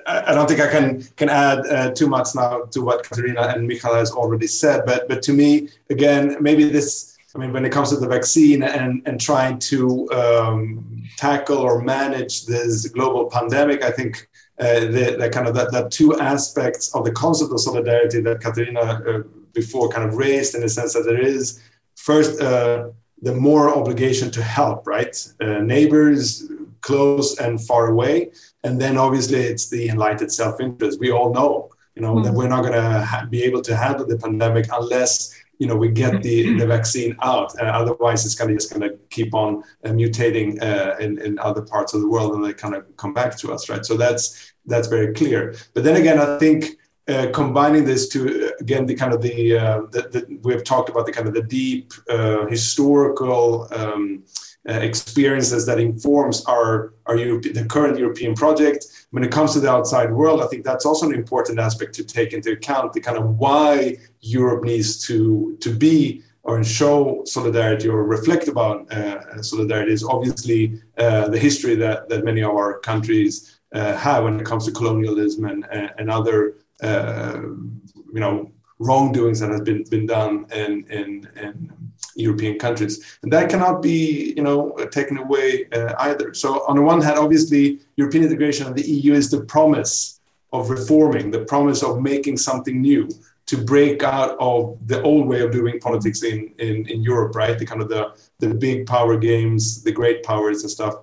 I 0.05 0.33
don't 0.33 0.47
think 0.47 0.59
I 0.59 0.67
can 0.67 1.03
can 1.15 1.29
add 1.29 1.59
uh, 1.59 1.91
too 1.91 2.07
much 2.07 2.35
now 2.35 2.65
to 2.71 2.81
what 2.81 3.03
Katarina 3.03 3.53
and 3.55 3.65
Michael 3.65 3.95
has 3.95 4.11
already 4.11 4.47
said. 4.47 4.83
But 4.85 5.07
but 5.07 5.21
to 5.23 5.33
me, 5.33 5.69
again, 5.89 6.37
maybe 6.41 6.65
this. 6.65 7.17
I 7.33 7.37
mean, 7.37 7.53
when 7.53 7.63
it 7.63 7.71
comes 7.71 7.91
to 7.91 7.95
the 7.95 8.09
vaccine 8.09 8.61
and 8.61 9.01
and 9.05 9.21
trying 9.21 9.57
to 9.71 10.11
um, 10.11 11.03
tackle 11.15 11.59
or 11.59 11.81
manage 11.81 12.45
this 12.45 12.85
global 12.89 13.29
pandemic, 13.29 13.85
I 13.85 13.91
think 13.91 14.27
uh, 14.59 14.81
the, 14.81 15.15
the, 15.17 15.29
kind 15.29 15.47
of 15.47 15.55
that, 15.55 15.71
that 15.71 15.91
two 15.91 16.19
aspects 16.19 16.93
of 16.93 17.05
the 17.05 17.11
concept 17.11 17.51
of 17.51 17.59
solidarity 17.61 18.19
that 18.21 18.41
Katarina 18.41 18.81
uh, 18.81 19.19
before 19.53 19.89
kind 19.89 20.07
of 20.07 20.17
raised 20.17 20.55
in 20.55 20.61
the 20.61 20.69
sense 20.69 20.93
that 20.93 21.03
there 21.03 21.21
is 21.21 21.61
first 22.01 22.41
uh, 22.41 22.89
the 23.21 23.35
more 23.35 23.69
obligation 23.69 24.31
to 24.31 24.41
help, 24.41 24.87
right? 24.87 25.15
Uh, 25.39 25.59
neighbors 25.59 26.49
close 26.81 27.39
and 27.39 27.61
far 27.69 27.91
away, 27.93 28.31
and 28.63 28.81
then 28.81 28.97
obviously 28.97 29.39
it's 29.39 29.69
the 29.69 29.89
enlightened 29.89 30.33
self-interest. 30.33 30.99
We 30.99 31.11
all 31.11 31.31
know, 31.31 31.69
you 31.95 32.01
know, 32.01 32.15
mm. 32.15 32.23
that 32.23 32.33
we're 32.33 32.47
not 32.47 32.61
going 32.61 32.73
to 32.73 33.05
ha- 33.11 33.27
be 33.29 33.43
able 33.43 33.61
to 33.61 33.75
handle 33.75 34.05
the 34.07 34.17
pandemic 34.17 34.65
unless 34.73 35.13
you 35.59 35.67
know 35.67 35.75
we 35.75 35.89
get 35.89 36.23
the, 36.23 36.57
the 36.57 36.65
vaccine 36.65 37.15
out. 37.21 37.49
Uh, 37.61 37.65
otherwise, 37.65 38.25
it's 38.25 38.33
kind 38.33 38.49
of 38.49 38.57
just 38.57 38.71
going 38.73 38.81
to 38.81 38.97
keep 39.11 39.35
on 39.35 39.63
uh, 39.85 39.89
mutating 39.89 40.49
uh, 40.69 40.95
in, 40.99 41.21
in 41.21 41.37
other 41.37 41.61
parts 41.61 41.93
of 41.93 42.01
the 42.01 42.09
world, 42.09 42.33
and 42.33 42.43
they 42.43 42.53
kind 42.53 42.73
of 42.73 42.83
come 42.97 43.13
back 43.13 43.37
to 43.37 43.53
us, 43.53 43.69
right? 43.69 43.85
So 43.85 43.95
that's 43.95 44.53
that's 44.65 44.87
very 44.87 45.13
clear. 45.13 45.53
But 45.73 45.83
then 45.83 45.95
again, 45.97 46.19
I 46.19 46.39
think. 46.39 46.77
Uh, 47.11 47.29
combining 47.31 47.83
this 47.83 48.07
to 48.07 48.19
uh, 48.47 48.51
again 48.61 48.85
the 48.85 48.95
kind 48.95 49.13
of 49.13 49.21
the, 49.21 49.57
uh, 49.57 49.81
the, 49.91 50.01
the, 50.13 50.39
we 50.43 50.53
have 50.53 50.63
talked 50.63 50.87
about 50.87 51.05
the 51.05 51.11
kind 51.11 51.27
of 51.27 51.33
the 51.33 51.41
deep 51.41 51.91
uh, 52.09 52.45
historical 52.45 53.67
um, 53.73 54.23
uh, 54.69 54.73
experiences 54.73 55.65
that 55.65 55.77
informs 55.77 56.45
our, 56.45 56.93
our 57.07 57.17
Europe, 57.17 57.43
the 57.43 57.65
current 57.65 57.97
European 57.99 58.33
project. 58.33 59.07
When 59.09 59.23
it 59.25 59.31
comes 59.31 59.51
to 59.53 59.59
the 59.59 59.69
outside 59.69 60.13
world, 60.13 60.41
I 60.41 60.47
think 60.47 60.63
that's 60.63 60.85
also 60.85 61.09
an 61.09 61.13
important 61.13 61.59
aspect 61.59 61.95
to 61.95 62.03
take 62.05 62.31
into 62.31 62.51
account, 62.53 62.93
the 62.93 63.01
kind 63.01 63.17
of 63.17 63.25
why 63.37 63.97
Europe 64.21 64.63
needs 64.63 65.05
to, 65.07 65.57
to 65.59 65.75
be 65.75 66.21
or 66.43 66.63
show 66.63 67.23
solidarity 67.25 67.89
or 67.89 68.03
reflect 68.03 68.47
about 68.47 68.89
uh, 68.93 69.41
solidarity 69.41 69.91
is 69.91 70.03
obviously 70.03 70.79
the 70.95 71.39
history 71.39 71.75
that, 71.75 72.07
that 72.09 72.23
many 72.23 72.41
of 72.41 72.51
our 72.51 72.79
countries 72.79 73.59
uh, 73.73 73.95
have 73.95 74.23
when 74.23 74.39
it 74.39 74.45
comes 74.45 74.65
to 74.65 74.71
colonialism 74.71 75.45
and, 75.45 75.65
and 75.71 76.09
other 76.09 76.37
uh, 76.49 76.55
you 76.81 78.19
know 78.19 78.51
wrongdoings 78.81 79.39
that 79.39 79.51
has 79.51 79.61
been, 79.61 79.83
been 79.83 80.05
done 80.05 80.45
in, 80.53 80.83
in, 80.89 81.29
in 81.35 81.71
European 82.15 82.57
countries. 82.57 83.19
And 83.21 83.31
that 83.31 83.49
cannot 83.49 83.81
be, 83.81 84.33
you 84.35 84.43
know, 84.43 84.75
taken 84.91 85.17
away 85.17 85.67
uh, 85.71 85.93
either. 85.99 86.33
So 86.33 86.65
on 86.67 86.75
the 86.75 86.81
one 86.81 86.99
hand, 87.01 87.17
obviously, 87.19 87.79
European 87.95 88.23
integration 88.23 88.67
and 88.67 88.75
the 88.75 88.89
EU 88.89 89.13
is 89.13 89.29
the 89.29 89.41
promise 89.45 90.19
of 90.51 90.69
reforming, 90.69 91.31
the 91.31 91.45
promise 91.45 91.83
of 91.83 92.01
making 92.01 92.37
something 92.37 92.81
new, 92.81 93.07
to 93.45 93.57
break 93.57 94.01
out 94.01 94.37
of 94.39 94.77
the 94.87 95.01
old 95.03 95.27
way 95.27 95.41
of 95.41 95.51
doing 95.51 95.79
politics 95.79 96.23
in, 96.23 96.53
in, 96.57 96.87
in 96.87 97.03
Europe, 97.03 97.35
right? 97.35 97.59
The 97.59 97.65
kind 97.65 97.81
of 97.81 97.89
the, 97.89 98.13
the 98.39 98.53
big 98.53 98.87
power 98.87 99.17
games, 99.17 99.83
the 99.83 99.91
great 99.91 100.23
powers 100.23 100.61
and 100.61 100.71
stuff. 100.71 100.95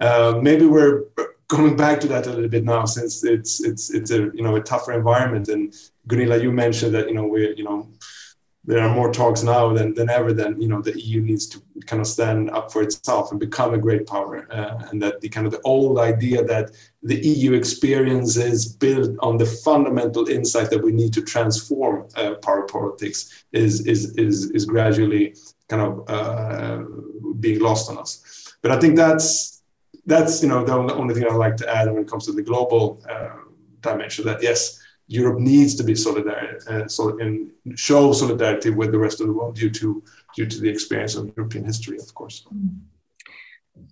Uh, 0.00 0.38
maybe 0.40 0.66
we're 0.66 1.04
coming 1.48 1.76
back 1.76 2.00
to 2.00 2.08
that 2.08 2.26
a 2.26 2.30
little 2.30 2.48
bit 2.48 2.64
now 2.64 2.84
since 2.84 3.24
it's 3.24 3.62
it's 3.62 3.90
it's 3.94 4.10
a 4.10 4.30
you 4.34 4.42
know 4.42 4.56
a 4.56 4.60
tougher 4.60 4.92
environment 4.92 5.48
and 5.48 5.74
Gunilla 6.06 6.38
you 6.38 6.52
mentioned 6.52 6.94
that 6.94 7.08
you 7.08 7.14
know 7.14 7.26
we 7.26 7.54
you 7.56 7.64
know 7.64 7.88
there 8.66 8.82
are 8.82 8.92
more 8.92 9.12
talks 9.12 9.44
now 9.44 9.72
than, 9.72 9.94
than 9.94 10.10
ever 10.10 10.32
that 10.32 10.60
you 10.60 10.68
know 10.68 10.82
the 10.82 11.00
EU 11.00 11.20
needs 11.20 11.46
to 11.46 11.62
kind 11.86 12.00
of 12.00 12.06
stand 12.06 12.50
up 12.50 12.72
for 12.72 12.82
itself 12.82 13.30
and 13.30 13.38
become 13.38 13.74
a 13.74 13.78
great 13.78 14.06
power, 14.06 14.46
uh, 14.50 14.88
and 14.90 15.00
that 15.00 15.20
the 15.20 15.28
kind 15.28 15.46
of 15.46 15.52
the 15.52 15.60
old 15.62 15.98
idea 15.98 16.44
that 16.44 16.72
the 17.02 17.16
EU 17.16 17.52
experience 17.52 18.36
is 18.36 18.66
built 18.66 19.16
on 19.20 19.36
the 19.38 19.46
fundamental 19.46 20.28
insight 20.28 20.68
that 20.70 20.82
we 20.82 20.92
need 20.92 21.12
to 21.12 21.22
transform 21.22 22.08
uh, 22.16 22.34
power 22.42 22.66
politics 22.66 23.44
is 23.52 23.86
is 23.86 24.16
is 24.16 24.50
is 24.50 24.66
gradually 24.66 25.34
kind 25.68 25.82
of 25.82 26.04
uh, 26.08 26.82
being 27.40 27.60
lost 27.60 27.88
on 27.90 27.98
us. 27.98 28.54
but 28.62 28.72
I 28.72 28.80
think 28.80 28.96
that's 28.96 29.55
that's 30.06 30.42
you 30.42 30.48
know 30.48 30.64
the 30.64 30.94
only 30.94 31.14
thing 31.14 31.24
I'd 31.24 31.34
like 31.34 31.56
to 31.58 31.68
add 31.68 31.92
when 31.92 32.02
it 32.02 32.08
comes 32.08 32.26
to 32.26 32.32
the 32.32 32.42
global 32.42 33.02
uh, 33.08 33.30
dimension. 33.80 34.24
That 34.24 34.42
yes, 34.42 34.80
Europe 35.08 35.38
needs 35.38 35.74
to 35.76 35.84
be 35.84 35.94
solidarity 35.94 36.64
uh, 36.68 36.88
so, 36.88 37.18
and 37.18 37.50
show 37.74 38.12
solidarity 38.12 38.70
with 38.70 38.92
the 38.92 38.98
rest 38.98 39.20
of 39.20 39.26
the 39.26 39.32
world 39.32 39.56
due 39.56 39.70
to 39.70 40.02
due 40.34 40.46
to 40.46 40.60
the 40.60 40.68
experience 40.68 41.14
of 41.14 41.32
European 41.36 41.64
history, 41.64 41.98
of 41.98 42.12
course. 42.14 42.46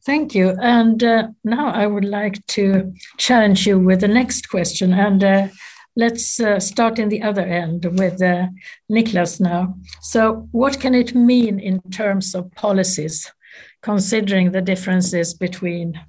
Thank 0.04 0.34
you. 0.34 0.56
And 0.60 1.02
uh, 1.02 1.28
now 1.44 1.68
I 1.68 1.86
would 1.86 2.04
like 2.04 2.44
to 2.48 2.92
challenge 3.18 3.66
you 3.66 3.78
with 3.78 4.00
the 4.00 4.08
next 4.08 4.48
question. 4.48 4.92
And 4.92 5.22
uh, 5.22 5.48
let's 5.96 6.40
uh, 6.40 6.58
start 6.60 6.98
in 6.98 7.08
the 7.08 7.22
other 7.22 7.42
end 7.42 7.84
with 7.98 8.20
uh, 8.22 8.46
Niklas 8.90 9.40
now. 9.40 9.74
So, 10.00 10.48
what 10.52 10.80
can 10.80 10.94
it 10.94 11.14
mean 11.14 11.60
in 11.60 11.80
terms 11.90 12.34
of 12.34 12.50
policies, 12.52 13.30
considering 13.84 14.50
the 14.50 14.62
differences 14.62 15.34
between 15.34 16.00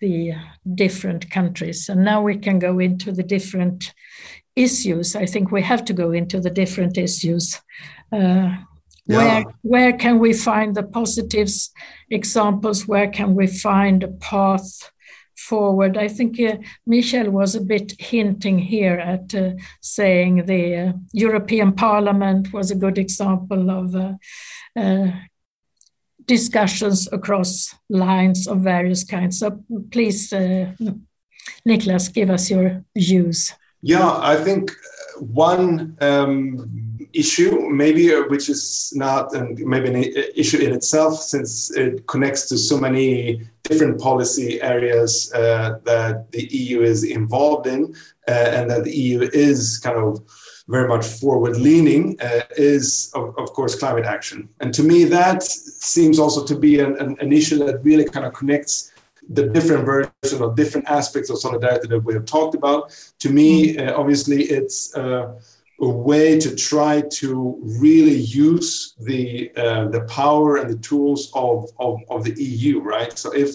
the 0.00 0.32
different 0.74 1.30
countries? 1.30 1.88
And 1.88 2.04
now 2.04 2.22
we 2.22 2.36
can 2.36 2.58
go 2.58 2.78
into 2.78 3.12
the 3.12 3.22
different 3.22 3.94
issues. 4.54 5.16
I 5.16 5.26
think 5.26 5.50
we 5.50 5.62
have 5.62 5.84
to 5.86 5.92
go 5.92 6.12
into 6.12 6.38
the 6.40 6.50
different 6.50 6.98
issues. 6.98 7.60
Uh, 8.12 8.56
yeah. 9.06 9.16
Where 9.18 9.44
where 9.62 9.92
can 9.92 10.18
we 10.18 10.32
find 10.32 10.74
the 10.74 10.82
positives 10.82 11.70
examples? 12.10 12.88
Where 12.88 13.10
can 13.10 13.34
we 13.34 13.46
find 13.46 14.02
a 14.02 14.08
path 14.08 14.90
forward? 15.36 15.98
I 15.98 16.08
think 16.08 16.40
uh, 16.40 16.56
Michael 16.86 17.30
was 17.30 17.54
a 17.54 17.60
bit 17.60 17.92
hinting 17.98 18.58
here 18.58 18.98
at 18.98 19.34
uh, 19.34 19.50
saying 19.80 20.46
the 20.46 20.76
uh, 20.76 20.92
European 21.12 21.72
Parliament 21.72 22.52
was 22.52 22.70
a 22.70 22.80
good 22.84 22.98
example 22.98 23.70
of 23.70 23.94
uh, 23.94 24.14
uh, 24.76 25.10
discussions 26.26 27.08
across 27.12 27.74
lines 27.88 28.46
of 28.46 28.60
various 28.60 29.04
kinds. 29.04 29.38
So 29.38 29.62
please, 29.90 30.32
uh, 30.32 30.72
Niklas, 31.68 32.12
give 32.12 32.30
us 32.30 32.50
your 32.50 32.84
views. 32.96 33.52
Yeah, 33.82 34.18
I 34.18 34.36
think 34.36 34.72
one 35.20 35.96
um, 36.00 36.98
issue, 37.12 37.68
maybe 37.70 38.14
uh, 38.14 38.22
which 38.28 38.48
is 38.48 38.92
not 38.94 39.34
and 39.34 39.58
maybe 39.58 39.88
an 39.88 40.24
issue 40.34 40.58
in 40.58 40.72
itself, 40.72 41.20
since 41.20 41.70
it 41.76 42.06
connects 42.06 42.48
to 42.48 42.58
so 42.58 42.78
many 42.78 43.42
different 43.62 44.00
policy 44.00 44.60
areas 44.60 45.32
uh, 45.34 45.78
that 45.84 46.30
the 46.32 46.44
EU 46.44 46.82
is 46.82 47.04
involved 47.04 47.66
in, 47.66 47.94
uh, 48.28 48.30
and 48.30 48.70
that 48.70 48.84
the 48.84 48.96
EU 48.96 49.28
is 49.32 49.78
kind 49.78 49.98
of 49.98 50.20
very 50.68 50.88
much 50.88 51.06
forward 51.06 51.56
leaning, 51.56 52.16
uh, 52.20 52.40
is 52.56 53.10
of, 53.14 53.36
of, 53.38 53.52
course 53.52 53.74
climate 53.74 54.06
action. 54.06 54.48
And 54.60 54.72
to 54.74 54.82
me, 54.82 55.04
that 55.04 55.42
seems 55.42 56.18
also 56.18 56.44
to 56.46 56.58
be 56.58 56.80
an, 56.80 56.96
an, 56.96 57.16
an 57.20 57.32
issue 57.32 57.58
that 57.66 57.84
really 57.84 58.04
kind 58.04 58.24
of 58.24 58.32
connects 58.32 58.92
the 59.28 59.48
different 59.48 59.84
versions 59.84 60.40
of 60.40 60.56
different 60.56 60.88
aspects 60.88 61.30
of 61.30 61.38
solidarity 61.38 61.88
that 61.88 62.00
we 62.00 62.14
have 62.14 62.24
talked 62.24 62.54
about. 62.54 62.96
To 63.20 63.30
me, 63.30 63.78
uh, 63.78 63.98
obviously, 63.98 64.44
it's 64.44 64.94
uh, 64.96 65.38
a 65.80 65.88
way 65.88 66.38
to 66.38 66.54
try 66.54 67.02
to 67.12 67.58
really 67.62 68.16
use 68.16 68.94
the 69.00 69.50
uh, 69.56 69.88
the 69.88 70.02
power 70.02 70.56
and 70.56 70.70
the 70.70 70.78
tools 70.78 71.30
of, 71.34 71.68
of, 71.78 72.00
of 72.10 72.24
the 72.24 72.34
EU, 72.42 72.80
right? 72.80 73.18
So 73.18 73.32
if 73.32 73.50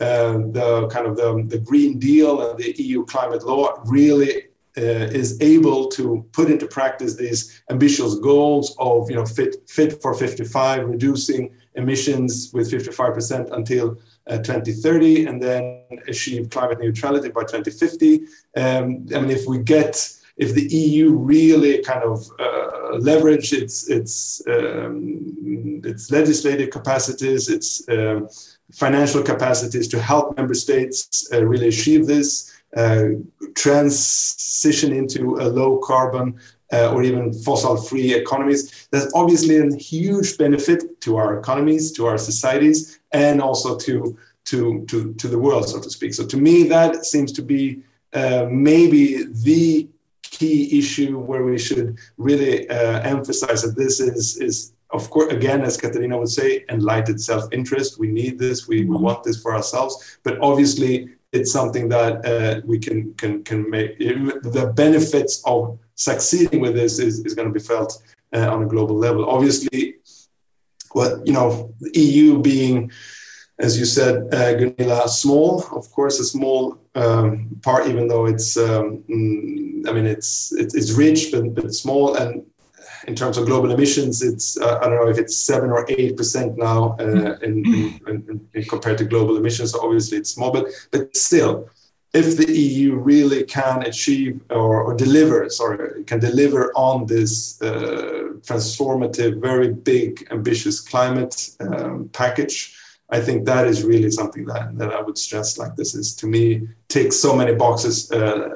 uh, 0.00 0.38
the 0.52 0.88
kind 0.90 1.06
of 1.06 1.16
the, 1.16 1.44
the 1.46 1.58
Green 1.58 1.98
Deal 1.98 2.50
and 2.50 2.58
the 2.58 2.74
EU 2.82 3.04
climate 3.04 3.44
law 3.44 3.82
really 3.86 4.49
is 4.82 5.40
able 5.40 5.88
to 5.88 6.24
put 6.32 6.50
into 6.50 6.66
practice 6.66 7.14
these 7.14 7.62
ambitious 7.70 8.14
goals 8.16 8.74
of 8.78 9.10
you 9.10 9.16
know 9.16 9.26
fit 9.26 9.56
fit 9.68 10.00
for 10.02 10.14
55 10.14 10.88
reducing 10.88 11.54
emissions 11.74 12.50
with 12.52 12.70
55% 12.70 13.52
until 13.52 13.96
uh, 14.26 14.38
2030 14.38 15.26
and 15.26 15.40
then 15.40 15.84
achieve 16.08 16.50
climate 16.50 16.80
neutrality 16.80 17.28
by 17.28 17.42
2050 17.42 18.22
um, 18.56 19.06
i 19.14 19.20
mean 19.20 19.30
if 19.30 19.46
we 19.46 19.58
get 19.58 19.94
if 20.40 20.54
the 20.54 20.66
EU 20.74 21.10
really 21.12 21.82
kind 21.82 22.02
of 22.02 22.26
uh, 22.38 22.96
leverage 22.98 23.52
its 23.52 23.88
its 23.90 24.42
um, 24.48 25.82
its 25.84 26.10
legislative 26.10 26.70
capacities, 26.70 27.48
its 27.48 27.88
uh, 27.88 28.20
financial 28.72 29.22
capacities 29.22 29.86
to 29.88 30.00
help 30.00 30.36
member 30.36 30.54
states 30.54 31.28
uh, 31.32 31.44
really 31.44 31.68
achieve 31.68 32.06
this, 32.06 32.28
uh, 32.30 32.59
transition 33.54 34.92
into 34.92 35.36
a 35.36 35.46
low 35.48 35.78
carbon 35.78 36.38
uh, 36.72 36.92
or 36.92 37.02
even 37.02 37.32
fossil 37.32 37.76
free 37.76 38.14
economies. 38.14 38.88
That's 38.90 39.12
obviously 39.14 39.56
a 39.58 39.74
huge 39.76 40.38
benefit 40.38 41.00
to 41.00 41.16
our 41.16 41.38
economies, 41.38 41.92
to 41.92 42.06
our 42.06 42.18
societies, 42.18 43.00
and 43.12 43.40
also 43.40 43.76
to, 43.78 44.16
to, 44.46 44.84
to, 44.86 45.14
to 45.14 45.28
the 45.28 45.38
world, 45.38 45.68
so 45.68 45.80
to 45.80 45.90
speak. 45.90 46.14
So 46.14 46.26
to 46.26 46.36
me, 46.36 46.64
that 46.68 47.04
seems 47.04 47.32
to 47.32 47.42
be 47.42 47.82
uh, 48.12 48.46
maybe 48.50 49.24
the 49.24 49.88
key 50.22 50.78
issue 50.78 51.18
where 51.18 51.44
we 51.44 51.58
should 51.58 51.98
really 52.18 52.68
uh, 52.68 53.00
emphasize 53.00 53.62
that 53.62 53.76
this 53.76 54.00
is, 54.00 54.36
is 54.36 54.72
of 54.90 55.10
course, 55.10 55.32
again, 55.32 55.62
as 55.62 55.76
Katarina 55.76 56.18
would 56.18 56.28
say, 56.28 56.64
enlightened 56.68 57.20
self-interest. 57.20 57.98
We 57.98 58.08
need 58.08 58.38
this. 58.38 58.66
We, 58.66 58.84
we 58.84 58.96
want 58.96 59.22
this 59.22 59.40
for 59.40 59.54
ourselves. 59.54 60.18
But 60.22 60.38
obviously, 60.40 61.10
it's 61.32 61.52
something 61.52 61.88
that 61.88 62.24
uh, 62.24 62.60
we 62.64 62.78
can 62.78 63.14
can 63.14 63.42
can 63.44 63.68
make. 63.70 63.98
The 63.98 64.72
benefits 64.74 65.42
of 65.44 65.78
succeeding 65.94 66.60
with 66.60 66.74
this 66.74 66.98
is, 66.98 67.24
is 67.24 67.34
going 67.34 67.48
to 67.48 67.54
be 67.54 67.60
felt 67.60 68.02
uh, 68.32 68.52
on 68.52 68.62
a 68.62 68.66
global 68.66 68.96
level. 68.96 69.28
Obviously, 69.28 69.96
what 70.92 71.26
you 71.26 71.32
know, 71.32 71.72
the 71.80 72.00
EU 72.00 72.40
being, 72.40 72.90
as 73.58 73.78
you 73.78 73.84
said, 73.84 74.32
uh, 74.34 74.54
Gunilla, 74.54 75.08
small. 75.08 75.64
Of 75.72 75.90
course, 75.92 76.18
a 76.18 76.24
small 76.24 76.78
um, 76.94 77.60
part, 77.62 77.86
even 77.86 78.08
though 78.08 78.26
it's, 78.26 78.56
um, 78.56 79.04
mm, 79.08 79.88
I 79.88 79.92
mean, 79.92 80.06
it's, 80.06 80.52
it's 80.52 80.74
it's 80.74 80.92
rich 80.92 81.30
but 81.32 81.54
but 81.54 81.72
small. 81.74 82.16
And 82.16 82.44
in 83.10 83.16
terms 83.16 83.36
of 83.38 83.46
global 83.50 83.70
emissions, 83.76 84.22
it's 84.30 84.48
uh, 84.64 84.78
I 84.80 84.84
don't 84.86 84.98
know 85.00 85.10
if 85.14 85.18
it's 85.18 85.36
seven 85.36 85.68
or 85.76 85.84
eight 85.88 86.16
percent 86.16 86.50
now 86.56 86.80
uh, 87.04 87.32
in, 87.46 87.54
in, 88.10 88.40
in, 88.54 88.64
compared 88.74 88.98
to 88.98 89.04
global 89.04 89.36
emissions. 89.36 89.72
So 89.72 89.78
obviously, 89.86 90.16
it's 90.18 90.30
small, 90.36 90.52
but 90.52 90.64
but 90.92 91.02
still, 91.16 91.68
if 92.12 92.36
the 92.36 92.48
EU 92.66 92.88
really 93.12 93.42
can 93.44 93.82
achieve 93.82 94.40
or, 94.50 94.82
or 94.86 94.92
deliver, 95.06 95.48
sorry, 95.50 96.04
can 96.04 96.20
deliver 96.20 96.72
on 96.74 97.06
this 97.06 97.60
uh, 97.62 98.34
transformative, 98.48 99.40
very 99.40 99.70
big, 99.92 100.26
ambitious 100.30 100.80
climate 100.80 101.50
um, 101.60 102.08
package, 102.12 102.56
I 103.16 103.20
think 103.20 103.44
that 103.46 103.66
is 103.66 103.82
really 103.92 104.10
something 104.10 104.44
that, 104.46 104.78
that 104.78 104.92
I 104.92 105.00
would 105.02 105.18
stress. 105.18 105.58
Like 105.58 105.74
this 105.74 105.94
is 105.94 106.14
to 106.20 106.26
me 106.26 106.68
ticks 106.88 107.16
so 107.16 107.34
many 107.34 107.54
boxes 107.54 108.10
uh, 108.12 108.50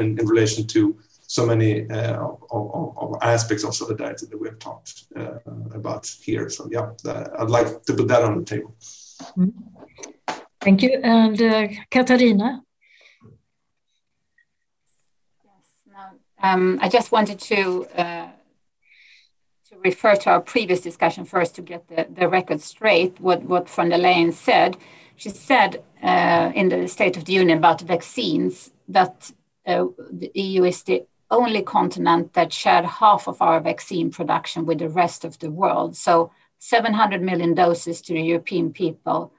in, 0.00 0.18
in 0.18 0.26
relation 0.26 0.66
to 0.74 0.80
so 1.28 1.44
many 1.44 1.88
uh, 1.90 2.16
of, 2.24 2.40
of, 2.50 2.96
of, 2.96 3.16
aspects 3.20 3.62
of 3.62 3.74
solidarity 3.74 4.24
that 4.26 4.40
we 4.40 4.48
have 4.48 4.58
talked 4.58 5.04
uh, 5.14 5.38
about 5.74 6.06
here. 6.22 6.48
So 6.48 6.68
yeah, 6.70 6.90
I'd 7.38 7.50
like 7.50 7.82
to 7.82 7.94
put 7.94 8.08
that 8.08 8.22
on 8.22 8.38
the 8.38 8.44
table. 8.44 8.74
Mm-hmm. 9.36 9.50
Thank 10.60 10.82
you, 10.82 11.00
and 11.04 11.40
uh, 11.40 11.68
Katarina. 11.90 12.62
Um, 16.42 16.78
I 16.80 16.88
just 16.88 17.12
wanted 17.12 17.40
to 17.40 17.86
uh, 17.96 18.28
to 19.68 19.76
refer 19.84 20.14
to 20.16 20.30
our 20.30 20.40
previous 20.40 20.80
discussion 20.80 21.24
first 21.24 21.54
to 21.56 21.62
get 21.62 21.88
the, 21.88 22.06
the 22.10 22.28
record 22.28 22.62
straight. 22.62 23.20
What 23.20 23.42
what 23.42 23.68
von 23.68 23.90
der 23.90 23.98
Leyen 23.98 24.32
said, 24.32 24.78
she 25.16 25.28
said 25.28 25.82
uh, 26.02 26.52
in 26.54 26.70
the 26.70 26.88
State 26.88 27.18
of 27.18 27.24
the 27.26 27.34
Union 27.34 27.58
about 27.58 27.82
vaccines 27.82 28.70
that 28.88 29.30
uh, 29.66 29.84
the 30.10 30.30
EU 30.34 30.64
is 30.64 30.82
the 30.84 31.04
only 31.30 31.62
continent 31.62 32.32
that 32.34 32.52
shared 32.52 32.84
half 32.84 33.28
of 33.28 33.42
our 33.42 33.60
vaccine 33.60 34.10
production 34.10 34.64
with 34.64 34.78
the 34.78 34.88
rest 34.88 35.24
of 35.24 35.38
the 35.38 35.50
world. 35.50 35.96
So 35.96 36.30
700 36.58 37.22
million 37.22 37.54
doses 37.54 38.00
to 38.02 38.14
the 38.14 38.22
European 38.22 38.72
people 38.72 39.32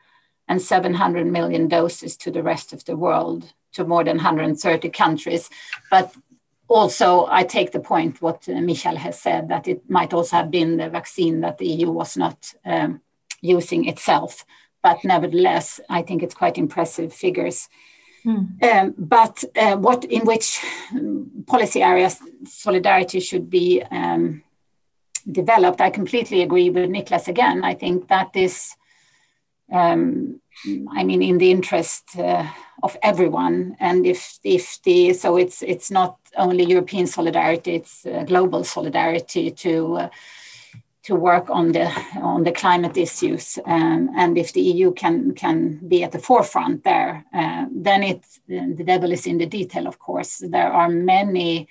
and 0.48 0.62
700 0.62 1.28
million 1.28 1.68
doses 1.68 2.18
to 2.18 2.32
the 2.32 2.44
rest 2.44 2.74
of 2.74 2.86
the 2.86 2.96
world, 2.96 3.54
to 3.74 3.86
more 3.86 4.04
than 4.04 4.18
130 4.18 4.90
countries. 4.90 5.50
But 5.92 6.14
also, 6.68 7.28
I 7.30 7.44
take 7.44 7.72
the 7.72 7.80
point 7.80 8.22
what 8.22 8.48
Michel 8.48 8.96
has 8.96 9.20
said 9.20 9.50
that 9.50 9.68
it 9.68 9.90
might 9.90 10.14
also 10.14 10.38
have 10.38 10.52
been 10.52 10.78
the 10.78 10.90
vaccine 10.90 11.42
that 11.42 11.58
the 11.58 11.68
EU 11.68 11.92
was 11.92 12.16
not 12.16 12.54
um, 12.66 13.02
using 13.42 13.88
itself. 13.88 14.46
But 14.82 15.04
nevertheless, 15.04 15.80
I 15.90 16.04
think 16.04 16.24
it's 16.24 16.36
quite 16.36 16.58
impressive 16.58 17.14
figures. 17.14 17.68
Hmm. 18.24 18.46
Um, 18.62 18.94
but 18.98 19.44
uh, 19.56 19.78
what 19.78 20.04
in 20.06 20.26
which 20.26 20.60
policy 21.48 21.82
areas 21.82 22.18
solidarity 22.46 23.20
should 23.20 23.50
be 23.50 23.82
um, 23.92 24.44
developed, 25.32 25.82
I 25.82 25.90
completely 25.90 26.42
agree 26.42 26.70
with 26.70 26.90
Niklas 26.90 27.28
again. 27.28 27.64
I 27.64 27.76
think 27.76 28.08
that 28.08 28.36
is, 28.36 28.76
um, 29.72 30.42
I 30.92 31.04
mean, 31.04 31.22
in 31.22 31.38
the 31.38 31.52
interest 31.52 32.18
uh, 32.18 32.46
of 32.84 32.98
everyone, 33.02 33.78
and 33.80 34.06
if 34.06 34.40
if 34.44 34.82
the 34.84 35.14
so 35.14 35.38
it's 35.38 35.62
it's 35.62 35.90
not 35.90 36.18
only 36.38 36.64
European 36.66 37.08
solidarity, 37.08 37.76
it's 37.76 38.06
uh, 38.06 38.24
global 38.24 38.64
solidarity 38.64 39.52
to 39.52 39.96
uh, 39.98 40.10
to 41.10 41.16
work 41.16 41.50
on 41.50 41.72
the 41.72 41.88
on 42.22 42.44
the 42.44 42.52
climate 42.52 42.98
issues, 42.98 43.58
um, 43.66 44.10
and 44.16 44.38
if 44.38 44.54
the 44.54 44.62
EU 44.62 44.94
can 44.94 45.34
can 45.34 45.80
be 45.88 46.04
at 46.04 46.12
the 46.12 46.20
forefront 46.20 46.84
there, 46.84 47.26
uh, 47.34 47.66
then 47.88 48.04
it 48.04 48.22
the 48.48 48.84
devil 48.92 49.12
is 49.12 49.26
in 49.26 49.38
the 49.40 49.46
detail. 49.60 49.88
Of 49.88 49.98
course, 49.98 50.34
there 50.56 50.72
are 50.72 50.90
many 50.90 51.68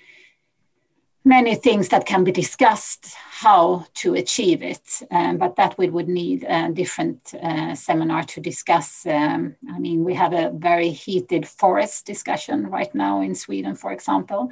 many 1.23 1.55
things 1.55 1.89
that 1.89 2.05
can 2.05 2.23
be 2.23 2.31
discussed 2.31 3.13
how 3.45 3.85
to 3.93 4.15
achieve 4.15 4.61
it, 4.73 4.87
um, 5.11 5.37
but 5.37 5.55
that 5.55 5.77
we 5.77 5.87
would 5.89 6.09
need 6.09 6.43
a 6.43 6.69
different 6.81 7.33
uh, 7.33 7.75
seminar 7.75 8.23
to 8.23 8.41
discuss. 8.41 9.05
Um, 9.05 9.55
I 9.75 9.79
mean, 9.79 10.03
we 10.03 10.15
have 10.15 10.33
a 10.33 10.51
very 10.51 10.89
heated 10.89 11.47
forest 11.47 12.05
discussion 12.05 12.67
right 12.67 12.93
now 12.95 13.21
in 13.21 13.35
Sweden, 13.35 13.75
for 13.75 13.91
example. 13.91 14.49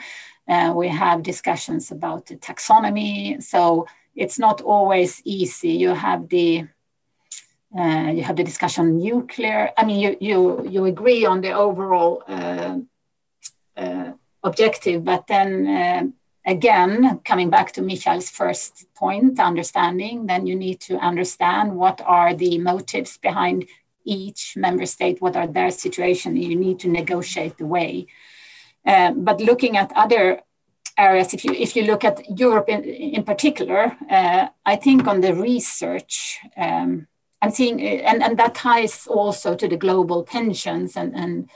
Uh, 0.48 0.72
we 0.76 0.88
have 0.88 1.24
discussions 1.24 1.92
about 1.92 2.28
the 2.28 2.36
taxonomy, 2.36 3.42
so 3.44 3.86
it's 4.18 4.40
not 4.40 4.62
always 4.62 5.22
easy. 5.24 5.70
You 5.70 5.94
have 5.94 6.28
the 6.28 6.68
uh, 7.78 8.12
you 8.16 8.24
have 8.24 8.36
the 8.36 8.44
discussion 8.44 8.86
on 8.86 8.98
nuclear. 8.98 9.72
I 9.78 9.86
mean, 9.86 10.00
you 10.00 10.18
you 10.20 10.68
you 10.68 10.86
agree 10.86 11.26
on 11.26 11.42
the 11.42 11.52
overall 11.52 12.24
uh, 12.28 12.78
uh, 13.78 14.12
objective, 14.44 15.04
but 15.04 15.28
then 15.28 15.68
uh, 15.68 16.04
again, 16.48 17.20
coming 17.26 17.50
back 17.50 17.74
to 17.74 17.82
Michael's 17.82 18.30
first 18.30 18.86
point, 18.96 19.40
understanding, 19.40 20.26
then 20.26 20.48
you 20.48 20.56
need 20.56 20.80
to 20.82 20.98
understand 20.98 21.76
what 21.76 22.02
are 22.06 22.34
the 22.34 22.58
motives 22.58 23.18
behind 23.18 23.66
each 24.06 24.56
member 24.56 24.86
state, 24.86 25.22
what 25.22 25.36
are 25.36 25.48
their 25.48 25.70
situation, 25.70 26.38
you 26.38 26.56
need 26.56 26.80
to 26.80 26.88
negotiate 26.88 27.58
the 27.58 27.66
way. 27.66 28.08
Uh, 28.86 29.12
but 29.12 29.42
looking 29.42 29.76
at 29.76 29.92
other 29.94 30.42
areas, 30.98 31.34
if 31.34 31.46
you 31.46 31.54
if 31.54 31.76
you 31.76 31.84
look 31.84 32.04
at 32.04 32.40
Europe 32.40 32.70
in, 32.70 32.84
in 32.84 33.24
particular, 33.24 33.96
uh, 34.10 34.48
I 34.66 34.76
think 34.76 35.08
on 35.08 35.22
the 35.22 35.34
research, 35.34 36.40
um, 36.58 37.08
I'm 37.42 37.52
seeing, 37.52 37.82
and, 37.82 38.24
and 38.24 38.38
that 38.40 38.56
ties 38.56 39.08
also 39.08 39.56
to 39.56 39.68
the 39.68 39.78
global 39.78 40.24
tensions 40.24 40.98
and 40.98 41.16
and, 41.16 41.50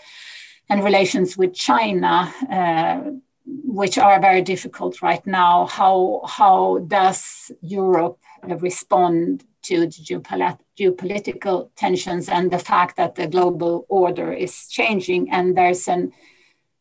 and 0.70 0.84
relations 0.84 1.38
with 1.38 1.54
China. 1.54 2.34
Uh, 2.52 3.12
which 3.64 3.98
are 3.98 4.20
very 4.20 4.42
difficult 4.42 5.02
right 5.02 5.26
now. 5.26 5.66
How, 5.66 6.22
how 6.26 6.80
does 6.88 7.52
Europe 7.62 8.20
respond 8.44 9.44
to 9.64 9.88
geopolitical 9.88 11.70
tensions 11.76 12.30
and 12.30 12.52
the 12.52 12.60
fact 12.60 12.98
that 12.98 13.16
the 13.16 13.28
global 13.28 13.86
order 13.90 14.34
is 14.34 14.68
changing 14.68 15.30
and 15.32 15.56
there's 15.56 15.88
an 15.88 16.12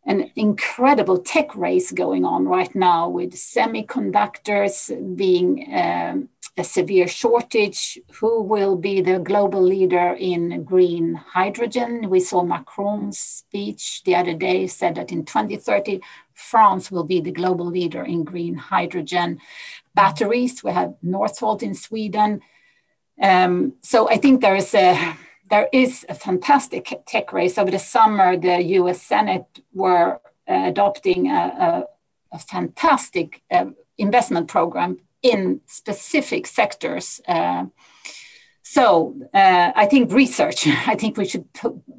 an 0.07 0.31
incredible 0.35 1.19
tech 1.19 1.55
race 1.55 1.93
going 1.93 2.25
on 2.25 2.47
right 2.47 2.75
now 2.75 3.09
with 3.09 3.35
semiconductors 3.35 5.17
being 5.17 5.69
um, 5.75 6.29
a 6.57 6.65
severe 6.65 7.07
shortage. 7.07 7.99
Who 8.15 8.43
will 8.43 8.77
be 8.77 9.03
the 9.03 9.19
global 9.19 9.63
leader 9.63 10.17
in 10.19 10.65
green 10.65 11.15
hydrogen? 11.15 12.09
We 12.09 12.21
saw 12.21 12.43
Macron's 12.43 13.19
speech 13.19 14.03
the 14.05 14.17
other 14.17 14.35
day 14.35 14.67
said 14.67 14.95
that 14.95 15.13
in 15.13 15.25
2030, 15.25 16.01
France 16.35 16.91
will 16.91 17.05
be 17.05 17.21
the 17.21 17.31
global 17.31 17.67
leader 17.67 18.03
in 18.03 18.25
green 18.25 18.55
hydrogen 18.55 19.39
batteries. 19.95 20.65
We 20.65 20.73
have 20.73 20.95
Northvolt 21.05 21.63
in 21.63 21.75
Sweden. 21.75 22.41
Um, 23.21 23.75
so 23.83 24.09
I 24.09 24.17
think 24.17 24.41
there 24.41 24.57
is 24.57 24.75
a 24.75 25.17
there 25.51 25.69
is 25.73 26.07
a 26.09 26.15
fantastic 26.15 27.03
tech 27.07 27.33
race. 27.33 27.59
Over 27.59 27.73
the 27.73 27.79
summer, 27.79 28.37
the 28.37 28.63
U.S. 28.79 29.03
Senate 29.03 29.47
were 29.75 30.21
uh, 30.49 30.65
adopting 30.67 31.29
a, 31.29 31.87
a, 32.33 32.37
a 32.37 32.39
fantastic 32.39 33.43
uh, 33.51 33.67
investment 33.99 34.49
program 34.49 34.99
in 35.23 35.61
specific 35.67 36.47
sectors. 36.47 37.21
Uh, 37.27 37.67
so 38.63 39.17
uh, 39.35 39.73
I 39.75 39.87
think 39.87 40.13
research. 40.13 40.67
I 40.87 40.95
think 40.95 41.17
we 41.17 41.27
should 41.27 41.49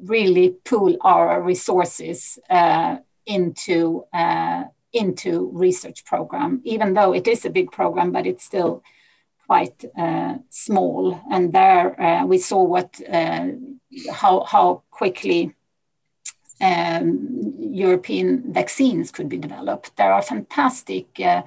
really 0.02 0.56
pool 0.64 0.96
our 1.02 1.42
resources 1.42 2.38
uh, 2.48 2.96
into 3.26 4.04
uh, 4.12 4.64
into 4.94 5.50
research 5.52 6.04
program, 6.04 6.60
even 6.64 6.94
though 6.94 7.14
it 7.14 7.26
is 7.26 7.44
a 7.44 7.50
big 7.50 7.70
program, 7.70 8.12
but 8.12 8.26
it's 8.26 8.44
still 8.44 8.82
quite 9.52 9.84
uh, 9.98 10.34
small. 10.48 11.20
And 11.30 11.52
there 11.52 12.00
uh, 12.00 12.24
we 12.26 12.38
saw 12.38 12.62
what 12.74 13.00
uh, 13.18 13.48
how 14.20 14.44
how 14.52 14.82
quickly 14.90 15.54
um, 16.60 17.54
European 17.58 18.52
vaccines 18.52 19.10
could 19.10 19.28
be 19.28 19.38
developed. 19.38 19.96
There 19.96 20.12
are 20.12 20.22
fantastic 20.22 21.06
uh, 21.20 21.42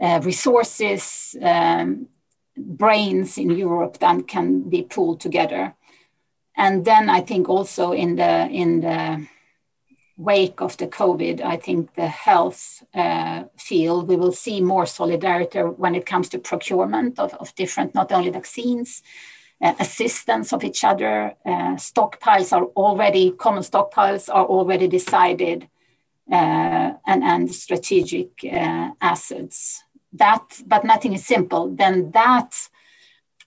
uh, 0.00 0.20
resources, 0.22 1.34
um, 1.42 2.08
brains 2.56 3.38
in 3.38 3.50
Europe 3.50 3.98
that 3.98 4.28
can 4.28 4.70
be 4.70 4.82
pulled 4.82 5.20
together. 5.20 5.74
And 6.56 6.84
then 6.84 7.10
I 7.10 7.20
think 7.26 7.48
also 7.48 7.92
in 7.92 8.16
the 8.16 8.48
in 8.62 8.80
the 8.80 9.26
wake 10.16 10.60
of 10.60 10.76
the 10.78 10.86
COVID, 10.86 11.42
I 11.42 11.56
think 11.56 11.94
the 11.94 12.06
health 12.08 12.82
uh, 12.94 13.44
field, 13.58 14.08
we 14.08 14.16
will 14.16 14.32
see 14.32 14.60
more 14.60 14.86
solidarity 14.86 15.60
when 15.60 15.94
it 15.94 16.06
comes 16.06 16.28
to 16.30 16.38
procurement 16.38 17.18
of, 17.18 17.34
of 17.34 17.54
different, 17.54 17.94
not 17.94 18.12
only 18.12 18.30
vaccines, 18.30 19.02
uh, 19.60 19.74
assistance 19.78 20.52
of 20.52 20.64
each 20.64 20.84
other. 20.84 21.34
Uh, 21.44 21.76
stockpiles 21.76 22.52
are 22.52 22.64
already, 22.64 23.30
common 23.32 23.62
stockpiles 23.62 24.28
are 24.32 24.46
already 24.46 24.88
decided 24.88 25.68
uh, 26.32 26.92
and, 27.06 27.22
and 27.22 27.54
strategic 27.54 28.30
uh, 28.44 28.90
assets. 29.00 29.84
That, 30.12 30.62
but 30.66 30.84
nothing 30.84 31.12
is 31.12 31.26
simple. 31.26 31.68
Then 31.68 32.10
that 32.12 32.68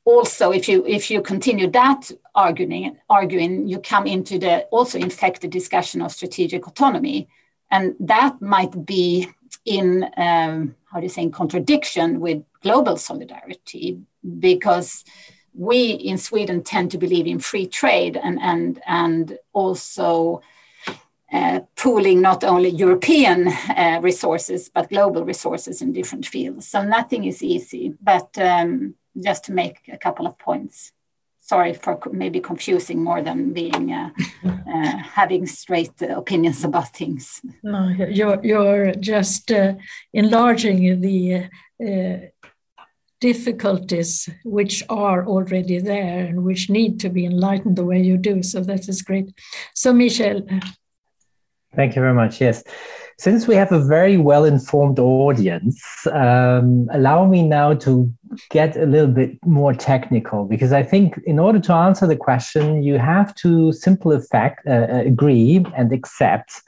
also 0.10 0.52
if 0.52 0.68
you 0.68 0.78
if 0.98 1.12
you 1.12 1.22
continue 1.22 1.70
that 1.70 2.12
arguing 2.34 2.98
arguing 3.10 3.68
you 3.68 3.78
come 3.94 4.08
into 4.08 4.40
the 4.40 4.56
also 4.76 4.98
infected 4.98 5.52
discussion 5.52 6.02
of 6.02 6.12
strategic 6.12 6.68
autonomy 6.68 7.28
and 7.70 7.96
that 8.00 8.34
might 8.42 8.74
be 8.86 9.30
in 9.66 10.04
um, 10.18 10.76
how 10.90 11.00
do 11.00 11.06
you 11.06 11.16
say 11.16 11.22
in 11.22 11.32
contradiction 11.32 12.20
with 12.20 12.40
global 12.64 12.98
solidarity 12.98 14.00
because 14.40 15.06
we 15.54 15.92
in 15.92 16.18
Sweden 16.18 16.64
tend 16.64 16.90
to 16.92 16.98
believe 16.98 17.28
in 17.28 17.40
free 17.40 17.68
trade 17.68 18.16
and 18.18 18.40
and 18.42 18.82
and 18.88 19.38
also 19.54 20.42
uh, 21.32 21.60
pooling 21.76 22.20
not 22.22 22.44
only 22.44 22.70
European 22.70 23.48
uh, 23.48 24.00
resources 24.02 24.70
but 24.76 24.90
global 24.90 25.24
resources 25.24 25.82
in 25.84 25.94
different 25.94 26.26
fields. 26.26 26.68
So 26.68 26.82
nothing 26.82 27.26
is 27.26 27.44
easy, 27.44 27.94
but 28.02 28.30
um, 28.40 28.96
just 29.24 29.46
to 29.46 29.52
make 29.54 29.78
a 29.92 29.98
couple 29.98 30.28
of 30.28 30.38
points. 30.38 30.92
Sorry 31.42 31.74
for 31.74 32.00
maybe 32.12 32.40
confusing 32.42 33.04
more 33.04 33.22
than 33.22 33.54
being 33.54 33.92
uh, 33.92 34.10
uh, 34.46 34.98
having 34.98 35.48
straight 35.48 36.02
opinions 36.02 36.64
about 36.64 36.94
things. 36.94 37.42
No, 37.64 37.90
you're 37.90 38.40
you're 38.44 38.94
just 38.94 39.52
uh, 39.52 39.74
enlarging 40.14 41.02
the 41.02 41.48
uh, 41.84 42.18
difficulties 43.20 44.30
which 44.46 44.84
are 44.90 45.26
already 45.26 45.80
there 45.80 46.26
and 46.26 46.44
which 46.44 46.70
need 46.70 47.00
to 47.00 47.10
be 47.10 47.26
enlightened 47.26 47.76
the 47.76 47.86
way 47.86 48.02
you 48.02 48.18
do. 48.18 48.44
So 48.44 48.62
that 48.62 48.88
is 48.88 49.02
great. 49.02 49.34
So 49.74 49.94
Michel. 49.94 50.42
Thank 51.76 51.96
you 51.96 52.02
very 52.02 52.14
much. 52.14 52.42
Yes. 52.42 52.64
Since 53.20 53.48
we 53.48 53.56
have 53.56 53.74
a 53.74 53.84
very 53.84 54.16
well 54.16 54.46
informed 54.46 54.98
audience, 54.98 55.84
um, 56.14 56.88
allow 56.94 57.26
me 57.26 57.44
now 57.44 57.74
to 57.74 58.10
get 58.50 58.78
a 58.78 58.86
little 58.86 59.12
bit 59.12 59.38
more 59.46 59.74
technical 59.74 60.46
because 60.46 60.72
I 60.72 60.84
think 60.84 61.20
in 61.26 61.38
order 61.38 61.60
to 61.60 61.74
answer 61.74 62.08
the 62.08 62.16
question, 62.16 62.82
you 62.82 62.98
have 62.98 63.36
to 63.36 63.74
simply 63.74 64.22
fact, 64.22 64.66
uh, 64.66 64.88
uh, 64.90 65.04
agree 65.06 65.66
and 65.76 65.92
accept 65.92 66.62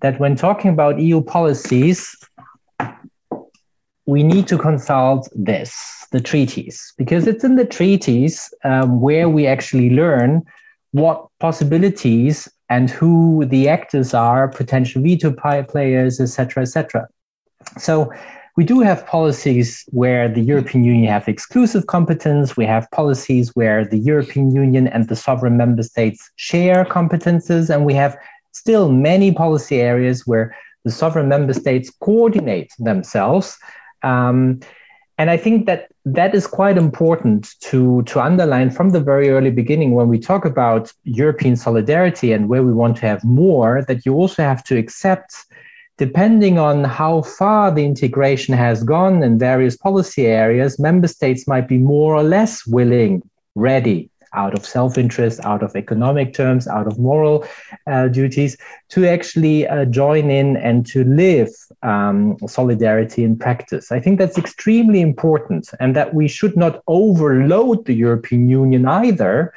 that 0.00 0.20
when 0.20 0.36
talking 0.36 0.70
about 0.70 1.00
EU 1.00 1.20
policies, 1.20 2.14
we 4.06 4.22
need 4.22 4.46
to 4.46 4.56
consult 4.56 5.28
this, 5.34 6.06
the 6.12 6.20
treaties, 6.20 6.94
because 6.96 7.26
it's 7.26 7.42
in 7.42 7.56
the 7.56 7.64
treaties 7.64 8.54
um, 8.62 9.00
where 9.00 9.28
we 9.28 9.48
actually 9.48 9.90
learn 9.90 10.44
what 10.92 11.26
possibilities 11.40 12.48
and 12.68 12.90
who 12.90 13.44
the 13.46 13.68
actors 13.68 14.14
are, 14.14 14.48
potential 14.48 15.02
veto 15.02 15.32
players, 15.32 16.20
etc., 16.20 16.62
etc. 16.62 17.08
So 17.78 18.12
we 18.56 18.64
do 18.64 18.80
have 18.80 19.06
policies 19.06 19.84
where 19.90 20.28
the 20.28 20.40
European 20.40 20.84
Union 20.84 21.10
have 21.12 21.28
exclusive 21.28 21.86
competence. 21.86 22.56
We 22.56 22.66
have 22.66 22.90
policies 22.90 23.54
where 23.54 23.84
the 23.84 23.98
European 23.98 24.54
Union 24.54 24.88
and 24.88 25.08
the 25.08 25.16
sovereign 25.16 25.56
member 25.56 25.82
states 25.82 26.30
share 26.36 26.84
competences, 26.84 27.70
and 27.72 27.84
we 27.84 27.94
have 27.94 28.16
still 28.52 28.90
many 28.90 29.32
policy 29.32 29.80
areas 29.80 30.26
where 30.26 30.56
the 30.84 30.90
sovereign 30.90 31.28
member 31.28 31.52
states 31.52 31.90
coordinate 32.00 32.72
themselves. 32.78 33.56
Um, 34.02 34.60
and 35.18 35.30
I 35.30 35.36
think 35.36 35.66
that 35.66 35.88
that 36.14 36.34
is 36.34 36.46
quite 36.46 36.78
important 36.78 37.54
to, 37.60 38.02
to 38.04 38.20
underline 38.20 38.70
from 38.70 38.90
the 38.90 39.00
very 39.00 39.30
early 39.30 39.50
beginning 39.50 39.92
when 39.94 40.08
we 40.08 40.18
talk 40.18 40.44
about 40.44 40.92
European 41.04 41.56
solidarity 41.56 42.32
and 42.32 42.48
where 42.48 42.62
we 42.62 42.72
want 42.72 42.96
to 42.98 43.06
have 43.06 43.22
more, 43.24 43.82
that 43.88 44.04
you 44.06 44.14
also 44.14 44.42
have 44.42 44.64
to 44.64 44.76
accept 44.76 45.34
depending 45.96 46.58
on 46.58 46.84
how 46.84 47.22
far 47.22 47.72
the 47.72 47.84
integration 47.84 48.54
has 48.54 48.84
gone 48.84 49.22
in 49.22 49.38
various 49.38 49.76
policy 49.76 50.26
areas, 50.26 50.78
member 50.78 51.08
states 51.08 51.48
might 51.48 51.66
be 51.66 51.76
more 51.76 52.14
or 52.14 52.22
less 52.22 52.64
willing, 52.66 53.20
ready, 53.56 54.08
out 54.34 54.54
of 54.54 54.64
self 54.64 54.98
interest, 54.98 55.40
out 55.44 55.62
of 55.62 55.74
economic 55.76 56.34
terms, 56.34 56.66
out 56.66 56.86
of 56.86 56.98
moral 56.98 57.46
uh, 57.86 58.08
duties, 58.08 58.56
to 58.90 59.06
actually 59.06 59.66
uh, 59.66 59.84
join 59.86 60.30
in 60.30 60.56
and 60.56 60.86
to 60.86 61.04
live 61.04 61.50
um, 61.82 62.36
solidarity 62.46 63.24
in 63.24 63.38
practice. 63.38 63.92
I 63.92 64.00
think 64.00 64.18
that's 64.18 64.38
extremely 64.38 65.00
important, 65.00 65.70
and 65.80 65.94
that 65.96 66.14
we 66.14 66.28
should 66.28 66.56
not 66.56 66.82
overload 66.86 67.86
the 67.86 67.94
European 67.94 68.48
Union 68.48 68.86
either 68.86 69.52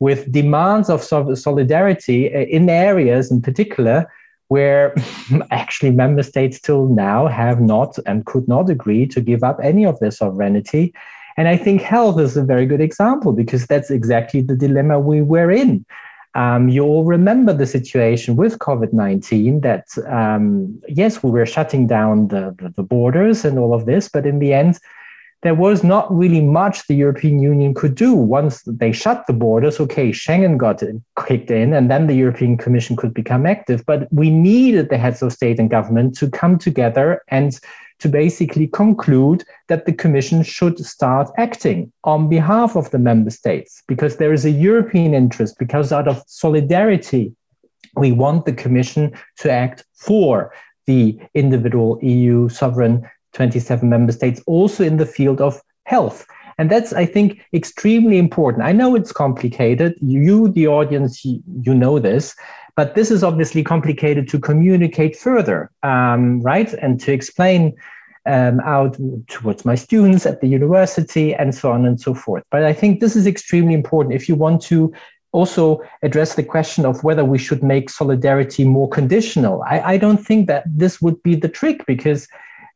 with 0.00 0.30
demands 0.32 0.90
of 0.90 1.02
solidarity 1.02 2.34
uh, 2.34 2.40
in 2.40 2.68
areas 2.68 3.30
in 3.30 3.40
particular 3.40 4.06
where 4.48 4.94
actually 5.50 5.90
member 5.90 6.22
states 6.22 6.60
till 6.60 6.86
now 6.86 7.26
have 7.26 7.60
not 7.60 7.98
and 8.06 8.26
could 8.26 8.46
not 8.48 8.70
agree 8.70 9.06
to 9.06 9.20
give 9.20 9.42
up 9.42 9.58
any 9.62 9.84
of 9.84 9.98
their 10.00 10.10
sovereignty. 10.10 10.92
And 11.36 11.48
I 11.48 11.56
think 11.56 11.82
health 11.82 12.20
is 12.20 12.36
a 12.36 12.44
very 12.44 12.66
good 12.66 12.80
example 12.80 13.32
because 13.32 13.66
that's 13.66 13.90
exactly 13.90 14.40
the 14.40 14.56
dilemma 14.56 15.00
we 15.00 15.22
were 15.22 15.50
in. 15.50 15.84
Um, 16.36 16.68
you 16.68 16.82
all 16.82 17.04
remember 17.04 17.52
the 17.52 17.66
situation 17.66 18.34
with 18.34 18.58
COVID 18.58 18.92
19 18.92 19.60
that, 19.60 19.86
um, 20.08 20.80
yes, 20.88 21.22
we 21.22 21.30
were 21.30 21.46
shutting 21.46 21.86
down 21.86 22.28
the, 22.28 22.54
the, 22.58 22.70
the 22.70 22.82
borders 22.82 23.44
and 23.44 23.58
all 23.58 23.72
of 23.72 23.86
this, 23.86 24.08
but 24.08 24.26
in 24.26 24.40
the 24.40 24.52
end, 24.52 24.80
there 25.44 25.54
was 25.54 25.84
not 25.84 26.12
really 26.12 26.40
much 26.40 26.86
the 26.86 26.94
European 26.94 27.38
Union 27.38 27.74
could 27.74 27.94
do. 27.94 28.14
Once 28.14 28.62
they 28.62 28.92
shut 28.92 29.26
the 29.26 29.32
borders, 29.34 29.78
okay, 29.78 30.10
Schengen 30.10 30.56
got 30.56 30.82
kicked 31.26 31.50
in, 31.50 31.74
and 31.74 31.90
then 31.90 32.06
the 32.06 32.14
European 32.14 32.56
Commission 32.56 32.96
could 32.96 33.12
become 33.12 33.44
active. 33.44 33.84
But 33.86 34.08
we 34.10 34.30
needed 34.30 34.88
the 34.88 34.96
heads 34.96 35.22
of 35.22 35.34
state 35.34 35.60
and 35.60 35.68
government 35.68 36.16
to 36.16 36.30
come 36.30 36.58
together 36.58 37.22
and 37.28 37.60
to 38.00 38.08
basically 38.08 38.66
conclude 38.66 39.44
that 39.68 39.86
the 39.86 39.92
Commission 39.92 40.42
should 40.42 40.78
start 40.84 41.30
acting 41.38 41.92
on 42.04 42.28
behalf 42.28 42.76
of 42.76 42.90
the 42.90 42.98
member 42.98 43.30
states 43.30 43.82
because 43.86 44.16
there 44.16 44.32
is 44.32 44.44
a 44.44 44.50
European 44.50 45.14
interest, 45.14 45.58
because 45.58 45.92
out 45.92 46.08
of 46.08 46.22
solidarity, 46.26 47.34
we 47.96 48.12
want 48.12 48.44
the 48.44 48.52
Commission 48.52 49.12
to 49.38 49.50
act 49.50 49.84
for 49.94 50.52
the 50.86 51.18
individual 51.34 51.98
EU 52.02 52.48
sovereign 52.48 53.08
27 53.32 53.88
member 53.88 54.12
states, 54.12 54.42
also 54.46 54.84
in 54.84 54.96
the 54.96 55.06
field 55.06 55.40
of 55.40 55.60
health. 55.84 56.26
And 56.56 56.70
that's, 56.70 56.92
I 56.92 57.04
think, 57.04 57.40
extremely 57.52 58.16
important. 58.16 58.64
I 58.64 58.72
know 58.72 58.94
it's 58.94 59.12
complicated. 59.12 59.94
You, 60.00 60.48
the 60.48 60.68
audience, 60.68 61.24
you, 61.24 61.42
know 61.74 61.98
this, 61.98 62.34
but 62.76 62.94
this 62.94 63.10
is 63.10 63.22
obviously 63.22 63.62
complicated 63.62 64.28
to 64.28 64.38
communicate 64.38 65.16
further, 65.16 65.70
um, 65.82 66.40
right? 66.40 66.72
And 66.74 67.00
to 67.00 67.12
explain 67.12 67.74
um, 68.26 68.60
out 68.60 68.96
towards 69.28 69.64
my 69.64 69.74
students 69.74 70.26
at 70.26 70.40
the 70.40 70.48
university 70.48 71.34
and 71.34 71.54
so 71.54 71.70
on 71.70 71.84
and 71.84 72.00
so 72.00 72.14
forth. 72.14 72.42
But 72.50 72.64
I 72.64 72.72
think 72.72 73.00
this 73.00 73.16
is 73.16 73.26
extremely 73.26 73.74
important 73.74 74.14
if 74.14 74.28
you 74.28 74.34
want 74.34 74.62
to 74.62 74.92
also 75.32 75.82
address 76.02 76.36
the 76.36 76.42
question 76.42 76.86
of 76.86 77.02
whether 77.02 77.24
we 77.24 77.38
should 77.38 77.62
make 77.62 77.90
solidarity 77.90 78.64
more 78.64 78.88
conditional. 78.88 79.62
I, 79.62 79.80
I 79.80 79.96
don't 79.98 80.24
think 80.24 80.46
that 80.46 80.64
this 80.66 81.02
would 81.02 81.20
be 81.22 81.34
the 81.34 81.48
trick 81.48 81.84
because 81.86 82.28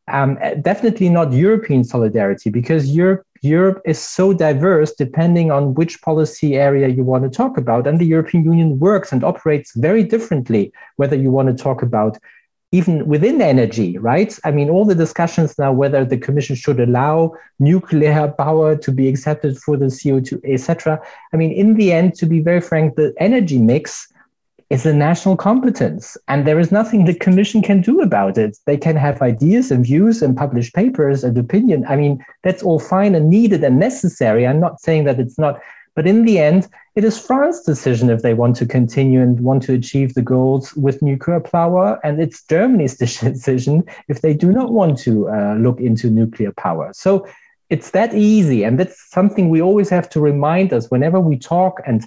um, 0.09 0.39
definitely 0.63 1.09
not 1.09 1.33
European 1.33 1.85
solidarity 1.85 2.51
because 2.51 2.95
Europe 2.95 3.25
Europe 3.43 3.81
is 3.85 3.99
so 4.01 4.33
diverse 4.33 4.93
depending 4.93 5.51
on 5.51 5.75
which 5.75 6.01
policy 6.03 6.57
area 6.57 6.89
you 6.89 7.05
want 7.05 7.25
to 7.25 7.31
talk 7.31 7.57
about. 7.57 7.87
And 7.87 7.99
the 7.99 8.07
European 8.07 8.45
Union 8.45 8.79
works 8.79 9.13
and 9.13 9.25
operates 9.25 9.73
very 9.77 10.05
differently, 10.05 10.73
whether 10.97 11.17
you 11.17 11.31
want 11.31 11.49
to 11.49 11.63
talk 11.63 11.83
about 11.83 12.19
even 12.71 13.07
within 13.07 13.41
energy, 13.41 13.97
right? 13.97 14.39
I 14.45 14.51
mean, 14.51 14.69
all 14.69 14.85
the 14.85 14.95
discussions 14.95 15.59
now 15.59 15.73
whether 15.73 16.05
the 16.05 16.19
Commission 16.19 16.55
should 16.55 16.81
allow 16.81 17.33
nuclear 17.59 18.29
power 18.37 18.77
to 18.77 18.93
be 18.93 19.09
accepted 19.09 19.57
for 19.59 19.77
the 19.77 19.87
CO2, 19.87 20.41
etc. 20.45 21.01
I 21.33 21.37
mean, 21.39 21.53
in 21.53 21.75
the 21.75 21.93
end, 21.93 22.15
to 22.17 22.27
be 22.27 22.41
very 22.41 22.61
frank, 22.61 22.97
the 22.97 23.15
energy 23.19 23.59
mix 23.59 24.13
is 24.71 24.85
a 24.85 24.93
national 24.93 25.37
competence, 25.37 26.17
and 26.29 26.47
there 26.47 26.59
is 26.59 26.71
nothing 26.71 27.05
the 27.05 27.15
Commission 27.15 27.63
can 27.63 27.81
do 27.81 28.01
about 28.01 28.37
it. 28.37 28.59
They 28.67 28.77
can 28.77 28.97
have 28.97 29.23
ideas 29.23 29.71
and 29.71 29.85
views 29.85 30.21
and 30.21 30.37
publish 30.37 30.73
papers 30.73 31.25
and 31.25 31.39
opinion. 31.39 31.87
I 31.89 31.97
mean, 31.97 32.25
that's 32.43 32.63
all 32.63 32.79
fine 32.79 33.15
and 33.15 33.31
needed 33.31 33.65
and 33.65 33.79
necessary. 33.79 34.47
I'm 34.47 34.61
not 34.61 34.81
saying 34.81 35.05
that 35.05 35.19
it's 35.19 35.39
not, 35.39 35.61
but 35.95 36.07
in 36.07 36.27
the 36.27 36.39
end, 36.39 36.69
it 36.97 37.05
is 37.05 37.19
France's 37.19 37.65
decision 37.65 38.11
if 38.11 38.21
they 38.21 38.35
want 38.35 38.57
to 38.57 38.67
continue 38.67 39.23
and 39.23 39.41
want 39.41 39.63
to 39.65 39.73
achieve 39.73 40.13
the 40.13 40.23
goals 40.23 40.75
with 40.75 41.01
nuclear 41.01 41.41
power, 41.41 41.99
and 42.05 42.21
it's 42.21 42.45
Germany's 42.45 42.97
decision 42.99 43.85
if 44.09 44.21
they 44.21 44.35
do 44.35 44.53
not 44.53 44.73
want 44.73 44.99
to 44.99 45.31
uh, 45.31 45.55
look 45.55 45.81
into 45.81 46.11
nuclear 46.11 46.53
power. 46.53 46.91
So 46.93 47.27
it's 47.71 47.91
that 47.93 48.15
easy, 48.15 48.65
and 48.65 48.79
that's 48.79 49.11
something 49.11 49.49
we 49.49 49.63
always 49.63 49.89
have 49.89 50.11
to 50.11 50.21
remind 50.21 50.75
us 50.75 50.91
whenever 50.91 51.21
we 51.21 51.39
talk 51.39 51.81
and 51.87 52.05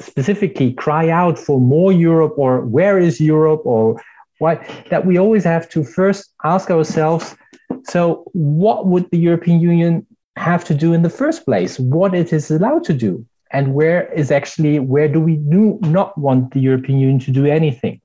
specifically 0.00 0.72
cry 0.72 1.08
out 1.10 1.38
for 1.38 1.60
more 1.60 1.92
Europe 1.92 2.34
or 2.36 2.62
where 2.62 2.98
is 2.98 3.20
Europe 3.20 3.62
or 3.64 4.00
what 4.38 4.62
that 4.90 5.04
we 5.04 5.18
always 5.18 5.44
have 5.44 5.68
to 5.68 5.84
first 5.84 6.30
ask 6.44 6.70
ourselves 6.70 7.36
so 7.84 8.24
what 8.32 8.86
would 8.86 9.10
the 9.10 9.18
European 9.18 9.60
Union 9.60 10.06
have 10.36 10.64
to 10.64 10.74
do 10.74 10.92
in 10.92 11.02
the 11.02 11.10
first 11.10 11.44
place? 11.44 11.78
What 11.78 12.14
it 12.14 12.32
is 12.32 12.50
allowed 12.50 12.84
to 12.84 12.94
do? 12.94 13.26
And 13.52 13.74
where 13.74 14.12
is 14.12 14.30
actually 14.30 14.78
where 14.78 15.08
do 15.08 15.20
we 15.20 15.36
do 15.36 15.78
not 15.82 16.16
want 16.16 16.52
the 16.52 16.60
European 16.60 16.98
Union 16.98 17.18
to 17.20 17.30
do 17.30 17.46
anything 17.46 18.00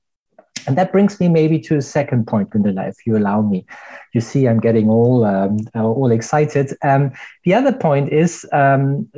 and 0.66 0.76
that 0.76 0.92
brings 0.92 1.20
me 1.20 1.28
maybe 1.28 1.58
to 1.60 1.76
a 1.76 1.82
second 1.82 2.26
point, 2.26 2.50
Gunilla, 2.50 2.88
if 2.88 3.06
you 3.06 3.16
allow 3.16 3.42
me. 3.42 3.64
You 4.12 4.20
see, 4.20 4.48
I'm 4.48 4.60
getting 4.60 4.88
all 4.88 5.24
um, 5.24 5.58
all 5.74 6.10
excited. 6.10 6.76
Um, 6.82 7.12
the 7.44 7.54
other 7.54 7.72
point 7.72 8.12
is 8.12 8.46
um, 8.52 9.08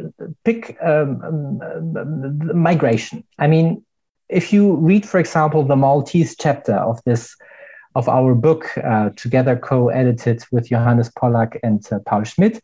pick 0.45 0.77
um, 0.83 1.61
um, 1.63 2.61
migration. 2.61 3.25
I 3.39 3.47
mean, 3.47 3.85
if 4.29 4.53
you 4.53 4.77
read, 4.77 5.09
for 5.09 5.19
example, 5.19 5.63
the 5.65 5.77
Maltese 5.77 6.37
chapter 6.37 6.75
of 6.75 7.03
this 7.05 7.37
of 7.95 8.09
our 8.09 8.35
book, 8.35 8.77
uh, 8.79 9.11
together 9.17 9.57
co-edited 9.57 10.45
with 10.53 10.69
Johannes 10.69 11.11
Pollak 11.11 11.59
and 11.63 11.85
uh, 11.91 11.99
Paul 12.07 12.25
Schmidt, 12.25 12.61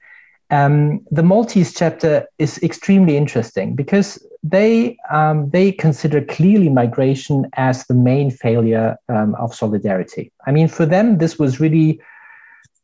um, 0.50 1.00
the 1.10 1.22
Maltese 1.22 1.74
chapter 1.74 2.26
is 2.38 2.62
extremely 2.62 3.16
interesting 3.16 3.74
because 3.74 4.24
they 4.42 4.96
um, 5.10 5.48
they 5.50 5.72
consider 5.72 6.22
clearly 6.22 6.68
migration 6.68 7.46
as 7.54 7.86
the 7.86 7.94
main 7.94 8.30
failure 8.30 8.96
um, 9.08 9.34
of 9.36 9.54
solidarity. 9.54 10.30
I 10.46 10.52
mean, 10.52 10.68
for 10.68 10.84
them, 10.84 11.18
this 11.18 11.38
was 11.38 11.60
really 11.60 12.00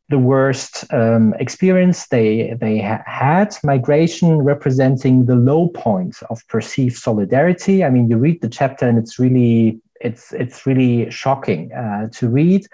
the 0.09 0.19
worst 0.19 0.85
um, 0.93 1.35
experience 1.39 2.09
they 2.09 2.55
they 2.61 2.81
ha- 2.81 3.03
had. 3.07 3.57
Migration 3.63 4.39
representing 4.39 5.27
the 5.27 5.37
low 5.37 5.69
point 5.69 6.17
of 6.31 6.47
perceived 6.49 6.97
solidarity. 6.97 7.85
I 7.85 7.91
mean, 7.91 8.09
you 8.09 8.17
read 8.17 8.41
the 8.41 8.49
chapter 8.49 8.89
and 8.89 8.99
it's 8.99 9.19
really 9.19 9.81
it's 10.01 10.33
it's 10.33 10.67
really 10.67 11.11
shocking 11.11 11.73
uh, 11.73 12.09
to 12.13 12.29
read 12.29 12.67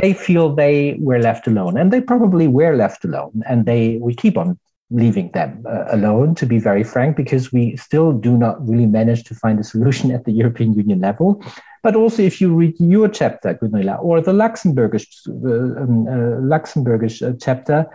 they 0.00 0.12
feel 0.12 0.54
they 0.54 0.96
were 1.00 1.18
left 1.18 1.46
alone 1.46 1.76
and 1.76 1.92
they 1.92 2.00
probably 2.00 2.46
were 2.48 2.76
left 2.76 3.04
alone 3.04 3.42
and 3.48 3.66
they 3.66 3.98
we 4.00 4.14
keep 4.14 4.36
on 4.36 4.58
leaving 4.90 5.30
them 5.32 5.64
uh, 5.68 5.84
alone 5.88 6.34
to 6.34 6.46
be 6.46 6.58
very 6.58 6.82
frank 6.82 7.16
because 7.16 7.52
we 7.52 7.76
still 7.76 8.12
do 8.12 8.36
not 8.36 8.56
really 8.68 8.86
manage 8.86 9.22
to 9.24 9.34
find 9.34 9.60
a 9.60 9.64
solution 9.64 10.10
at 10.16 10.24
the 10.24 10.32
european 10.32 10.72
union 10.72 11.00
level. 11.00 11.42
But 11.82 11.96
also 11.96 12.22
if 12.22 12.40
you 12.40 12.54
read 12.54 12.74
your 12.78 13.08
chapter 13.08 13.54
Gunilla, 13.54 13.96
or 13.96 14.20
the 14.20 14.32
luxembourgish 14.32 15.06
uh, 15.28 15.82
um, 15.82 16.06
uh, 16.06 16.40
luxembourgish 16.54 17.22
uh, 17.26 17.36
chapter 17.40 17.86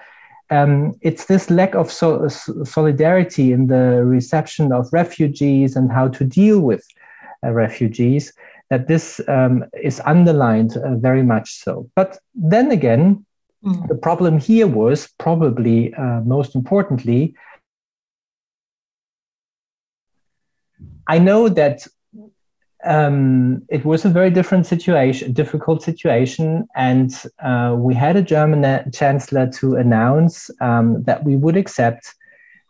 um, 0.51 0.93
it's 1.01 1.25
this 1.25 1.49
lack 1.49 1.73
of 1.73 1.91
so- 1.91 2.27
solidarity 2.27 3.51
in 3.51 3.67
the 3.67 4.05
reception 4.05 4.71
of 4.71 4.87
refugees 4.93 5.75
and 5.75 5.91
how 5.91 6.07
to 6.07 6.23
deal 6.23 6.61
with 6.61 6.85
uh, 7.43 7.51
refugees 7.51 8.31
that 8.69 8.87
this 8.87 9.21
um, 9.27 9.65
is 9.81 10.01
underlined 10.05 10.77
uh, 10.77 10.95
very 10.95 11.23
much 11.23 11.63
so. 11.63 11.89
But 11.95 12.17
then 12.33 12.71
again, 12.71 13.25
mm. 13.63 13.87
the 13.87 13.95
problem 13.95 14.39
here 14.39 14.67
was 14.67 15.09
probably 15.19 15.93
uh, 15.93 16.21
most 16.21 16.55
importantly, 16.55 17.35
I 21.07 21.19
know 21.19 21.49
that 21.49 21.87
um, 22.83 23.63
it 23.69 23.83
was 23.83 24.05
a 24.05 24.09
very 24.09 24.29
different 24.29 24.65
situation, 24.65 25.33
difficult 25.33 25.81
situation, 25.81 26.67
and 26.75 27.11
uh, 27.43 27.75
we 27.77 27.93
had 27.93 28.15
a 28.15 28.21
German 28.21 28.91
chancellor 28.91 29.49
to 29.53 29.75
announce 29.75 30.49
um, 30.61 31.03
that 31.03 31.23
we 31.23 31.35
would 31.35 31.57
accept 31.57 32.13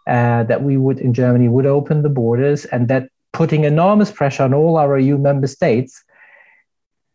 uh, 0.07 0.43
that 0.43 0.63
we 0.63 0.77
would 0.77 0.99
in 0.99 1.13
Germany 1.13 1.49
would 1.49 1.65
open 1.65 2.01
the 2.01 2.09
borders, 2.09 2.65
and 2.65 2.87
that 2.87 3.09
putting 3.35 3.65
enormous 3.65 4.11
pressure 4.11 4.43
on 4.43 4.53
all 4.53 4.77
our 4.77 4.97
EU 4.97 5.17
member 5.17 5.45
states. 5.45 6.03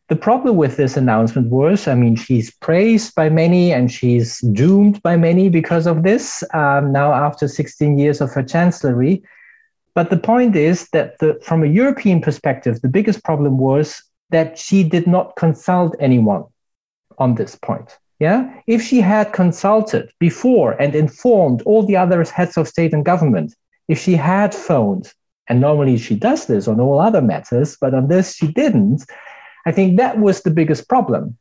The 0.08 0.16
problem 0.16 0.56
with 0.56 0.76
this 0.76 0.96
announcement 0.96 1.48
was, 1.48 1.88
I 1.88 1.94
mean, 1.94 2.14
she's 2.14 2.50
praised 2.50 3.14
by 3.14 3.30
many 3.30 3.72
and 3.72 3.90
she's 3.90 4.40
doomed 4.40 5.02
by 5.02 5.16
many 5.16 5.48
because 5.48 5.86
of 5.86 6.02
this, 6.02 6.44
um, 6.52 6.92
now 6.92 7.12
after 7.12 7.48
16 7.48 7.98
years 7.98 8.20
of 8.20 8.30
her 8.32 8.42
chancellery. 8.42 9.22
But 9.94 10.10
the 10.10 10.18
point 10.18 10.56
is 10.56 10.88
that 10.92 11.18
the, 11.20 11.40
from 11.42 11.62
a 11.62 11.72
European 11.80 12.20
perspective, 12.20 12.82
the 12.82 12.88
biggest 12.88 13.24
problem 13.24 13.56
was 13.58 14.02
that 14.28 14.58
she 14.58 14.84
did 14.84 15.06
not 15.06 15.36
consult 15.36 15.96
anyone. 15.98 16.44
on 17.18 17.34
this 17.34 17.54
point. 17.54 17.98
Yeah, 18.18 18.40
if 18.66 18.82
she 18.82 19.00
had 19.00 19.32
consulted 19.32 20.10
before 20.18 20.72
and 20.82 20.94
informed 20.94 21.62
all 21.62 21.82
the 21.84 21.96
other 21.96 22.22
heads 22.24 22.56
of 22.56 22.68
state 22.68 22.92
and 22.94 23.04
government, 23.04 23.54
if 23.88 23.98
she 23.98 24.14
had 24.16 24.54
phoned, 24.54 25.12
and 25.50 25.60
normally 25.60 25.98
she 25.98 26.14
does 26.14 26.46
this 26.46 26.68
on 26.68 26.80
all 26.80 27.00
other 27.00 27.20
matters, 27.20 27.76
but 27.80 27.92
on 27.92 28.06
this 28.06 28.36
she 28.36 28.46
didn't, 28.46 29.04
I 29.66 29.72
think 29.72 29.98
that 29.98 30.18
was 30.18 30.42
the 30.42 30.50
biggest 30.50 30.88
problem. 30.88 31.36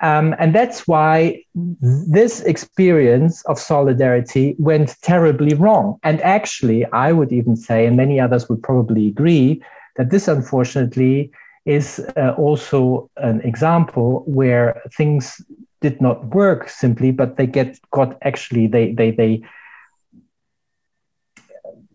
Um, 0.00 0.34
and 0.38 0.54
that's 0.54 0.86
why 0.86 1.42
this 1.54 2.42
experience 2.42 3.42
of 3.46 3.58
solidarity 3.58 4.56
went 4.58 5.00
terribly 5.00 5.54
wrong. 5.54 5.98
And 6.02 6.20
actually, 6.20 6.84
I 6.86 7.12
would 7.12 7.32
even 7.32 7.56
say, 7.56 7.86
and 7.86 7.96
many 7.96 8.20
others 8.20 8.48
would 8.48 8.62
probably 8.62 9.06
agree, 9.06 9.62
that 9.94 10.10
this 10.10 10.28
unfortunately 10.28 11.30
is 11.64 12.04
uh, 12.16 12.34
also 12.36 13.08
an 13.16 13.40
example 13.40 14.24
where 14.26 14.82
things 14.92 15.40
did 15.80 16.00
not 16.00 16.34
work 16.34 16.68
simply, 16.68 17.10
but 17.12 17.36
they 17.36 17.46
get 17.46 17.78
got 17.92 18.18
actually 18.22 18.66
they 18.66 18.92
they 18.92 19.10
they 19.12 19.42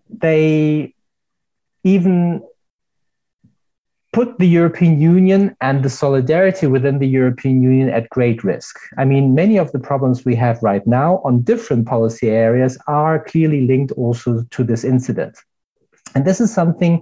they 0.09 0.93
even 1.83 2.41
put 4.13 4.37
the 4.39 4.47
European 4.47 4.99
Union 4.99 5.55
and 5.61 5.83
the 5.83 5.89
solidarity 5.89 6.67
within 6.67 6.99
the 6.99 7.07
European 7.07 7.63
Union 7.63 7.89
at 7.89 8.09
great 8.09 8.43
risk. 8.43 8.77
I 8.97 9.05
mean, 9.05 9.33
many 9.35 9.57
of 9.57 9.71
the 9.71 9.79
problems 9.79 10.25
we 10.25 10.35
have 10.35 10.61
right 10.61 10.85
now 10.85 11.21
on 11.23 11.41
different 11.41 11.87
policy 11.87 12.29
areas 12.29 12.77
are 12.87 13.23
clearly 13.23 13.65
linked 13.65 13.93
also 13.93 14.43
to 14.49 14.63
this 14.63 14.83
incident. 14.83 15.37
And 16.13 16.25
this 16.25 16.41
is 16.41 16.53
something 16.53 17.01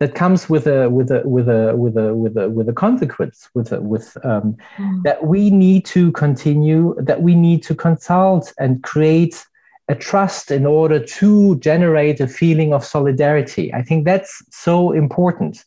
that 0.00 0.14
comes 0.14 0.48
with 0.48 0.66
a 0.66 0.88
with 0.90 1.10
a 1.10 1.22
with 1.28 1.48
a 1.48 1.76
with 1.76 1.96
a 1.96 2.14
with 2.14 2.36
a 2.36 2.48
with 2.48 2.68
a 2.68 2.72
consequence 2.72 3.48
with 3.54 3.70
a, 3.70 3.80
with 3.80 4.16
um, 4.24 4.56
mm. 4.76 5.02
that 5.04 5.26
we 5.26 5.50
need 5.50 5.84
to 5.84 6.10
continue 6.12 6.96
that 6.98 7.22
we 7.22 7.34
need 7.34 7.62
to 7.64 7.74
consult 7.74 8.52
and 8.58 8.82
create 8.82 9.44
a 9.90 9.94
trust 9.94 10.50
in 10.50 10.64
order 10.64 10.98
to 11.20 11.58
generate 11.58 12.18
a 12.20 12.28
feeling 12.28 12.72
of 12.72 12.84
solidarity 12.84 13.72
i 13.74 13.82
think 13.82 14.04
that's 14.04 14.32
so 14.50 14.92
important 14.92 15.64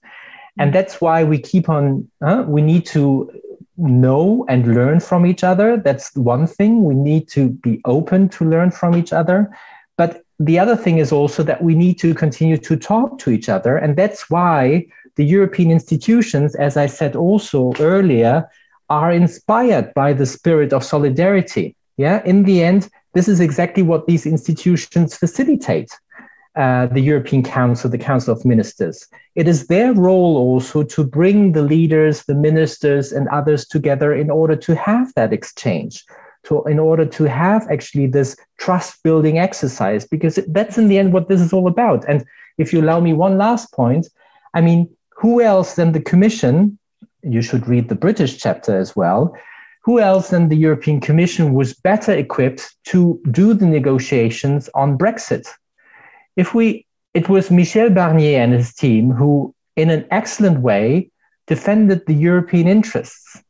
and 0.57 0.69
mm. 0.69 0.73
that's 0.73 1.01
why 1.01 1.23
we 1.23 1.37
keep 1.37 1.69
on 1.69 2.07
uh, 2.21 2.43
we 2.47 2.61
need 2.61 2.85
to 2.85 3.03
know 3.77 4.45
and 4.49 4.75
learn 4.75 4.99
from 4.99 5.25
each 5.25 5.43
other 5.43 5.77
that's 5.77 6.15
one 6.15 6.45
thing 6.45 6.83
we 6.83 6.95
need 6.95 7.27
to 7.27 7.49
be 7.67 7.81
open 7.85 8.29
to 8.29 8.45
learn 8.45 8.69
from 8.71 8.95
each 8.95 9.11
other 9.11 9.39
but 9.97 10.23
the 10.39 10.59
other 10.59 10.75
thing 10.75 10.97
is 10.97 11.11
also 11.11 11.43
that 11.43 11.63
we 11.63 11.75
need 11.75 11.99
to 11.99 12.13
continue 12.13 12.57
to 12.57 12.75
talk 12.75 13.19
to 13.19 13.29
each 13.29 13.49
other. 13.49 13.77
And 13.77 13.95
that's 13.95 14.29
why 14.29 14.87
the 15.15 15.25
European 15.25 15.71
institutions, 15.71 16.55
as 16.55 16.75
I 16.75 16.87
said 16.87 17.15
also 17.15 17.73
earlier, 17.79 18.49
are 18.89 19.11
inspired 19.11 19.93
by 19.93 20.13
the 20.13 20.25
spirit 20.25 20.73
of 20.73 20.83
solidarity. 20.83 21.75
Yeah, 21.97 22.23
in 22.25 22.43
the 22.43 22.63
end, 22.63 22.89
this 23.13 23.27
is 23.27 23.39
exactly 23.39 23.83
what 23.83 24.07
these 24.07 24.25
institutions 24.25 25.15
facilitate. 25.15 25.89
Uh, 26.55 26.85
the 26.85 26.99
European 26.99 27.41
Council, 27.41 27.89
the 27.89 27.97
Council 27.97 28.31
of 28.31 28.45
Ministers. 28.45 29.07
It 29.33 29.47
is 29.47 29.65
their 29.65 29.91
role 29.91 30.37
also 30.37 30.83
to 30.83 31.03
bring 31.03 31.53
the 31.53 31.63
leaders, 31.63 32.25
the 32.25 32.35
ministers, 32.35 33.11
and 33.11 33.27
others 33.29 33.65
together 33.65 34.13
in 34.13 34.29
order 34.29 34.55
to 34.57 34.75
have 34.75 35.11
that 35.15 35.33
exchange 35.33 36.05
to 36.43 36.63
in 36.65 36.79
order 36.79 37.05
to 37.05 37.23
have 37.23 37.67
actually 37.69 38.07
this 38.07 38.35
trust 38.59 39.01
building 39.03 39.39
exercise 39.39 40.05
because 40.05 40.39
that's 40.49 40.77
in 40.77 40.87
the 40.87 40.97
end 40.97 41.13
what 41.13 41.27
this 41.27 41.41
is 41.41 41.53
all 41.53 41.67
about 41.67 42.05
and 42.07 42.25
if 42.57 42.71
you 42.73 42.81
allow 42.81 42.99
me 42.99 43.13
one 43.13 43.37
last 43.37 43.71
point 43.73 44.07
i 44.53 44.61
mean 44.61 44.89
who 45.09 45.41
else 45.41 45.75
than 45.75 45.91
the 45.91 46.01
commission 46.01 46.77
you 47.21 47.41
should 47.41 47.67
read 47.67 47.89
the 47.89 47.95
british 47.95 48.37
chapter 48.37 48.77
as 48.77 48.95
well 48.95 49.35
who 49.83 49.99
else 49.99 50.29
than 50.29 50.49
the 50.49 50.55
european 50.55 50.99
commission 50.99 51.53
was 51.53 51.73
better 51.73 52.13
equipped 52.13 52.75
to 52.85 53.21
do 53.31 53.53
the 53.53 53.65
negotiations 53.65 54.69
on 54.75 54.97
brexit 54.97 55.47
if 56.35 56.53
we 56.53 56.85
it 57.13 57.29
was 57.29 57.51
michel 57.51 57.89
barnier 57.89 58.39
and 58.39 58.53
his 58.53 58.73
team 58.73 59.11
who 59.11 59.53
in 59.75 59.89
an 59.89 60.05
excellent 60.11 60.59
way 60.59 61.09
defended 61.47 62.05
the 62.05 62.13
european 62.13 62.67
interests 62.67 63.43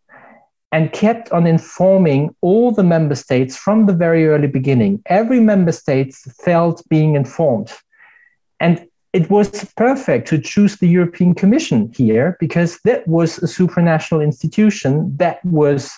and 0.74 0.92
kept 0.92 1.32
on 1.32 1.46
informing 1.46 2.36
all 2.42 2.72
the 2.72 2.84
member 2.84 3.14
states 3.14 3.56
from 3.56 3.86
the 3.86 3.94
very 3.94 4.26
early 4.28 4.48
beginning. 4.48 5.04
Every 5.06 5.40
member 5.40 5.72
state 5.72 6.16
felt 6.16 6.84
being 6.90 7.16
informed. 7.16 7.72
And 8.60 8.88
it 9.14 9.30
was 9.30 9.72
perfect 9.78 10.28
to 10.30 10.42
choose 10.42 10.78
the 10.78 10.88
European 10.88 11.36
Commission 11.36 11.94
here 11.96 12.36
because 12.40 12.80
that 12.86 13.08
was 13.08 13.38
a 13.38 13.46
supranational 13.46 14.24
institution 14.24 15.16
that 15.18 15.46
was, 15.46 15.92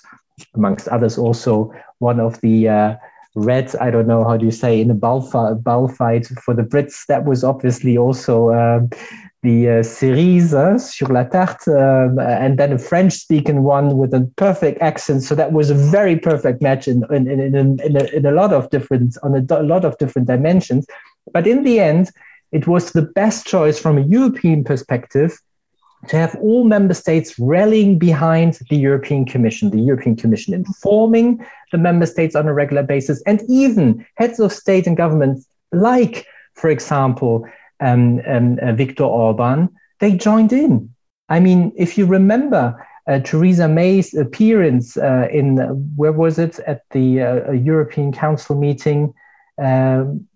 amongst 0.55 0.87
others, 0.87 1.17
also 1.17 1.73
one 1.99 2.19
of 2.19 2.39
the 2.41 2.67
uh, 2.67 2.95
red, 3.35 3.75
I 3.77 3.91
don't 3.91 4.07
know 4.07 4.23
how 4.23 4.37
do 4.37 4.45
you 4.45 4.51
say, 4.51 4.81
in 4.81 4.89
a 4.89 4.93
bull, 4.93 5.21
fight 5.21 6.27
for 6.43 6.53
the 6.53 6.63
Brits. 6.63 7.05
That 7.07 7.25
was 7.25 7.43
obviously 7.43 7.97
also 7.97 8.49
uh, 8.49 8.81
the 9.43 9.69
uh, 9.69 9.83
cerise 9.83 10.53
uh, 10.53 10.77
sur 10.77 11.07
la 11.07 11.23
tarte, 11.23 11.67
um, 11.67 12.19
and 12.19 12.57
then 12.57 12.73
a 12.73 12.79
French 12.79 13.13
speaking 13.13 13.63
one 13.63 13.97
with 13.97 14.13
a 14.13 14.29
perfect 14.37 14.81
accent. 14.81 15.23
So 15.23 15.35
that 15.35 15.51
was 15.51 15.69
a 15.69 15.75
very 15.75 16.17
perfect 16.17 16.61
match 16.61 16.87
in, 16.87 17.03
in, 17.11 17.29
in, 17.29 17.39
in, 17.39 17.79
in, 17.81 17.97
a, 17.97 18.05
in 18.05 18.25
a 18.25 18.31
lot 18.31 18.53
of 18.53 18.69
different, 18.69 19.17
on 19.23 19.35
a, 19.35 19.59
a 19.59 19.63
lot 19.63 19.85
of 19.85 19.97
different 19.97 20.27
dimensions. 20.27 20.87
But 21.31 21.47
in 21.47 21.63
the 21.63 21.79
end, 21.79 22.11
it 22.51 22.67
was 22.67 22.91
the 22.91 23.01
best 23.01 23.45
choice 23.45 23.77
from 23.79 23.97
a 23.97 24.01
European 24.01 24.63
perspective 24.63 25.37
to 26.07 26.17
have 26.17 26.35
all 26.35 26.63
member 26.63 26.93
states 26.93 27.37
rallying 27.39 27.97
behind 27.97 28.59
the 28.69 28.77
European 28.77 29.25
Commission, 29.25 29.69
the 29.69 29.79
European 29.79 30.15
Commission 30.15 30.53
informing 30.53 31.45
the 31.71 31.77
member 31.77 32.05
states 32.05 32.35
on 32.35 32.47
a 32.47 32.53
regular 32.53 32.83
basis, 32.83 33.21
and 33.25 33.41
even 33.49 34.05
heads 34.15 34.39
of 34.39 34.51
state 34.51 34.87
and 34.87 34.97
government, 34.97 35.43
like, 35.71 36.25
for 36.53 36.69
example, 36.69 37.45
um, 37.79 38.21
um, 38.27 38.59
uh, 38.61 38.73
Viktor 38.73 39.03
Orban, 39.03 39.69
they 39.99 40.15
joined 40.15 40.53
in. 40.53 40.93
I 41.29 41.39
mean, 41.39 41.71
if 41.75 41.97
you 41.97 42.05
remember 42.05 42.85
uh, 43.07 43.19
Theresa 43.19 43.67
May's 43.67 44.13
appearance 44.13 44.97
uh, 44.97 45.27
in, 45.31 45.57
where 45.95 46.11
was 46.11 46.39
it, 46.39 46.59
at 46.59 46.83
the 46.91 47.21
uh, 47.21 47.51
European 47.51 48.11
Council 48.11 48.55
meeting, 48.55 49.13
um, 49.57 50.27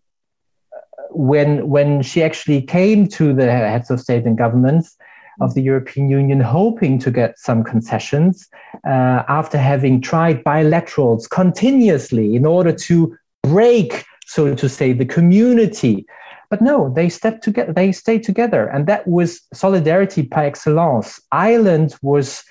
when, 1.12 1.68
when 1.70 2.02
she 2.02 2.22
actually 2.22 2.62
came 2.62 3.08
to 3.08 3.34
the 3.34 3.46
heads 3.46 3.90
of 3.90 4.00
state 4.00 4.26
and 4.26 4.38
governments 4.38 4.96
of 5.40 5.54
the 5.54 5.62
European 5.62 6.10
Union, 6.10 6.40
hoping 6.40 7.00
to 7.00 7.12
get 7.12 7.38
some 7.40 7.64
concessions 7.64 8.48
uh, 8.86 9.24
after 9.28 9.58
having 9.58 10.02
tried 10.02 10.44
bilaterals 10.44 11.30
continuously 11.30 12.36
in 12.36 12.46
order 12.46 12.72
to 12.72 13.16
break, 13.44 14.06
so 14.26 14.54
to 14.56 14.68
say, 14.70 14.94
the 14.94 15.06
community 15.06 16.06
but 16.50 16.62
no, 16.62 16.92
they 16.96 17.10
stepped 17.10 17.44
together, 17.44 17.72
they 17.72 17.92
stayed 17.92 18.24
together. 18.24 18.68
And 18.68 18.88
that 18.88 19.08
was 19.08 19.42
solidarity 19.54 20.24
par 20.24 20.46
excellence. 20.46 21.22
Ireland 21.32 21.96
was, 22.02 22.44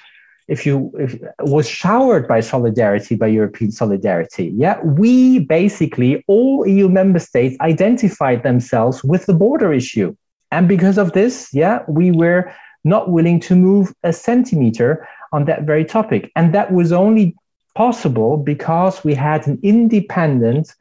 if 0.46 0.64
you 0.64 0.92
if, 0.98 1.18
was 1.40 1.68
showered 1.68 2.28
by 2.28 2.40
solidarity, 2.40 3.16
by 3.16 3.26
European 3.26 3.72
solidarity. 3.72 4.52
Yeah. 4.56 4.80
We 4.82 5.40
basically, 5.40 6.24
all 6.28 6.66
EU 6.66 6.88
member 6.88 7.18
states 7.18 7.56
identified 7.60 8.44
themselves 8.44 9.02
with 9.02 9.26
the 9.26 9.34
border 9.34 9.72
issue. 9.72 10.14
And 10.52 10.68
because 10.68 10.96
of 10.96 11.12
this, 11.12 11.50
yeah, 11.52 11.82
we 11.88 12.12
were 12.12 12.52
not 12.84 13.10
willing 13.10 13.40
to 13.40 13.54
move 13.54 13.92
a 14.02 14.12
centimeter 14.12 15.06
on 15.32 15.44
that 15.44 15.62
very 15.62 15.84
topic. 15.84 16.30
And 16.36 16.54
that 16.54 16.72
was 16.72 16.92
only 16.92 17.36
possible 17.74 18.36
because 18.36 19.04
we 19.04 19.14
had 19.14 19.46
an 19.46 19.58
independent 19.62 20.74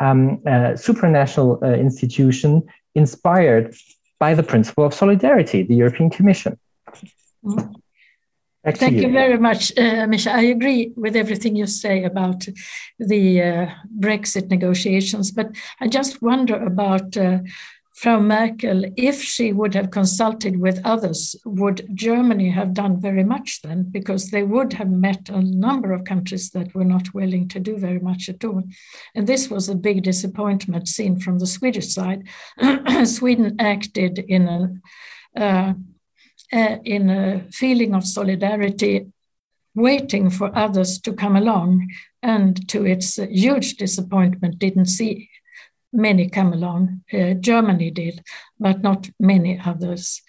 um, 0.00 0.40
uh, 0.46 0.76
supranational 0.86 1.62
uh, 1.62 1.66
institution 1.74 2.62
inspired 2.94 3.74
by 4.18 4.34
the 4.34 4.42
principle 4.42 4.84
of 4.84 4.94
solidarity, 4.94 5.62
the 5.62 5.74
European 5.74 6.10
Commission. 6.10 6.58
Mm. 7.44 7.74
Thank 8.74 8.96
you. 8.96 9.02
you. 9.02 9.12
very 9.12 9.38
much, 9.38 9.76
uh, 9.78 10.06
Misha. 10.06 10.32
I 10.32 10.42
agree 10.42 10.92
with 10.96 11.16
everything 11.16 11.56
you 11.56 11.66
say 11.66 12.04
about 12.04 12.46
the 12.98 13.42
uh, 13.42 13.66
Brexit 13.98 14.48
negotiations, 14.50 15.30
but 15.30 15.48
I 15.80 15.88
just 15.88 16.20
wonder 16.20 16.56
about 16.72 17.16
uh, 17.16 17.38
Frau 17.98 18.20
Merkel, 18.20 18.84
if 18.96 19.20
she 19.20 19.52
would 19.52 19.74
have 19.74 19.90
consulted 19.90 20.60
with 20.60 20.80
others, 20.84 21.34
would 21.44 21.84
Germany 21.94 22.48
have 22.48 22.72
done 22.72 23.00
very 23.00 23.24
much 23.24 23.60
then? 23.62 23.90
Because 23.90 24.30
they 24.30 24.44
would 24.44 24.72
have 24.74 24.88
met 24.88 25.28
a 25.28 25.42
number 25.42 25.92
of 25.92 26.04
countries 26.04 26.50
that 26.50 26.72
were 26.76 26.84
not 26.84 27.12
willing 27.12 27.48
to 27.48 27.58
do 27.58 27.76
very 27.76 27.98
much 27.98 28.28
at 28.28 28.44
all. 28.44 28.62
And 29.16 29.26
this 29.26 29.50
was 29.50 29.68
a 29.68 29.74
big 29.74 30.04
disappointment 30.04 30.86
seen 30.86 31.18
from 31.18 31.40
the 31.40 31.46
Swedish 31.46 31.92
side. 31.92 32.28
Sweden 33.04 33.56
acted 33.58 34.20
in 34.20 34.46
a, 34.46 34.70
uh, 35.36 35.72
uh, 36.52 36.76
in 36.84 37.10
a 37.10 37.48
feeling 37.50 37.96
of 37.96 38.06
solidarity, 38.06 39.06
waiting 39.74 40.30
for 40.30 40.56
others 40.56 41.00
to 41.00 41.12
come 41.12 41.34
along, 41.34 41.88
and 42.22 42.68
to 42.68 42.86
its 42.86 43.16
huge 43.16 43.74
disappointment, 43.74 44.60
didn't 44.60 44.86
see 44.86 45.27
many 45.92 46.28
come 46.28 46.52
along. 46.52 47.02
Uh, 47.12 47.34
Germany 47.34 47.90
did, 47.90 48.22
but 48.58 48.82
not 48.82 49.08
many 49.18 49.60
others. 49.64 50.22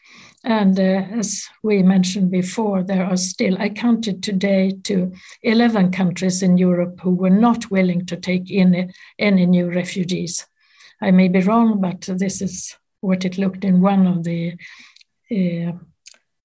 And 0.44 0.80
uh, 0.80 1.04
as 1.12 1.48
we 1.64 1.84
mentioned 1.84 2.32
before, 2.32 2.84
there 2.84 3.06
are 3.06 3.18
still, 3.18 3.58
I 3.60 3.70
counted 3.70 4.24
today 4.24 4.72
to 4.84 5.12
11 5.44 5.92
countries 5.92 6.42
in 6.42 6.58
Europe 6.58 7.00
who 7.02 7.12
were 7.12 7.30
not 7.30 7.70
willing 7.70 8.06
to 8.06 8.16
take 8.16 8.50
in 8.50 8.94
any 9.18 9.46
new 9.46 9.70
refugees. 9.70 10.48
I 11.02 11.12
may 11.12 11.28
be 11.28 11.42
wrong, 11.42 11.82
but 11.82 12.02
this 12.02 12.42
is 12.42 12.76
what 13.02 13.26
it 13.26 13.38
looked 13.38 13.64
in 13.64 13.82
one 13.82 14.08
of 14.08 14.24
the 14.24 14.56
uh, 15.32 15.74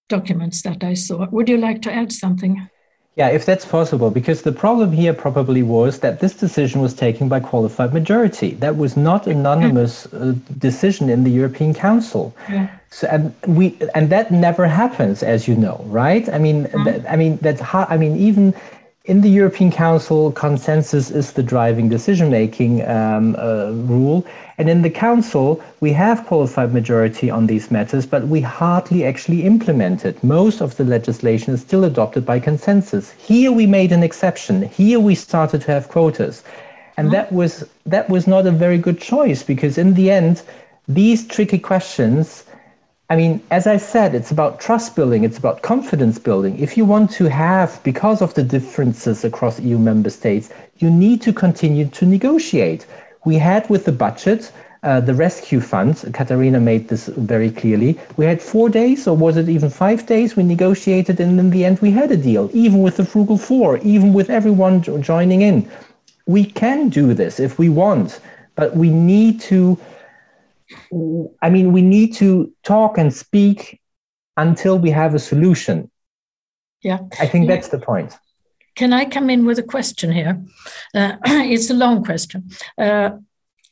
documents 0.08 0.62
that 0.62 0.82
I 0.84 0.94
saw. 0.94 1.28
Would 1.30 1.48
you 1.48 1.56
like 1.56 1.82
to 1.82 1.92
add 1.92 2.12
something? 2.12 2.68
Yeah, 3.16 3.28
if 3.28 3.46
that's 3.46 3.64
possible, 3.64 4.10
because 4.10 4.42
the 4.42 4.50
problem 4.50 4.90
here 4.90 5.14
probably 5.14 5.62
was 5.62 6.00
that 6.00 6.18
this 6.18 6.34
decision 6.34 6.80
was 6.80 6.94
taken 6.94 7.28
by 7.28 7.38
qualified 7.38 7.94
majority. 7.94 8.54
That 8.54 8.76
was 8.76 8.96
not 8.96 9.28
anonymous 9.28 10.12
uh, 10.12 10.34
decision 10.58 11.08
in 11.08 11.22
the 11.22 11.30
European 11.30 11.74
Council. 11.74 12.34
Yeah. 12.50 12.66
So, 12.90 13.06
and 13.06 13.32
we 13.46 13.78
and 13.94 14.10
that 14.10 14.32
never 14.32 14.66
happens, 14.66 15.22
as 15.22 15.46
you 15.46 15.54
know, 15.54 15.84
right? 15.86 16.28
I 16.28 16.38
mean, 16.38 16.64
mm-hmm. 16.64 16.84
that, 16.84 17.12
I 17.12 17.14
mean 17.14 17.36
that. 17.42 17.60
I 17.72 17.96
mean, 17.96 18.16
even 18.16 18.52
in 19.04 19.20
the 19.20 19.28
European 19.28 19.70
Council, 19.70 20.32
consensus 20.32 21.10
is 21.10 21.32
the 21.32 21.42
driving 21.42 21.90
decision-making 21.90 22.88
um, 22.88 23.36
uh, 23.38 23.70
rule, 23.72 24.24
and 24.56 24.70
in 24.70 24.80
the 24.80 24.88
Council, 24.88 25.62
we 25.80 25.92
have 25.92 26.24
qualified 26.24 26.72
majority 26.72 27.28
on 27.28 27.46
these 27.46 27.70
matters, 27.70 28.06
but 28.06 28.28
we 28.28 28.40
hardly 28.40 29.04
actually 29.04 29.42
implement 29.42 30.06
it. 30.06 30.24
Most 30.24 30.62
of 30.62 30.78
the 30.78 30.84
legislation 30.84 31.52
is 31.52 31.60
still 31.60 31.84
adopted 31.84 32.24
by 32.24 32.40
consensus. 32.40 33.10
Here 33.10 33.52
we 33.52 33.66
made 33.66 33.92
an 33.92 34.02
exception. 34.02 34.62
Here 34.62 34.98
we 34.98 35.14
started 35.14 35.60
to 35.62 35.72
have 35.72 35.88
quotas, 35.88 36.42
and 36.96 37.10
that 37.10 37.30
was 37.30 37.68
that 37.84 38.08
was 38.08 38.26
not 38.26 38.46
a 38.46 38.52
very 38.52 38.78
good 38.78 38.98
choice 38.98 39.42
because 39.42 39.76
in 39.76 39.92
the 39.92 40.10
end, 40.10 40.42
these 40.88 41.26
tricky 41.26 41.58
questions 41.58 42.44
I 43.10 43.16
mean, 43.16 43.42
as 43.50 43.66
I 43.66 43.76
said, 43.76 44.14
it's 44.14 44.30
about 44.30 44.60
trust 44.60 44.96
building, 44.96 45.24
it's 45.24 45.36
about 45.36 45.60
confidence 45.60 46.18
building. 46.18 46.58
If 46.58 46.74
you 46.76 46.86
want 46.86 47.10
to 47.12 47.28
have, 47.28 47.78
because 47.82 48.22
of 48.22 48.32
the 48.32 48.42
differences 48.42 49.24
across 49.24 49.60
EU 49.60 49.78
member 49.78 50.08
states, 50.08 50.48
you 50.78 50.90
need 50.90 51.20
to 51.22 51.32
continue 51.32 51.86
to 51.88 52.06
negotiate. 52.06 52.86
We 53.26 53.36
had 53.36 53.68
with 53.68 53.84
the 53.84 53.92
budget, 53.92 54.50
uh, 54.84 55.00
the 55.00 55.12
rescue 55.12 55.60
fund, 55.60 56.02
Katarina 56.14 56.60
made 56.60 56.88
this 56.88 57.08
very 57.08 57.50
clearly. 57.50 57.98
We 58.16 58.24
had 58.24 58.40
four 58.40 58.70
days, 58.70 59.06
or 59.06 59.14
was 59.14 59.36
it 59.36 59.50
even 59.50 59.68
five 59.68 60.06
days? 60.06 60.34
We 60.34 60.42
negotiated, 60.42 61.20
and 61.20 61.38
in 61.38 61.50
the 61.50 61.64
end, 61.66 61.80
we 61.80 61.90
had 61.90 62.10
a 62.10 62.16
deal, 62.16 62.48
even 62.54 62.80
with 62.80 62.96
the 62.96 63.04
Frugal 63.04 63.36
Four, 63.36 63.78
even 63.78 64.14
with 64.14 64.30
everyone 64.30 64.82
joining 64.82 65.42
in. 65.42 65.68
We 66.26 66.46
can 66.46 66.88
do 66.88 67.12
this 67.12 67.38
if 67.38 67.58
we 67.58 67.68
want, 67.68 68.20
but 68.56 68.76
we 68.76 68.88
need 68.88 69.40
to 69.42 69.78
I 71.42 71.50
mean, 71.50 71.72
we 71.72 71.82
need 71.82 72.14
to 72.14 72.52
talk 72.62 72.98
and 72.98 73.12
speak 73.12 73.80
until 74.36 74.78
we 74.78 74.90
have 74.90 75.14
a 75.14 75.18
solution. 75.18 75.90
Yeah. 76.82 77.00
I 77.20 77.26
think 77.26 77.46
yeah. 77.46 77.54
that's 77.54 77.68
the 77.68 77.78
point. 77.78 78.16
Can 78.74 78.92
I 78.92 79.04
come 79.04 79.30
in 79.30 79.46
with 79.46 79.58
a 79.58 79.62
question 79.62 80.10
here? 80.10 80.42
Uh, 80.94 81.16
it's 81.24 81.70
a 81.70 81.74
long 81.74 82.04
question. 82.04 82.50
Uh, 82.76 83.10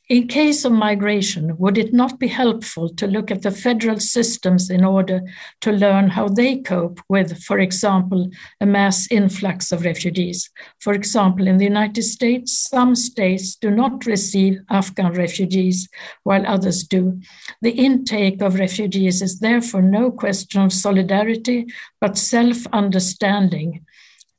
in 0.09 0.27
case 0.27 0.65
of 0.65 0.73
migration, 0.73 1.57
would 1.57 1.77
it 1.77 1.93
not 1.93 2.19
be 2.19 2.27
helpful 2.27 2.89
to 2.89 3.07
look 3.07 3.31
at 3.31 3.41
the 3.41 3.51
federal 3.51 3.99
systems 4.01 4.69
in 4.69 4.83
order 4.83 5.21
to 5.61 5.71
learn 5.71 6.09
how 6.09 6.27
they 6.27 6.57
cope 6.57 6.99
with, 7.07 7.41
for 7.41 7.59
example, 7.59 8.29
a 8.59 8.65
mass 8.65 9.07
influx 9.09 9.71
of 9.71 9.85
refugees? 9.85 10.49
For 10.81 10.93
example, 10.93 11.47
in 11.47 11.57
the 11.57 11.63
United 11.63 12.03
States, 12.03 12.51
some 12.69 12.95
states 12.95 13.55
do 13.55 13.71
not 13.71 14.05
receive 14.05 14.59
Afghan 14.69 15.13
refugees 15.13 15.87
while 16.23 16.45
others 16.45 16.83
do. 16.83 17.21
The 17.61 17.71
intake 17.71 18.41
of 18.41 18.59
refugees 18.59 19.21
is 19.21 19.39
therefore 19.39 19.81
no 19.81 20.11
question 20.11 20.63
of 20.63 20.73
solidarity, 20.73 21.67
but 22.01 22.17
self 22.17 22.67
understanding 22.73 23.85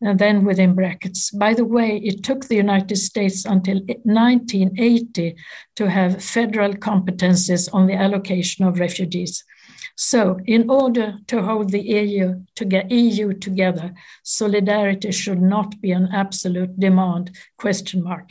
and 0.05 0.19
then 0.19 0.45
within 0.45 0.75
brackets. 0.75 1.31
By 1.31 1.55
the 1.55 1.65
way, 1.65 1.97
it 1.97 2.23
took 2.23 2.45
the 2.45 2.57
United 2.57 2.97
States 2.97 3.45
until 3.45 3.81
1980 4.05 5.35
to 5.77 5.91
have 5.91 6.23
federal 6.23 6.75
competences 6.75 7.69
on 7.73 7.87
the 7.87 7.95
allocation 7.95 8.67
of 8.67 8.79
refugees. 8.79 9.43
So, 9.97 10.39
in 10.45 10.69
order 10.69 11.19
to 11.29 11.43
hold 11.43 11.71
the 11.71 11.81
EU, 11.81 12.45
to 12.57 12.87
EU 12.91 13.33
together, 13.33 13.95
solidarity 14.25 15.13
should 15.13 15.41
not 15.41 15.81
be 15.81 15.93
an 15.93 16.09
absolute 16.13 16.79
demand? 16.79 17.31
Question 17.57 18.03
mark. 18.03 18.31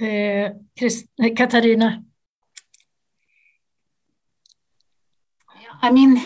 Uh, 0.00 0.50
Katarina. 1.36 2.02
I 5.82 5.90
mean, 5.90 6.24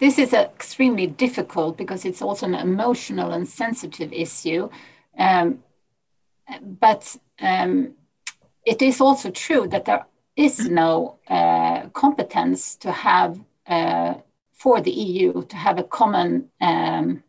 this 0.00 0.18
is 0.18 0.32
extremely 0.32 1.06
difficult 1.06 1.76
because 1.76 2.04
it's 2.04 2.20
also 2.20 2.46
an 2.46 2.54
emotional 2.54 3.32
and 3.32 3.48
sensitive 3.48 4.12
issue. 4.12 4.68
Um, 5.16 5.62
but 6.80 7.16
um, 7.40 7.94
it 8.66 8.82
is 8.82 9.00
also 9.00 9.30
true 9.30 9.68
that 9.68 9.84
there 9.84 10.04
is 10.34 10.68
no 10.68 11.18
uh, 11.28 11.88
competence 11.90 12.74
to 12.76 12.90
have 12.90 13.38
uh, 13.68 14.14
for 14.52 14.80
the 14.80 14.90
EU 14.90 15.44
to 15.44 15.56
have 15.56 15.78
a 15.78 15.84
common 15.84 16.48
um, 16.60 17.22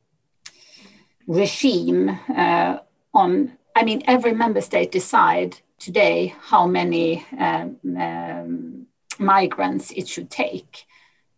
regime 1.28 2.10
uh, 2.36 2.80
on. 3.14 3.52
I 3.76 3.84
mean, 3.84 4.02
every 4.08 4.34
member 4.34 4.62
state 4.62 4.92
decide 4.92 5.58
today 5.78 6.34
how 6.42 6.66
many 6.66 7.24
um, 7.38 7.78
um, 7.98 8.88
migrants 9.20 9.92
it 9.92 10.08
should 10.08 10.32
take. 10.32 10.86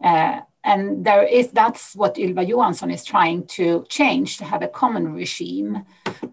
Uh, 0.04 0.42
and 0.64 1.04
there 1.06 1.24
is 1.24 1.50
that's 1.52 1.96
what 1.96 2.18
Ylva 2.18 2.44
Johansson 2.44 2.92
is 2.92 3.04
trying 3.04 3.48
to 3.48 3.86
change 3.90 4.38
to 4.38 4.46
have 4.46 4.62
a 4.62 4.68
common 4.68 5.14
regime. 5.14 5.86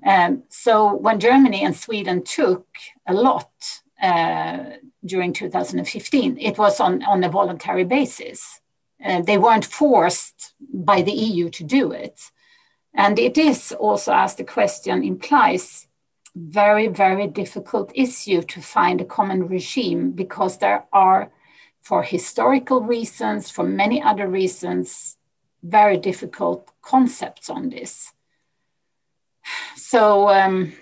Um, 0.05 0.43
so 0.49 0.95
when 0.95 1.19
Germany 1.19 1.65
and 1.65 1.75
Sweden 1.75 2.23
took 2.23 2.67
a 3.07 3.15
lot 3.15 3.51
uh, 4.03 4.59
during 5.05 5.33
2015, 5.33 6.39
it 6.39 6.59
was 6.59 6.79
on, 6.79 7.03
on 7.05 7.25
a 7.25 7.29
voluntary 7.29 7.85
basis. 7.85 8.61
Uh, 9.05 9.23
they 9.23 9.39
weren't 9.39 9.65
forced 9.65 10.55
by 10.61 11.03
the 11.03 11.13
EU 11.13 11.49
to 11.51 11.65
do 11.65 11.93
it. 11.93 12.21
And 12.95 13.19
it 13.19 13.39
is 13.39 13.73
also, 13.73 14.13
as 14.13 14.35
the 14.35 14.45
question 14.45 15.05
implies, 15.05 15.87
very, 16.35 16.89
very 16.89 17.27
difficult 17.27 17.93
issue 17.95 18.43
to 18.43 18.61
find 18.61 19.01
a 19.01 19.05
common 19.05 19.49
regime 19.49 20.11
because 20.11 20.59
there 20.59 20.85
are 20.93 21.31
for 21.83 22.03
historical 22.03 22.81
reasons, 22.83 23.51
for 23.51 23.65
many 23.65 24.03
other 24.03 24.29
reasons, 24.29 25.17
very 25.63 25.97
difficult 25.97 26.71
concepts 26.83 27.51
on 27.51 27.71
this. 27.71 28.13
So, 29.77 30.29
um, 30.29 30.73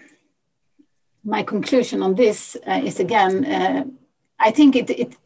my 1.25 1.43
conclusion 1.43 2.03
on 2.03 2.15
this 2.15 2.57
uh, 2.67 2.81
is 2.85 3.01
again, 3.01 3.45
uh, 3.45 3.85
I 4.39 4.51
think 4.51 4.77
it, 4.77 4.91
it 4.91 5.17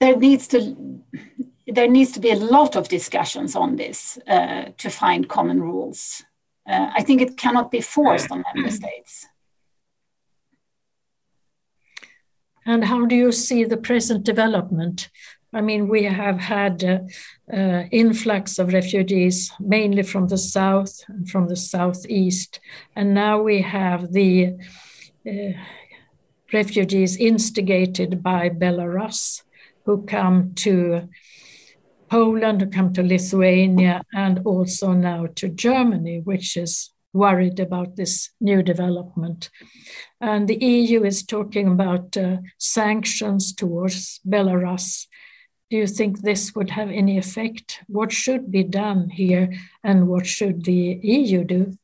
there 0.00 0.16
needs 0.16 0.48
to 0.48 1.02
there 1.66 1.88
needs 1.88 2.12
to 2.12 2.20
be 2.20 2.30
a 2.30 2.36
lot 2.36 2.74
of 2.76 2.88
discussions 2.88 3.54
on 3.54 3.76
this 3.76 4.18
uh, 4.26 4.64
to 4.76 4.90
find 4.90 5.28
common 5.28 5.62
rules. 5.62 6.22
Uh, 6.68 6.90
I 6.94 7.02
think 7.02 7.20
it 7.20 7.36
cannot 7.36 7.70
be 7.70 7.80
forced 7.80 8.30
on 8.30 8.44
member 8.54 8.70
states. 8.70 9.26
And 12.66 12.84
how 12.84 13.06
do 13.06 13.16
you 13.16 13.32
see 13.32 13.64
the 13.64 13.76
present 13.76 14.24
development? 14.24 15.08
I 15.52 15.60
mean, 15.60 15.88
we 15.88 16.04
have 16.04 16.38
had 16.38 16.84
uh, 16.84 16.98
uh, 17.52 17.84
influx 17.90 18.58
of 18.58 18.72
refugees, 18.72 19.50
mainly 19.58 20.04
from 20.04 20.28
the 20.28 20.38
south 20.38 21.02
and 21.08 21.28
from 21.28 21.48
the 21.48 21.56
southeast, 21.56 22.60
and 22.94 23.14
now 23.14 23.42
we 23.42 23.62
have 23.62 24.12
the 24.12 24.54
uh, 25.28 25.52
refugees 26.52 27.16
instigated 27.16 28.22
by 28.22 28.48
Belarus, 28.48 29.42
who 29.84 30.04
come 30.06 30.54
to 30.54 31.08
Poland, 32.08 32.60
who 32.60 32.68
come 32.68 32.92
to 32.92 33.02
Lithuania, 33.02 34.02
and 34.12 34.40
also 34.44 34.92
now 34.92 35.26
to 35.34 35.48
Germany, 35.48 36.20
which 36.20 36.56
is 36.56 36.90
worried 37.12 37.60
about 37.60 37.96
this 37.96 38.30
new 38.40 38.62
development. 38.62 39.50
And 40.20 40.48
the 40.48 40.56
EU 40.64 41.04
is 41.04 41.24
talking 41.24 41.68
about 41.68 42.16
uh, 42.16 42.38
sanctions 42.58 43.54
towards 43.54 44.20
Belarus. 44.26 45.06
Do 45.70 45.76
you 45.76 45.86
think 45.86 46.20
this 46.20 46.54
would 46.54 46.70
have 46.70 46.90
any 46.90 47.16
effect? 47.18 47.82
What 47.86 48.12
should 48.12 48.50
be 48.50 48.64
done 48.64 49.08
here, 49.08 49.52
and 49.84 50.08
what 50.08 50.26
should 50.26 50.64
the 50.64 50.98
EU 51.02 51.44
do? 51.44 51.78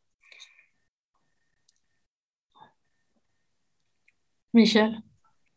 Michael? 4.52 4.96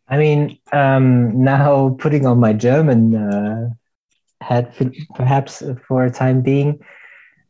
I 0.07 0.17
mean, 0.17 0.59
um, 0.71 1.43
now 1.43 1.95
putting 1.99 2.25
on 2.25 2.39
my 2.39 2.53
German 2.53 3.15
uh, 3.15 3.69
hat, 4.41 4.75
perhaps 5.15 5.63
for 5.87 6.03
a 6.03 6.11
time 6.11 6.41
being, 6.41 6.79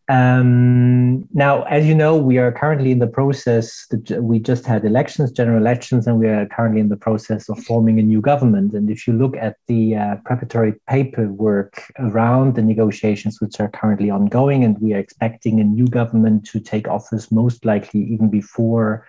Um, 0.09 1.29
now, 1.35 1.61
as 1.63 1.85
you 1.85 1.93
know, 1.93 2.17
we 2.17 2.39
are 2.39 2.51
currently 2.51 2.91
in 2.91 2.97
the 2.97 3.05
process. 3.05 3.85
We 4.17 4.39
just 4.39 4.65
had 4.65 4.83
elections, 4.83 5.31
general 5.31 5.59
elections, 5.59 6.07
and 6.07 6.17
we 6.17 6.27
are 6.27 6.47
currently 6.47 6.81
in 6.81 6.89
the 6.89 6.97
process 6.97 7.47
of 7.47 7.59
forming 7.63 7.99
a 7.99 8.01
new 8.01 8.19
government. 8.19 8.73
And 8.73 8.89
if 8.89 9.05
you 9.05 9.13
look 9.13 9.37
at 9.37 9.57
the 9.67 9.95
uh, 9.95 10.15
preparatory 10.25 10.73
paperwork 10.89 11.83
around 11.99 12.55
the 12.55 12.63
negotiations, 12.63 13.39
which 13.39 13.59
are 13.59 13.69
currently 13.69 14.09
ongoing, 14.09 14.63
and 14.63 14.79
we 14.79 14.95
are 14.95 14.99
expecting 14.99 15.59
a 15.59 15.63
new 15.63 15.87
government 15.87 16.43
to 16.47 16.59
take 16.59 16.87
office 16.87 17.31
most 17.31 17.63
likely 17.63 18.01
even 18.01 18.29
before 18.29 19.07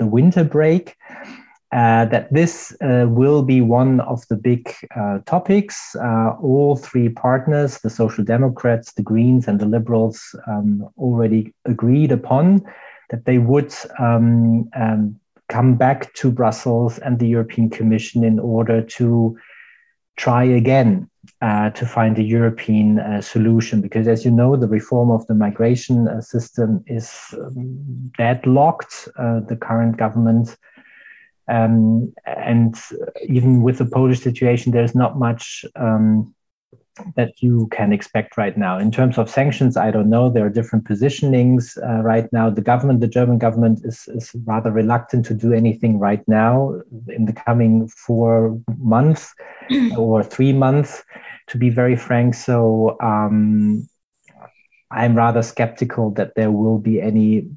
the 0.00 0.06
winter 0.06 0.42
break 0.42 0.96
uh, 1.72 2.04
that 2.06 2.32
this 2.32 2.76
uh, 2.80 3.06
will 3.08 3.42
be 3.42 3.60
one 3.60 4.00
of 4.00 4.26
the 4.26 4.36
big 4.36 4.74
uh, 4.96 5.18
topics. 5.26 5.94
Uh, 5.94 6.30
all 6.42 6.74
three 6.76 7.08
partners, 7.08 7.78
the 7.78 7.90
Social 7.90 8.24
Democrats, 8.24 8.92
the 8.94 9.02
Greens, 9.02 9.46
and 9.46 9.60
the 9.60 9.66
Liberals, 9.66 10.34
um, 10.48 10.88
already 10.98 11.54
agreed 11.66 12.10
upon 12.10 12.60
that 13.10 13.24
they 13.24 13.38
would 13.38 13.72
um, 14.00 14.68
um, 14.74 15.14
come 15.48 15.76
back 15.76 16.12
to 16.14 16.32
Brussels 16.32 16.98
and 16.98 17.20
the 17.20 17.28
European 17.28 17.70
Commission 17.70 18.24
in 18.24 18.40
order 18.40 18.82
to 18.82 19.38
try 20.16 20.42
again 20.42 21.08
uh, 21.40 21.70
to 21.70 21.86
find 21.86 22.18
a 22.18 22.22
European 22.22 22.98
uh, 22.98 23.20
solution. 23.20 23.80
Because, 23.80 24.08
as 24.08 24.24
you 24.24 24.30
know, 24.32 24.56
the 24.56 24.68
reform 24.68 25.10
of 25.10 25.24
the 25.28 25.34
migration 25.34 26.20
system 26.20 26.82
is 26.88 27.32
um, 27.34 28.12
deadlocked. 28.18 29.08
the 29.16 29.58
current 29.60 29.96
government 29.96 30.56
um, 31.50 32.12
and 32.26 32.76
even 33.26 33.62
with 33.62 33.78
the 33.78 33.84
Polish 33.86 34.20
situation, 34.20 34.72
there's 34.72 34.94
not 34.94 35.18
much 35.18 35.64
um, 35.76 36.34
that 37.16 37.42
you 37.42 37.68
can 37.72 37.92
expect 37.92 38.36
right 38.36 38.56
now. 38.56 38.78
In 38.78 38.90
terms 38.90 39.18
of 39.18 39.28
sanctions, 39.28 39.76
I 39.76 39.90
don't 39.90 40.10
know. 40.10 40.30
There 40.30 40.46
are 40.46 40.50
different 40.50 40.84
positionings 40.84 41.76
uh, 41.82 42.02
right 42.02 42.30
now. 42.32 42.50
The 42.50 42.60
government, 42.60 43.00
the 43.00 43.08
German 43.08 43.38
government, 43.38 43.80
is, 43.84 44.08
is 44.08 44.30
rather 44.44 44.70
reluctant 44.70 45.26
to 45.26 45.34
do 45.34 45.52
anything 45.52 45.98
right 45.98 46.22
now 46.28 46.80
in 47.08 47.24
the 47.24 47.32
coming 47.32 47.88
four 47.88 48.60
months 48.78 49.34
or 49.96 50.22
three 50.22 50.52
months, 50.52 51.02
to 51.48 51.58
be 51.58 51.70
very 51.70 51.96
frank. 51.96 52.34
So 52.34 52.96
um, 53.00 53.88
I'm 54.90 55.14
rather 55.16 55.42
skeptical 55.42 56.10
that 56.12 56.34
there 56.36 56.52
will 56.52 56.78
be 56.78 57.00
any 57.00 57.48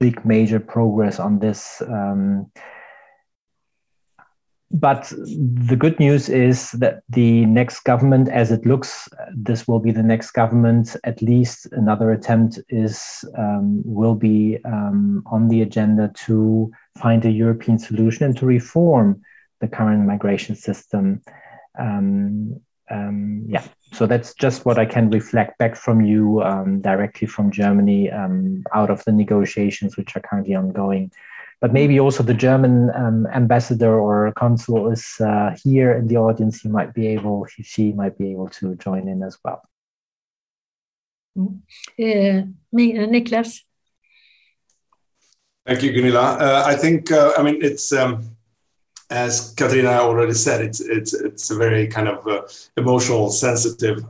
big 0.00 0.24
major 0.24 0.60
progress 0.60 1.18
on 1.18 1.38
this. 1.38 1.82
Um, 1.86 2.50
but 4.70 5.10
the 5.18 5.76
good 5.76 5.98
news 5.98 6.28
is 6.28 6.72
that 6.72 7.02
the 7.08 7.46
next 7.46 7.80
government, 7.84 8.28
as 8.28 8.50
it 8.50 8.66
looks, 8.66 9.08
this 9.34 9.66
will 9.66 9.80
be 9.80 9.92
the 9.92 10.02
next 10.02 10.32
government. 10.32 10.94
At 11.04 11.22
least 11.22 11.66
another 11.72 12.10
attempt 12.10 12.60
is 12.68 13.24
um, 13.38 13.80
will 13.84 14.14
be 14.14 14.58
um, 14.66 15.22
on 15.26 15.48
the 15.48 15.62
agenda 15.62 16.12
to 16.26 16.70
find 16.98 17.24
a 17.24 17.30
European 17.30 17.78
solution 17.78 18.24
and 18.24 18.36
to 18.36 18.44
reform 18.44 19.22
the 19.60 19.68
current 19.68 20.06
migration 20.06 20.54
system. 20.54 21.22
Um, 21.78 22.60
um 22.90 23.44
yeah, 23.46 23.64
so 23.92 24.06
that's 24.06 24.34
just 24.34 24.66
what 24.66 24.78
I 24.78 24.84
can 24.84 25.08
reflect 25.10 25.58
back 25.58 25.76
from 25.76 26.02
you 26.02 26.42
um, 26.42 26.80
directly 26.82 27.26
from 27.26 27.50
Germany 27.50 28.10
um, 28.10 28.64
out 28.74 28.90
of 28.90 29.02
the 29.04 29.12
negotiations 29.12 29.96
which 29.96 30.14
are 30.14 30.20
currently 30.20 30.54
ongoing 30.54 31.10
but 31.60 31.72
maybe 31.72 31.98
also 31.98 32.22
the 32.22 32.34
German 32.34 32.90
um, 32.94 33.26
ambassador 33.34 33.98
or 33.98 34.32
consul 34.32 34.90
is 34.90 35.16
uh, 35.20 35.56
here 35.64 35.92
in 35.92 36.06
the 36.06 36.16
audience. 36.16 36.60
He 36.60 36.68
might 36.68 36.94
be 36.94 37.08
able, 37.08 37.44
he, 37.44 37.62
she 37.62 37.92
might 37.92 38.16
be 38.16 38.30
able 38.30 38.48
to 38.50 38.76
join 38.76 39.08
in 39.08 39.22
as 39.22 39.38
well. 39.44 39.62
Mm. 41.36 41.60
Uh, 41.98 42.46
me, 42.72 42.98
uh, 42.98 43.06
Niklas. 43.06 43.62
Thank 45.66 45.82
you, 45.82 45.92
Gunilla. 45.92 46.36
Uh, 46.38 46.62
I 46.66 46.76
think, 46.76 47.10
uh, 47.10 47.32
I 47.36 47.42
mean, 47.42 47.58
it's 47.60 47.92
um, 47.92 48.36
as 49.10 49.52
Katarina 49.54 50.00
already 50.00 50.34
said, 50.34 50.60
it's 50.62 50.80
it's 50.80 51.12
it's 51.12 51.50
a 51.50 51.56
very 51.56 51.86
kind 51.88 52.08
of 52.08 52.26
uh, 52.26 52.42
emotional, 52.76 53.30
sensitive 53.30 54.04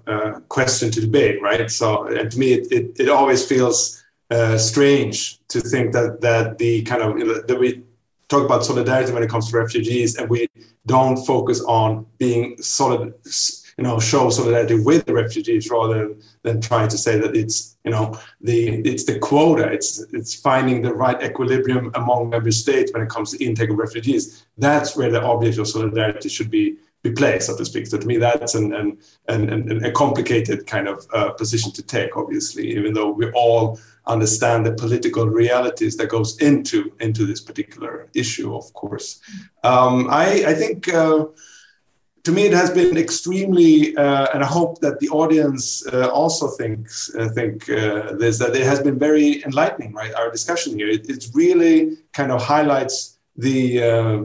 question 0.48 0.90
to 0.90 1.00
debate, 1.00 1.42
right? 1.42 1.68
So, 1.70 2.06
and 2.06 2.30
to 2.30 2.38
me, 2.38 2.52
it, 2.52 2.72
it, 2.72 3.00
it 3.00 3.08
always 3.08 3.44
feels 3.44 3.97
uh, 4.30 4.58
strange 4.58 5.40
to 5.48 5.60
think 5.60 5.92
that 5.92 6.20
that 6.20 6.58
the 6.58 6.82
kind 6.82 7.02
of 7.02 7.46
that 7.46 7.58
we 7.58 7.82
talk 8.28 8.44
about 8.44 8.64
solidarity 8.64 9.12
when 9.12 9.22
it 9.22 9.30
comes 9.30 9.50
to 9.50 9.56
refugees 9.56 10.16
and 10.16 10.28
we 10.28 10.46
don't 10.86 11.16
focus 11.24 11.62
on 11.62 12.06
being 12.18 12.60
solid 12.60 13.14
you 13.78 13.84
know 13.84 13.98
show 13.98 14.28
solidarity 14.28 14.78
with 14.78 15.06
the 15.06 15.14
refugees 15.14 15.70
rather 15.70 16.14
than 16.42 16.60
trying 16.60 16.88
to 16.88 16.98
say 16.98 17.18
that 17.18 17.34
it's 17.36 17.76
you 17.84 17.92
know 17.92 18.18
the 18.40 18.68
it's 18.84 19.04
the 19.04 19.18
quota. 19.18 19.72
It's 19.72 20.04
it's 20.12 20.34
finding 20.34 20.82
the 20.82 20.92
right 20.92 21.22
equilibrium 21.22 21.90
among 21.94 22.28
member 22.28 22.50
states 22.50 22.92
when 22.92 23.02
it 23.02 23.08
comes 23.08 23.30
to 23.30 23.44
intake 23.44 23.70
of 23.70 23.78
refugees. 23.78 24.44
That's 24.58 24.96
where 24.96 25.10
the 25.10 25.22
object 25.22 25.58
of 25.58 25.68
solidarity 25.68 26.28
should 26.28 26.50
be 26.50 26.76
be 27.02 27.12
placed 27.12 27.46
so 27.46 27.56
to 27.56 27.64
speak. 27.64 27.86
So 27.86 27.98
to 27.98 28.06
me 28.06 28.16
that's 28.16 28.56
an, 28.56 28.74
an, 28.74 28.98
an, 29.28 29.48
an 29.48 29.84
a 29.84 29.92
complicated 29.92 30.66
kind 30.66 30.88
of 30.88 31.06
uh, 31.14 31.30
position 31.30 31.70
to 31.72 31.82
take 31.82 32.16
obviously 32.16 32.68
even 32.76 32.92
though 32.92 33.10
we 33.10 33.30
all 33.30 33.78
understand 34.08 34.66
the 34.66 34.72
political 34.72 35.28
realities 35.28 35.96
that 35.96 36.08
goes 36.08 36.38
into 36.40 36.92
into 37.00 37.26
this 37.26 37.40
particular 37.40 38.08
issue. 38.14 38.56
Of 38.56 38.72
course, 38.72 39.20
um, 39.64 40.08
I, 40.10 40.44
I, 40.46 40.54
think. 40.54 40.88
Uh, 40.88 41.26
to 42.24 42.32
me, 42.32 42.42
it 42.44 42.52
has 42.52 42.70
been 42.70 42.98
extremely, 42.98 43.96
uh, 43.96 44.26
and 44.34 44.42
I 44.42 44.46
hope 44.46 44.80
that 44.80 45.00
the 45.00 45.08
audience 45.08 45.86
uh, 45.86 46.08
also 46.10 46.48
thinks 46.48 47.14
uh, 47.14 47.28
think 47.28 47.70
uh, 47.70 48.14
this 48.14 48.38
that 48.38 48.54
it 48.54 48.66
has 48.66 48.80
been 48.80 48.98
very 48.98 49.42
enlightening. 49.44 49.94
Right, 49.94 50.12
our 50.14 50.30
discussion 50.30 50.76
here 50.78 50.88
it, 50.88 51.08
it 51.08 51.24
really 51.32 51.96
kind 52.12 52.30
of 52.30 52.42
highlights 52.42 53.18
the 53.36 53.82
uh, 53.82 54.18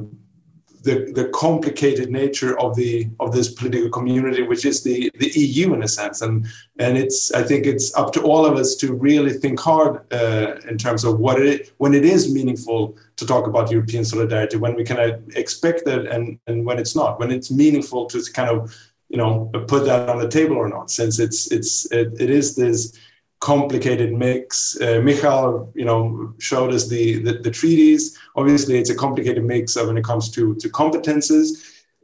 the, 0.83 1.11
the 1.13 1.29
complicated 1.29 2.09
nature 2.11 2.59
of 2.59 2.75
the 2.75 3.07
of 3.19 3.33
this 3.33 3.49
political 3.53 3.89
community, 3.89 4.43
which 4.43 4.65
is 4.65 4.83
the, 4.83 5.09
the 5.15 5.29
EU 5.29 5.73
in 5.73 5.81
a 5.83 5.87
sense, 5.87 6.21
and 6.21 6.45
and 6.77 6.97
it's 6.97 7.31
I 7.31 7.43
think 7.43 7.65
it's 7.65 7.95
up 7.95 8.11
to 8.13 8.21
all 8.21 8.45
of 8.45 8.57
us 8.57 8.75
to 8.75 8.93
really 8.93 9.33
think 9.33 9.59
hard 9.59 10.01
uh, 10.13 10.55
in 10.69 10.77
terms 10.77 11.05
of 11.05 11.19
what 11.19 11.41
it 11.41 11.73
when 11.77 11.93
it 11.93 12.03
is 12.03 12.33
meaningful 12.33 12.97
to 13.15 13.25
talk 13.25 13.47
about 13.47 13.71
European 13.71 14.03
solidarity, 14.03 14.57
when 14.57 14.75
we 14.75 14.83
can 14.83 15.23
expect 15.35 15.87
it, 15.87 16.05
and 16.07 16.37
and 16.47 16.65
when 16.65 16.79
it's 16.79 16.95
not, 16.95 17.19
when 17.19 17.31
it's 17.31 17.49
meaningful 17.49 18.05
to 18.07 18.21
kind 18.33 18.49
of 18.49 18.75
you 19.07 19.17
know 19.17 19.49
put 19.67 19.85
that 19.85 20.09
on 20.09 20.19
the 20.19 20.27
table 20.27 20.57
or 20.57 20.67
not, 20.67 20.91
since 20.91 21.17
it's 21.17 21.49
it's 21.51 21.89
it, 21.93 22.13
it 22.19 22.29
is 22.29 22.55
this 22.55 22.97
complicated 23.43 24.13
mix. 24.13 24.79
Uh, 24.79 25.01
Michael, 25.03 25.69
you 25.75 25.83
know, 25.83 26.33
showed 26.39 26.73
us 26.73 26.87
the, 26.87 27.21
the, 27.25 27.33
the 27.39 27.51
treaties. 27.51 28.17
Obviously, 28.37 28.77
it's 28.77 28.89
a 28.89 28.95
complicated 28.95 29.43
mix 29.43 29.75
of 29.75 29.87
when 29.87 29.97
it 29.97 30.05
comes 30.05 30.31
to 30.31 30.55
to 30.55 30.69
competences, 30.69 31.47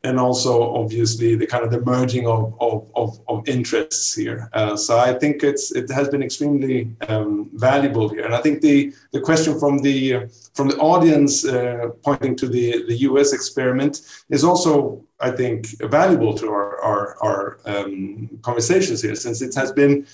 and 0.03 0.19
also 0.19 0.53
obviously 0.81 1.35
the 1.35 1.47
kind 1.47 1.63
of 1.63 1.71
the 1.71 1.79
merging 1.93 2.27
of 2.27 2.53
of, 2.59 2.91
of, 2.93 3.09
of 3.29 3.47
interests 3.47 4.13
here. 4.13 4.49
Uh, 4.51 4.75
so 4.75 4.99
I 4.99 5.13
think 5.13 5.41
it's 5.41 5.71
it 5.71 5.89
has 5.89 6.09
been 6.09 6.21
extremely 6.21 6.93
um, 7.07 7.49
valuable 7.53 8.09
here, 8.09 8.25
and 8.25 8.35
I 8.35 8.41
think 8.41 8.59
the 8.59 8.93
the 9.13 9.21
question 9.21 9.57
from 9.61 9.77
the 9.87 9.97
uh, 10.15 10.21
from 10.55 10.67
the 10.67 10.77
audience 10.77 11.45
uh, 11.45 11.87
pointing 12.03 12.35
to 12.35 12.47
the 12.49 12.83
the 12.89 12.97
U.S. 13.09 13.31
experiment 13.31 14.01
is 14.29 14.43
also 14.43 15.05
I 15.21 15.31
think 15.31 15.57
valuable 15.99 16.33
to 16.39 16.45
our 16.57 16.69
our, 16.89 17.03
our 17.27 17.43
um, 17.71 18.29
conversations 18.41 19.01
here, 19.01 19.15
since 19.15 19.41
it 19.41 19.55
has 19.55 19.71
been 19.71 20.05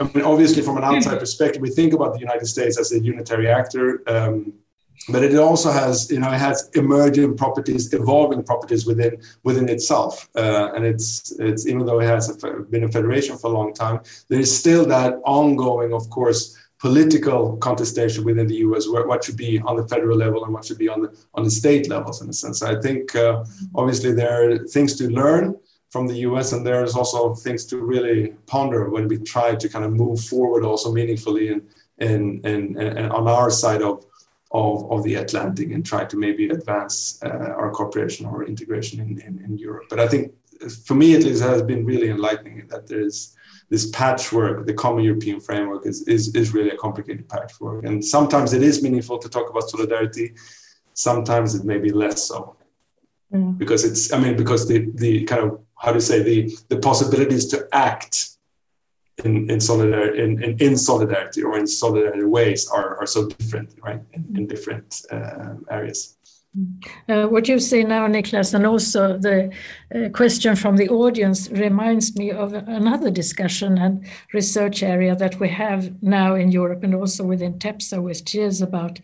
I 0.00 0.04
mean, 0.14 0.24
obviously, 0.24 0.62
from 0.62 0.76
an 0.76 0.84
outside 0.84 1.18
perspective, 1.18 1.60
we 1.62 1.70
think 1.70 1.92
about 1.92 2.14
the 2.14 2.20
United 2.20 2.46
States 2.46 2.78
as 2.78 2.92
a 2.92 3.00
unitary 3.00 3.48
actor, 3.48 4.02
um, 4.06 4.52
but 5.08 5.22
it 5.22 5.34
also 5.36 5.70
has, 5.70 6.10
you 6.10 6.18
know, 6.18 6.30
it 6.30 6.38
has 6.38 6.70
emerging 6.74 7.36
properties, 7.36 7.92
evolving 7.92 8.42
properties 8.42 8.84
within 8.84 9.20
within 9.44 9.68
itself. 9.68 10.28
Uh, 10.36 10.72
and 10.74 10.84
it's 10.84 11.32
it's 11.38 11.66
even 11.66 11.86
though 11.86 12.00
it 12.00 12.06
has 12.06 12.42
a, 12.42 12.60
been 12.70 12.84
a 12.84 12.90
federation 12.90 13.36
for 13.38 13.48
a 13.48 13.54
long 13.54 13.72
time, 13.72 14.00
there 14.28 14.40
is 14.40 14.56
still 14.56 14.84
that 14.86 15.14
ongoing, 15.24 15.92
of 15.92 16.08
course, 16.10 16.56
political 16.78 17.56
contestation 17.56 18.24
within 18.24 18.46
the 18.46 18.56
U.S. 18.56 18.86
What 18.88 19.24
should 19.24 19.36
be 19.36 19.60
on 19.60 19.76
the 19.76 19.86
federal 19.88 20.16
level 20.16 20.44
and 20.44 20.52
what 20.52 20.64
should 20.64 20.78
be 20.78 20.88
on 20.88 21.02
the 21.02 21.10
on 21.34 21.44
the 21.44 21.50
state 21.50 21.88
levels, 21.88 22.22
in 22.22 22.28
a 22.28 22.32
sense. 22.32 22.62
I 22.62 22.80
think 22.80 23.14
uh, 23.14 23.44
obviously 23.74 24.12
there 24.12 24.34
are 24.42 24.58
things 24.66 24.96
to 24.96 25.08
learn 25.08 25.56
from 25.90 26.06
the 26.06 26.16
US, 26.28 26.52
and 26.52 26.66
there's 26.66 26.94
also 26.94 27.34
things 27.34 27.64
to 27.66 27.78
really 27.78 28.34
ponder 28.46 28.90
when 28.90 29.08
we 29.08 29.18
try 29.18 29.54
to 29.54 29.68
kind 29.68 29.84
of 29.84 29.92
move 29.92 30.20
forward 30.20 30.64
also 30.64 30.92
meaningfully 30.92 31.48
in, 31.48 31.62
in, 31.98 32.40
in, 32.44 32.80
in 32.80 33.10
on 33.10 33.26
our 33.26 33.50
side 33.50 33.82
of, 33.82 34.04
of, 34.50 34.90
of 34.90 35.02
the 35.04 35.14
Atlantic 35.14 35.72
and 35.72 35.84
try 35.84 36.04
to 36.04 36.16
maybe 36.16 36.48
advance 36.50 37.18
uh, 37.24 37.28
our 37.28 37.70
cooperation 37.70 38.26
or 38.26 38.44
integration 38.44 39.00
in, 39.00 39.20
in, 39.20 39.44
in, 39.44 39.58
Europe. 39.58 39.86
But 39.88 40.00
I 40.00 40.08
think 40.08 40.32
for 40.84 40.94
me, 40.94 41.14
at 41.14 41.22
least, 41.22 41.42
it 41.42 41.48
has 41.48 41.62
been 41.62 41.84
really 41.84 42.10
enlightening 42.10 42.66
that 42.68 42.86
there's 42.86 43.34
this 43.70 43.90
patchwork, 43.90 44.66
the 44.66 44.72
common 44.72 45.04
European 45.04 45.40
framework 45.40 45.86
is, 45.86 46.06
is, 46.08 46.34
is 46.34 46.54
really 46.54 46.70
a 46.70 46.76
complicated 46.76 47.28
patchwork. 47.28 47.84
And 47.84 48.02
sometimes 48.04 48.52
it 48.52 48.62
is 48.62 48.82
meaningful 48.82 49.18
to 49.18 49.28
talk 49.28 49.50
about 49.50 49.68
solidarity, 49.68 50.34
sometimes 50.94 51.54
it 51.54 51.64
may 51.64 51.78
be 51.78 51.90
less 51.90 52.26
so. 52.28 52.56
Mm. 53.32 53.58
Because 53.58 53.84
it's, 53.84 54.12
I 54.12 54.18
mean, 54.18 54.36
because 54.36 54.66
the, 54.66 54.90
the 54.94 55.24
kind 55.24 55.42
of 55.42 55.60
how 55.76 55.92
to 55.92 56.00
say 56.00 56.22
the 56.22 56.56
the 56.68 56.78
possibilities 56.78 57.46
to 57.46 57.68
act 57.72 58.30
in, 59.24 59.50
in 59.50 59.60
solidarity 59.60 60.22
in, 60.22 60.42
in, 60.42 60.56
in, 60.58 60.76
solidarity 60.76 61.42
or 61.42 61.58
in 61.58 61.66
solidarity 61.66 62.24
ways 62.24 62.68
are, 62.68 62.96
are 62.96 63.06
so 63.06 63.26
different 63.28 63.74
right 63.82 64.00
in, 64.12 64.24
in 64.36 64.46
different 64.46 65.02
uh, 65.10 65.54
areas. 65.70 66.16
Uh, 67.08 67.26
what 67.26 67.46
you 67.46 67.58
say 67.60 67.84
now, 67.84 68.06
Niklas, 68.08 68.54
and 68.54 68.66
also 68.66 69.18
the 69.18 69.52
uh, 69.94 70.08
question 70.08 70.56
from 70.56 70.76
the 70.76 70.88
audience 70.88 71.48
reminds 71.50 72.16
me 72.16 72.30
of 72.30 72.52
another 72.54 73.10
discussion 73.10 73.78
and 73.78 74.04
research 74.32 74.82
area 74.82 75.14
that 75.14 75.38
we 75.38 75.48
have 75.48 76.02
now 76.02 76.34
in 76.34 76.50
Europe 76.50 76.82
and 76.82 76.94
also 76.94 77.22
within 77.22 77.58
TEPSA, 77.58 78.02
which 78.02 78.34
is 78.34 78.62
about 78.62 78.98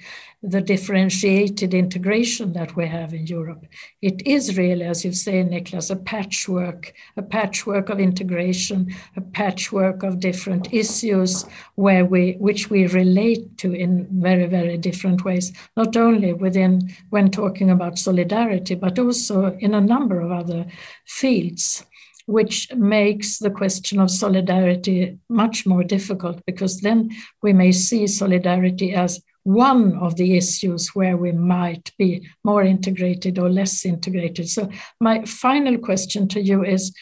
the 0.47 0.61
differentiated 0.61 1.73
integration 1.73 2.53
that 2.53 2.77
we 2.77 2.87
have 2.87 3.15
in 3.15 3.27
Europe. 3.27 3.65
It 4.03 4.27
is 4.27 4.59
really, 4.59 4.85
as 4.85 5.03
you 5.03 5.13
say, 5.13 5.43
Niklas, 5.43 5.91
a 5.91 5.97
patchwork, 5.97 6.93
a 7.17 7.23
patchwork 7.23 7.89
of 7.89 7.99
integration, 7.99 8.95
a 9.17 9.23
patchwork 9.23 10.03
of 10.03 10.21
different 10.21 10.73
issues 10.73 11.47
where 11.77 12.05
we, 12.05 12.33
which 12.33 12.69
we 12.69 12.87
relate 12.87 13.57
to 13.59 13.73
in 13.73 14.07
very, 14.21 14.45
very 14.45 14.77
different 14.77 15.25
ways, 15.25 15.51
not 15.79 15.97
only 15.97 16.35
within 16.35 16.95
when 17.09 17.31
talking 17.31 17.71
about 17.71 17.99
solidarity, 17.99 18.75
but 18.75 18.99
also 18.99 19.57
in 19.61 19.73
a 19.73 19.81
number 19.81 20.21
of 20.21 20.31
other 20.31 20.67
fields 21.07 21.87
which 22.27 22.73
makes 22.75 23.39
the 23.39 23.51
question 23.51 24.01
of 24.01 24.11
solidarity 24.11 25.19
much 25.29 25.67
more 25.67 25.85
difficult 25.85 26.41
because 26.47 26.81
then 26.81 27.11
we 27.43 27.53
may 27.53 27.71
see 27.71 28.07
solidarity 28.07 28.95
as 28.95 29.21
one 29.45 29.97
of 29.99 30.17
the 30.17 30.37
issues 30.37 30.89
where 30.95 31.17
we 31.17 31.31
might 31.33 31.93
be 31.97 32.27
more 32.43 32.63
integrated 32.63 33.39
or 33.39 33.49
less 33.49 33.85
integrated. 33.85 34.49
So, 34.49 34.71
my 35.01 35.25
final 35.25 35.79
question 35.79 36.29
to 36.29 36.41
you 36.41 36.65
is 36.65 36.95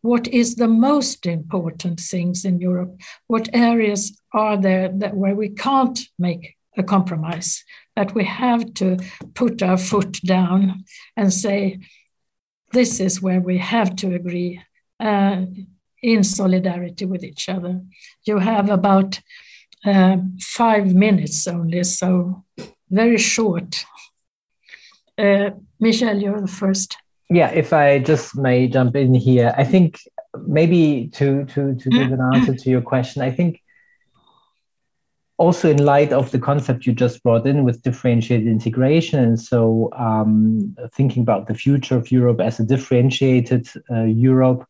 what 0.00 0.26
is 0.28 0.56
the 0.56 0.68
most 0.68 1.26
important 1.26 2.00
things 2.00 2.44
in 2.44 2.60
Europe? 2.60 3.00
What 3.26 3.48
areas 3.52 4.18
are 4.32 4.56
there 4.56 4.88
that 4.88 5.16
where 5.16 5.34
we 5.34 5.50
can't 5.50 5.98
make 6.18 6.56
a 6.76 6.82
compromise, 6.82 7.64
that 7.96 8.14
we 8.14 8.24
have 8.24 8.74
to 8.74 8.98
put 9.34 9.62
our 9.62 9.76
foot 9.76 10.20
down 10.24 10.84
and 11.16 11.32
say, 11.32 11.80
this 12.72 13.00
is 13.00 13.20
where 13.20 13.40
we 13.40 13.58
have 13.58 13.94
to 13.96 14.14
agree 14.14 14.60
uh, 14.98 15.44
in 16.02 16.24
solidarity 16.24 17.04
with 17.04 17.22
each 17.22 17.48
other. 17.48 17.80
You 18.24 18.38
have 18.38 18.70
about 18.70 19.20
uh, 19.84 20.16
five 20.40 20.94
minutes 20.94 21.46
only, 21.46 21.82
so 21.84 22.44
very 22.90 23.18
short. 23.18 23.84
Uh, 25.18 25.50
Michael, 25.80 26.20
you're 26.20 26.40
the 26.40 26.46
first. 26.46 26.96
Yeah, 27.30 27.50
if 27.50 27.72
I 27.72 27.98
just 27.98 28.36
may 28.36 28.68
jump 28.68 28.94
in 28.96 29.14
here, 29.14 29.54
I 29.56 29.64
think 29.64 30.00
maybe 30.46 31.10
to 31.14 31.44
to 31.46 31.74
to 31.74 31.90
give 31.90 32.12
an 32.12 32.20
answer 32.34 32.54
to 32.54 32.70
your 32.70 32.82
question, 32.82 33.22
I 33.22 33.30
think 33.30 33.62
also 35.38 35.70
in 35.70 35.84
light 35.84 36.12
of 36.12 36.30
the 36.30 36.38
concept 36.38 36.86
you 36.86 36.92
just 36.92 37.22
brought 37.22 37.46
in 37.46 37.64
with 37.64 37.82
differentiated 37.82 38.46
integration, 38.46 39.18
and 39.18 39.40
so 39.40 39.90
um, 39.96 40.76
thinking 40.94 41.22
about 41.22 41.46
the 41.46 41.54
future 41.54 41.96
of 41.96 42.12
Europe 42.12 42.40
as 42.40 42.60
a 42.60 42.64
differentiated 42.64 43.68
uh, 43.90 44.04
Europe, 44.04 44.66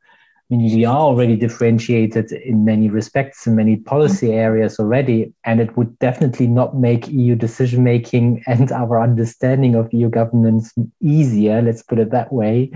mean, 0.57 0.77
we 0.77 0.85
are 0.85 0.99
already 0.99 1.37
differentiated 1.37 2.31
in 2.33 2.65
many 2.65 2.91
respects 2.91 3.47
in 3.47 3.57
many 3.57 3.77
policy 3.77 4.33
areas 4.33 4.79
already, 4.79 5.33
and 5.45 5.61
it 5.61 5.77
would 5.77 5.99
definitely 5.99 6.47
not 6.47 6.77
make 6.77 7.09
EU 7.09 7.35
decision 7.35 7.83
making 7.83 8.43
and 8.47 8.71
our 8.71 9.01
understanding 9.01 9.75
of 9.75 9.93
EU 9.93 10.09
governance 10.09 10.73
easier, 11.01 11.63
let's 11.63 11.83
put 11.83 11.99
it 11.99 12.11
that 12.11 12.33
way, 12.33 12.71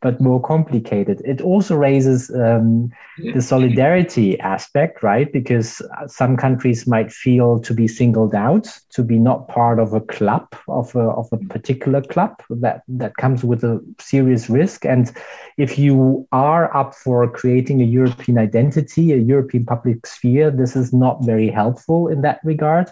but 0.00 0.20
more 0.20 0.40
complicated. 0.42 1.22
It 1.24 1.40
also 1.40 1.74
raises 1.74 2.30
um, 2.34 2.90
the 3.34 3.40
solidarity 3.40 4.38
aspect, 4.40 5.02
right? 5.02 5.32
Because 5.32 5.80
some 6.06 6.36
countries 6.36 6.86
might 6.86 7.12
feel 7.12 7.60
to 7.60 7.72
be 7.72 7.88
singled 7.88 8.34
out, 8.34 8.68
to 8.90 9.02
be 9.02 9.18
not 9.18 9.48
part 9.48 9.78
of 9.78 9.94
a 9.94 10.00
club, 10.00 10.46
of 10.68 10.94
a, 10.94 11.00
of 11.00 11.28
a 11.32 11.38
particular 11.38 12.02
club 12.02 12.42
that, 12.50 12.82
that 12.88 13.16
comes 13.16 13.42
with 13.42 13.64
a 13.64 13.80
serious 13.98 14.50
risk. 14.50 14.84
And 14.84 15.10
if 15.56 15.78
you 15.78 16.26
are 16.32 16.74
up 16.76 16.94
for 16.94 17.21
creating 17.28 17.80
a 17.80 17.84
European 17.84 18.38
identity, 18.38 19.12
a 19.12 19.16
European 19.16 19.64
public 19.64 20.06
sphere. 20.06 20.50
This 20.50 20.76
is 20.76 20.92
not 20.92 21.24
very 21.24 21.48
helpful 21.48 22.08
in 22.08 22.22
that 22.22 22.40
regard. 22.44 22.90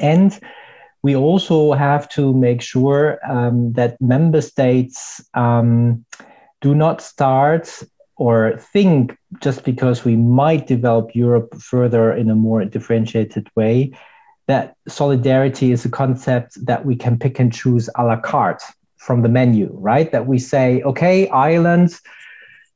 And 0.00 0.38
we 1.02 1.14
also 1.14 1.72
have 1.72 2.08
to 2.10 2.32
make 2.32 2.62
sure 2.62 3.18
um, 3.30 3.72
that 3.74 4.00
member 4.00 4.40
states 4.40 5.22
um, 5.34 6.04
do 6.60 6.74
not 6.74 7.02
start 7.02 7.82
or 8.16 8.56
think 8.72 9.16
just 9.40 9.64
because 9.64 10.04
we 10.04 10.16
might 10.16 10.66
develop 10.66 11.14
Europe 11.14 11.54
further 11.60 12.12
in 12.12 12.30
a 12.30 12.34
more 12.34 12.64
differentiated 12.64 13.48
way 13.54 13.92
that 14.46 14.76
solidarity 14.86 15.72
is 15.72 15.84
a 15.84 15.90
concept 15.90 16.64
that 16.64 16.84
we 16.84 16.96
can 16.96 17.18
pick 17.18 17.38
and 17.38 17.52
choose 17.52 17.88
a 17.96 18.04
la 18.04 18.16
carte 18.16 18.62
from 18.96 19.22
the 19.22 19.28
menu, 19.28 19.68
right? 19.72 20.12
That 20.12 20.26
we 20.26 20.38
say, 20.38 20.82
okay, 20.82 21.28
Ireland 21.28 22.00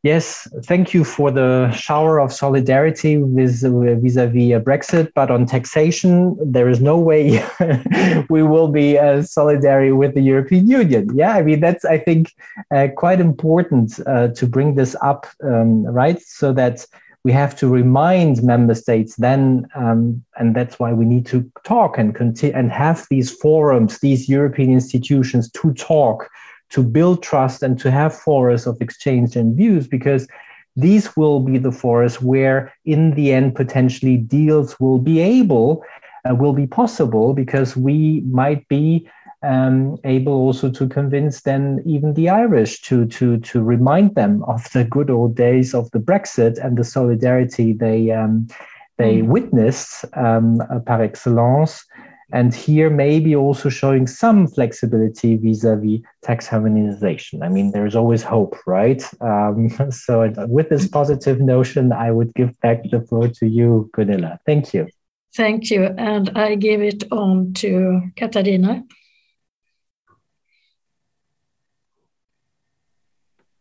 Yes, 0.05 0.47
thank 0.63 0.95
you 0.95 1.03
for 1.03 1.33
the 1.33 1.73
shower 1.73 2.21
of 2.21 2.33
solidarity 2.33 3.19
with 3.19 3.63
vis-a-vis 3.63 4.63
Brexit. 4.63 5.13
But 5.13 5.29
on 5.29 5.45
taxation, 5.45 6.37
there 6.41 6.69
is 6.69 6.81
no 6.81 6.97
way 6.97 7.45
we 8.31 8.45
will 8.45 8.69
be 8.69 8.97
uh, 8.97 9.23
solidary 9.23 9.97
with 9.97 10.15
the 10.15 10.21
European 10.21 10.71
Union. 10.71 11.11
Yeah, 11.17 11.33
I 11.33 11.43
mean 11.43 11.59
that's 11.59 11.85
I 11.85 11.99
think 11.99 12.33
uh, 12.73 12.89
quite 12.97 13.21
important 13.21 13.99
uh, 14.07 14.29
to 14.29 14.47
bring 14.47 14.77
this 14.77 14.95
up, 15.03 15.27
um, 15.43 15.85
right? 15.85 16.23
So 16.23 16.53
that 16.53 16.87
we 17.25 17.33
have 17.33 17.57
to 17.57 17.69
remind 17.69 18.45
member 18.45 18.77
states 18.77 19.17
then, 19.17 19.67
um, 19.75 20.25
and 20.37 20.55
that's 20.55 20.79
why 20.79 20.93
we 20.93 21.05
need 21.05 21.27
to 21.27 21.51
talk 21.65 21.99
and 21.99 22.15
continue 22.15 22.55
and 22.55 22.71
have 22.71 23.05
these 23.11 23.33
forums, 23.33 23.99
these 23.99 24.29
European 24.29 24.71
institutions 24.71 25.51
to 25.51 25.75
talk 25.75 26.31
to 26.71 26.83
build 26.83 27.23
trust 27.23 27.63
and 27.63 27.79
to 27.81 27.91
have 27.91 28.15
forests 28.15 28.67
of 28.67 28.81
exchange 28.81 29.37
and 29.37 29.57
views 29.57 29.87
because 29.87 30.29
these 30.77 31.17
will 31.17 31.41
be 31.41 31.59
the 31.59 31.73
forests 31.73 32.23
where 32.23 32.73
in 32.85 33.15
the 33.15 33.33
end 33.33 33.55
potentially 33.55 34.17
deals 34.17 34.79
will 34.79 34.99
be 34.99 35.21
able 35.21 35.83
uh, 36.29 36.35
will 36.35 36.53
be 36.53 36.67
possible 36.67 37.35
because 37.35 37.77
we 37.77 38.23
might 38.31 38.67
be 38.69 39.09
um, 39.43 39.97
able 40.05 40.33
also 40.33 40.69
to 40.69 40.89
convince 40.89 41.43
then 41.43 41.81
even 41.87 42.15
the 42.15 42.29
Irish 42.29 42.83
to 42.83 43.07
to 43.07 43.39
to 43.39 43.63
remind 43.63 44.15
them 44.15 44.43
of 44.45 44.71
the 44.73 44.85
good 44.85 45.11
old 45.11 45.37
days 45.37 45.75
of 45.75 45.91
the 45.93 46.01
Brexit 46.01 46.59
and 46.65 46.77
the 46.77 46.85
solidarity 46.85 47.73
they 47.73 48.11
um, 48.11 48.49
they 48.97 49.19
mm. 49.19 49.27
witnessed 49.27 50.05
um, 50.15 50.61
par 50.87 51.03
excellence 51.03 51.85
and 52.33 52.55
here, 52.55 52.91
maybe 52.91 53.35
also 53.35 53.69
showing 53.69 54.07
some 54.07 54.47
flexibility 54.47 55.37
vis 55.37 55.65
a 55.65 55.77
vis 55.77 56.01
tax 56.23 56.47
harmonization. 56.47 57.43
I 57.43 57.49
mean, 57.49 57.73
there's 57.73 57.97
always 57.97 58.23
hope, 58.23 58.57
right? 58.67 59.03
Um, 59.21 59.71
so, 59.91 60.33
with 60.49 60.69
this 60.69 60.87
positive 60.87 61.41
notion, 61.41 61.93
I 61.93 62.11
would 62.11 62.35
give 62.35 62.59
back 62.61 62.83
the 62.91 63.01
floor 63.01 63.29
to 63.29 63.47
you, 63.47 63.91
Gunilla. 63.95 64.39
Thank 64.45 64.75
you. 64.75 64.89
Thank 65.35 65.71
you. 65.71 65.85
And 65.97 66.31
I 66.37 66.55
give 66.55 66.83
it 66.83 67.05
on 67.13 67.53
to 67.55 68.03
Katarina. 68.17 68.85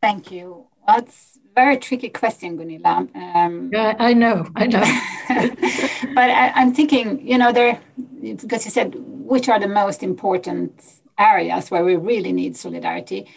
Thank 0.01 0.31
you. 0.31 0.66
That's 0.87 1.37
a 1.37 1.53
very 1.53 1.77
tricky 1.77 2.09
question, 2.09 2.55
Gunilla. 2.55 3.07
Um, 3.13 3.69
yeah, 3.73 3.95
I 3.99 4.13
know, 4.13 4.47
I 4.55 4.67
know. 4.67 4.79
but 6.15 6.29
I, 6.29 6.61
am 6.61 6.73
thinking, 6.73 7.27
you 7.27 7.37
know, 7.37 7.51
there 7.51 7.81
because 8.21 8.65
you 8.65 8.71
said 8.71 8.95
which 8.97 9.49
are 9.49 9.59
the 9.59 9.67
most 9.67 10.01
important 10.01 10.81
areas 11.19 11.69
where 11.69 11.83
we 11.83 11.97
really 11.97 12.31
need 12.31 12.55
solidarity. 12.55 13.27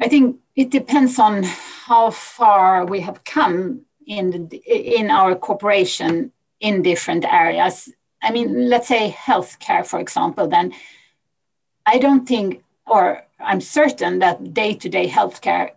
I 0.00 0.08
think 0.08 0.38
it 0.56 0.70
depends 0.70 1.18
on 1.18 1.44
how 1.44 2.10
far 2.10 2.84
we 2.84 3.00
have 3.00 3.22
come 3.24 3.82
in 4.06 4.48
the, 4.48 4.56
in 4.66 5.10
our 5.10 5.36
cooperation 5.36 6.32
in 6.60 6.82
different 6.82 7.24
areas. 7.24 7.88
I 8.20 8.32
mean, 8.32 8.68
let's 8.68 8.88
say 8.88 9.14
healthcare, 9.16 9.86
for 9.86 10.00
example. 10.00 10.48
Then 10.48 10.72
I 11.86 11.98
don't 11.98 12.26
think, 12.26 12.64
or 12.86 13.22
I'm 13.38 13.60
certain 13.60 14.18
that 14.18 14.54
day-to-day 14.54 15.08
healthcare 15.08 15.70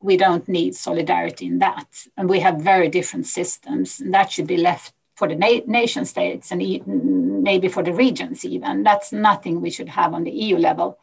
we 0.00 0.16
don't 0.16 0.48
need 0.48 0.74
solidarity 0.74 1.46
in 1.46 1.58
that. 1.58 1.88
And 2.16 2.28
we 2.28 2.40
have 2.40 2.60
very 2.60 2.88
different 2.88 3.26
systems, 3.26 4.00
and 4.00 4.14
that 4.14 4.30
should 4.30 4.46
be 4.46 4.56
left 4.56 4.92
for 5.16 5.28
the 5.28 5.34
na- 5.34 5.66
nation 5.66 6.04
states 6.04 6.52
and 6.52 6.62
e- 6.62 6.82
maybe 6.86 7.68
for 7.68 7.82
the 7.82 7.92
regions 7.92 8.44
even. 8.44 8.84
That's 8.84 9.12
nothing 9.12 9.60
we 9.60 9.70
should 9.70 9.88
have 9.88 10.14
on 10.14 10.24
the 10.24 10.30
EU 10.30 10.56
level. 10.56 10.98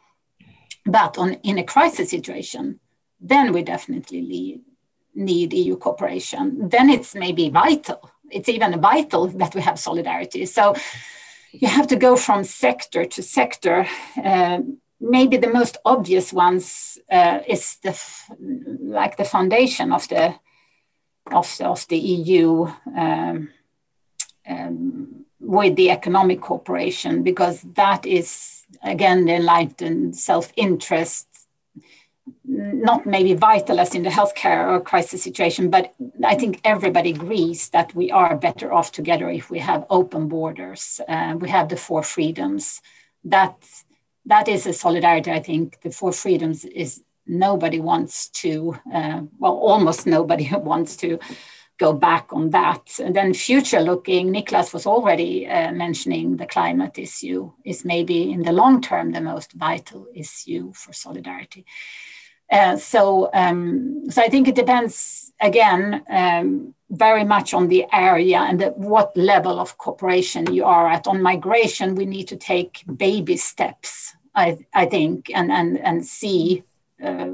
But 0.86 1.18
on 1.18 1.34
in 1.42 1.58
a 1.58 1.64
crisis 1.64 2.10
situation, 2.10 2.80
then 3.20 3.52
we 3.52 3.62
definitely 3.62 4.60
need, 5.14 5.52
EU 5.52 5.76
cooperation. 5.76 6.68
Then 6.68 6.90
it's 6.90 7.14
maybe 7.14 7.48
vital. 7.48 8.10
It's 8.30 8.48
even 8.48 8.80
vital 8.80 9.28
that 9.28 9.54
we 9.54 9.62
have 9.62 9.78
solidarity. 9.78 10.46
So 10.46 10.74
you 11.52 11.68
have 11.68 11.86
to 11.88 11.96
go 11.96 12.16
from 12.16 12.44
sector 12.44 13.04
to 13.04 13.22
sector. 13.22 13.86
Um, 14.22 14.78
maybe 15.00 15.36
the 15.36 15.52
most 15.52 15.76
obvious 15.84 16.32
ones 16.32 16.98
uh, 17.10 17.40
is 17.46 17.76
the 17.82 17.98
like 18.80 19.16
the 19.16 19.24
foundation 19.24 19.92
of 19.92 20.08
the 20.08 20.34
of, 21.32 21.60
of 21.60 21.86
the 21.88 21.98
EU 21.98 22.66
um, 22.96 23.48
um, 24.48 25.24
with 25.40 25.76
the 25.76 25.90
economic 25.90 26.40
cooperation 26.40 27.22
because 27.22 27.62
that 27.74 28.06
is 28.06 28.64
again 28.82 29.24
the 29.24 29.34
enlightened 29.34 30.16
self-interest 30.16 31.26
not 32.44 33.06
maybe 33.06 33.34
vital 33.34 33.80
as 33.80 33.94
in 33.94 34.02
the 34.02 34.10
healthcare 34.10 34.68
or 34.68 34.80
crisis 34.80 35.22
situation, 35.22 35.70
but 35.70 35.94
I 36.24 36.34
think 36.34 36.60
everybody 36.64 37.10
agrees 37.10 37.70
that 37.70 37.94
we 37.94 38.10
are 38.10 38.36
better 38.36 38.72
off 38.72 38.92
together 38.92 39.28
if 39.30 39.50
we 39.50 39.58
have 39.60 39.86
open 39.90 40.28
borders. 40.28 41.00
Uh, 41.08 41.36
we 41.38 41.48
have 41.50 41.68
the 41.68 41.76
four 41.76 42.02
freedoms. 42.02 42.80
That 43.24 43.56
that 44.26 44.48
is 44.48 44.66
a 44.66 44.72
solidarity. 44.72 45.30
I 45.30 45.40
think 45.40 45.80
the 45.82 45.90
four 45.90 46.12
freedoms 46.12 46.64
is 46.64 47.02
nobody 47.26 47.80
wants 47.80 48.28
to. 48.30 48.76
Uh, 48.92 49.22
well, 49.38 49.54
almost 49.54 50.06
nobody 50.06 50.50
wants 50.56 50.96
to 50.98 51.18
go 51.78 51.92
back 51.92 52.32
on 52.32 52.50
that. 52.50 52.98
And 52.98 53.14
then 53.14 53.34
future 53.34 53.80
looking, 53.80 54.32
Niklas 54.32 54.72
was 54.72 54.86
already 54.86 55.46
uh, 55.46 55.72
mentioning 55.72 56.36
the 56.36 56.46
climate 56.46 56.98
issue 56.98 57.52
is 57.64 57.84
maybe 57.84 58.32
in 58.32 58.42
the 58.42 58.52
long 58.52 58.80
term 58.80 59.12
the 59.12 59.20
most 59.20 59.52
vital 59.52 60.06
issue 60.14 60.72
for 60.72 60.92
solidarity. 60.92 61.66
Uh, 62.50 62.76
so, 62.76 63.28
um, 63.34 64.04
so 64.08 64.22
I 64.22 64.28
think 64.28 64.48
it 64.48 64.54
depends 64.54 65.32
again 65.40 66.02
um, 66.08 66.74
very 66.90 67.24
much 67.24 67.52
on 67.52 67.68
the 67.68 67.84
area 67.92 68.38
and 68.38 68.60
the, 68.60 68.68
what 68.70 69.16
level 69.16 69.58
of 69.58 69.78
cooperation 69.78 70.52
you 70.52 70.64
are 70.64 70.88
at. 70.88 71.06
On 71.06 71.20
migration, 71.20 71.94
we 71.94 72.06
need 72.06 72.28
to 72.28 72.36
take 72.36 72.84
baby 72.96 73.36
steps, 73.36 74.14
I, 74.34 74.58
I 74.72 74.86
think, 74.86 75.30
and 75.34 75.50
and 75.50 75.78
and 75.78 76.06
see 76.06 76.62
uh, 77.02 77.30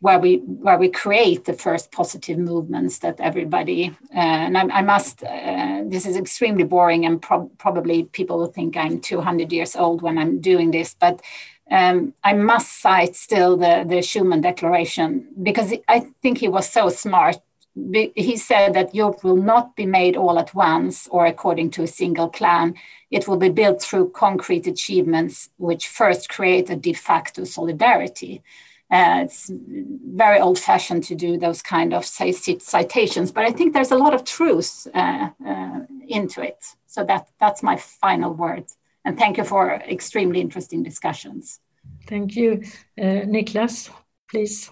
where 0.00 0.18
we 0.18 0.36
where 0.36 0.78
we 0.78 0.90
create 0.90 1.46
the 1.46 1.54
first 1.54 1.90
positive 1.90 2.38
movements 2.38 2.98
that 2.98 3.18
everybody. 3.20 3.96
Uh, 4.14 4.18
and 4.18 4.58
I, 4.58 4.62
I 4.62 4.82
must. 4.82 5.22
Uh, 5.22 5.82
this 5.86 6.04
is 6.04 6.16
extremely 6.16 6.64
boring, 6.64 7.06
and 7.06 7.22
pro- 7.22 7.50
probably 7.58 8.04
people 8.04 8.38
will 8.38 8.52
think 8.52 8.76
I'm 8.76 9.00
200 9.00 9.52
years 9.52 9.74
old 9.74 10.02
when 10.02 10.18
I'm 10.18 10.40
doing 10.40 10.70
this, 10.70 10.94
but 10.98 11.22
um, 11.70 12.14
I 12.22 12.32
must 12.34 12.80
cite 12.80 13.16
still 13.16 13.56
the, 13.56 13.84
the 13.86 13.96
Schuman 13.96 14.42
Declaration 14.42 15.26
because 15.42 15.74
I 15.88 16.06
think 16.22 16.38
he 16.38 16.48
was 16.48 16.68
so 16.68 16.88
smart. 16.88 17.38
He 17.76 18.36
said 18.38 18.72
that 18.72 18.94
Europe 18.94 19.22
will 19.22 19.36
not 19.36 19.76
be 19.76 19.84
made 19.84 20.16
all 20.16 20.38
at 20.38 20.54
once 20.54 21.06
or 21.08 21.26
according 21.26 21.70
to 21.72 21.82
a 21.82 21.86
single 21.86 22.28
plan. 22.28 22.74
It 23.10 23.28
will 23.28 23.36
be 23.36 23.50
built 23.50 23.82
through 23.82 24.10
concrete 24.10 24.66
achievements, 24.66 25.50
which 25.58 25.88
first 25.88 26.30
create 26.30 26.70
a 26.70 26.76
de 26.76 26.94
facto 26.94 27.44
solidarity. 27.44 28.42
Uh, 28.90 29.24
it's 29.24 29.50
very 29.52 30.38
old 30.38 30.58
fashioned 30.58 31.04
to 31.04 31.14
do 31.14 31.36
those 31.36 31.60
kind 31.60 31.92
of 31.92 32.04
say, 32.04 32.32
citations, 32.32 33.32
but 33.32 33.44
I 33.44 33.50
think 33.50 33.74
there's 33.74 33.90
a 33.90 33.98
lot 33.98 34.14
of 34.14 34.24
truth 34.24 34.86
uh, 34.94 35.30
uh, 35.46 35.80
into 36.08 36.40
it. 36.40 36.64
So 36.86 37.04
that, 37.04 37.28
that's 37.38 37.62
my 37.62 37.76
final 37.76 38.32
word. 38.32 38.66
And 39.04 39.18
thank 39.18 39.36
you 39.36 39.44
for 39.44 39.74
extremely 39.74 40.40
interesting 40.40 40.82
discussions. 40.82 41.60
Thank 42.06 42.36
you. 42.36 42.62
Uh, 42.98 43.26
Niklas, 43.26 43.90
please. 44.30 44.70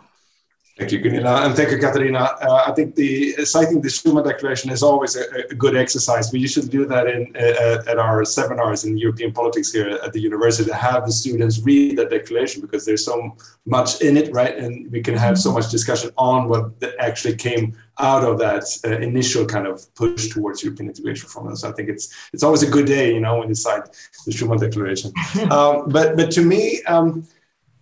Thank 0.76 0.90
you, 0.90 0.98
Gunilla, 0.98 1.46
and 1.46 1.54
thank 1.54 1.70
you, 1.70 1.78
Katarina. 1.78 2.18
Uh, 2.18 2.64
I 2.66 2.72
think 2.72 2.96
the 2.96 3.44
citing 3.44 3.80
the 3.80 3.88
Schuman 3.88 4.24
Declaration 4.24 4.72
is 4.72 4.82
always 4.82 5.14
a, 5.14 5.22
a 5.48 5.54
good 5.54 5.76
exercise. 5.76 6.32
We 6.32 6.40
usually 6.40 6.66
do 6.66 6.84
that 6.86 7.06
in 7.06 7.32
uh, 7.36 7.88
at 7.88 7.96
our 7.96 8.24
seminars 8.24 8.84
in 8.84 8.98
European 8.98 9.32
politics 9.32 9.70
here 9.70 9.88
at 9.88 10.12
the 10.12 10.20
university 10.20 10.68
to 10.68 10.74
have 10.74 11.06
the 11.06 11.12
students 11.12 11.60
read 11.60 11.98
the 11.98 12.06
declaration 12.06 12.60
because 12.60 12.84
there's 12.84 13.04
so 13.04 13.36
much 13.66 14.00
in 14.00 14.16
it, 14.16 14.32
right? 14.32 14.58
And 14.58 14.90
we 14.90 15.00
can 15.00 15.14
have 15.14 15.38
so 15.38 15.52
much 15.52 15.70
discussion 15.70 16.10
on 16.18 16.48
what 16.48 16.72
actually 16.98 17.36
came 17.36 17.76
out 18.00 18.24
of 18.24 18.40
that 18.40 18.64
uh, 18.84 18.98
initial 18.98 19.46
kind 19.46 19.68
of 19.68 19.94
push 19.94 20.28
towards 20.30 20.64
European 20.64 20.88
integration 20.88 21.28
from 21.28 21.52
us. 21.52 21.62
I 21.62 21.70
think 21.70 21.88
it's 21.88 22.12
it's 22.32 22.42
always 22.42 22.64
a 22.64 22.68
good 22.68 22.86
day, 22.86 23.14
you 23.14 23.20
know, 23.20 23.38
when 23.38 23.48
you 23.48 23.54
cite 23.54 23.84
the 24.26 24.32
Schuman 24.32 24.58
Declaration. 24.58 25.12
um, 25.52 25.88
but 25.88 26.16
but 26.16 26.32
to 26.32 26.42
me. 26.42 26.82
Um, 26.88 27.24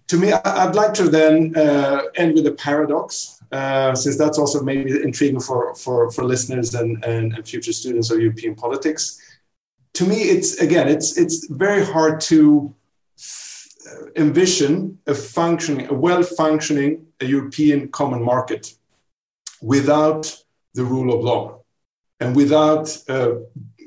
to 0.08 0.18
me, 0.18 0.32
I'd 0.32 0.74
like 0.74 0.94
to 0.94 1.08
then 1.08 1.56
uh, 1.56 2.02
end 2.16 2.34
with 2.34 2.46
a 2.46 2.52
paradox, 2.52 3.42
uh, 3.50 3.94
since 3.94 4.16
that's 4.16 4.38
also 4.38 4.62
maybe 4.62 5.02
intriguing 5.02 5.40
for, 5.40 5.74
for, 5.74 6.10
for 6.10 6.24
listeners 6.24 6.74
and, 6.74 7.02
and, 7.04 7.34
and, 7.34 7.48
future 7.48 7.72
students 7.72 8.10
of 8.10 8.20
European 8.20 8.54
politics. 8.54 9.20
To 9.94 10.04
me, 10.04 10.16
it's 10.22 10.58
again, 10.58 10.88
it's, 10.88 11.18
it's 11.18 11.46
very 11.48 11.84
hard 11.84 12.20
to 12.22 12.74
envision 14.16 14.98
a 15.06 15.14
functioning, 15.14 15.88
a 15.88 15.94
well-functioning 15.94 17.06
a 17.20 17.26
European 17.26 17.88
common 17.88 18.22
market 18.22 18.74
without 19.60 20.24
the 20.74 20.84
rule 20.84 21.14
of 21.14 21.22
law 21.22 21.60
and 22.20 22.34
without 22.34 22.96
uh, 23.08 23.34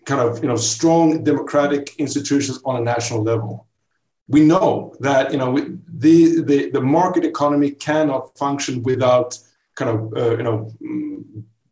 kind 0.05 0.21
of 0.21 0.41
you 0.41 0.47
know 0.47 0.55
strong 0.55 1.23
democratic 1.23 1.95
institutions 1.97 2.59
on 2.65 2.75
a 2.77 2.81
national 2.81 3.21
level 3.23 3.67
we 4.27 4.41
know 4.41 4.95
that 4.99 5.31
you 5.31 5.37
know 5.37 5.55
the, 5.87 6.41
the, 6.41 6.69
the 6.71 6.81
market 6.81 7.23
economy 7.23 7.71
cannot 7.71 8.37
function 8.37 8.81
without 8.83 9.37
kind 9.75 9.91
of 9.91 10.13
uh, 10.17 10.37
you 10.37 10.43
know 10.43 10.71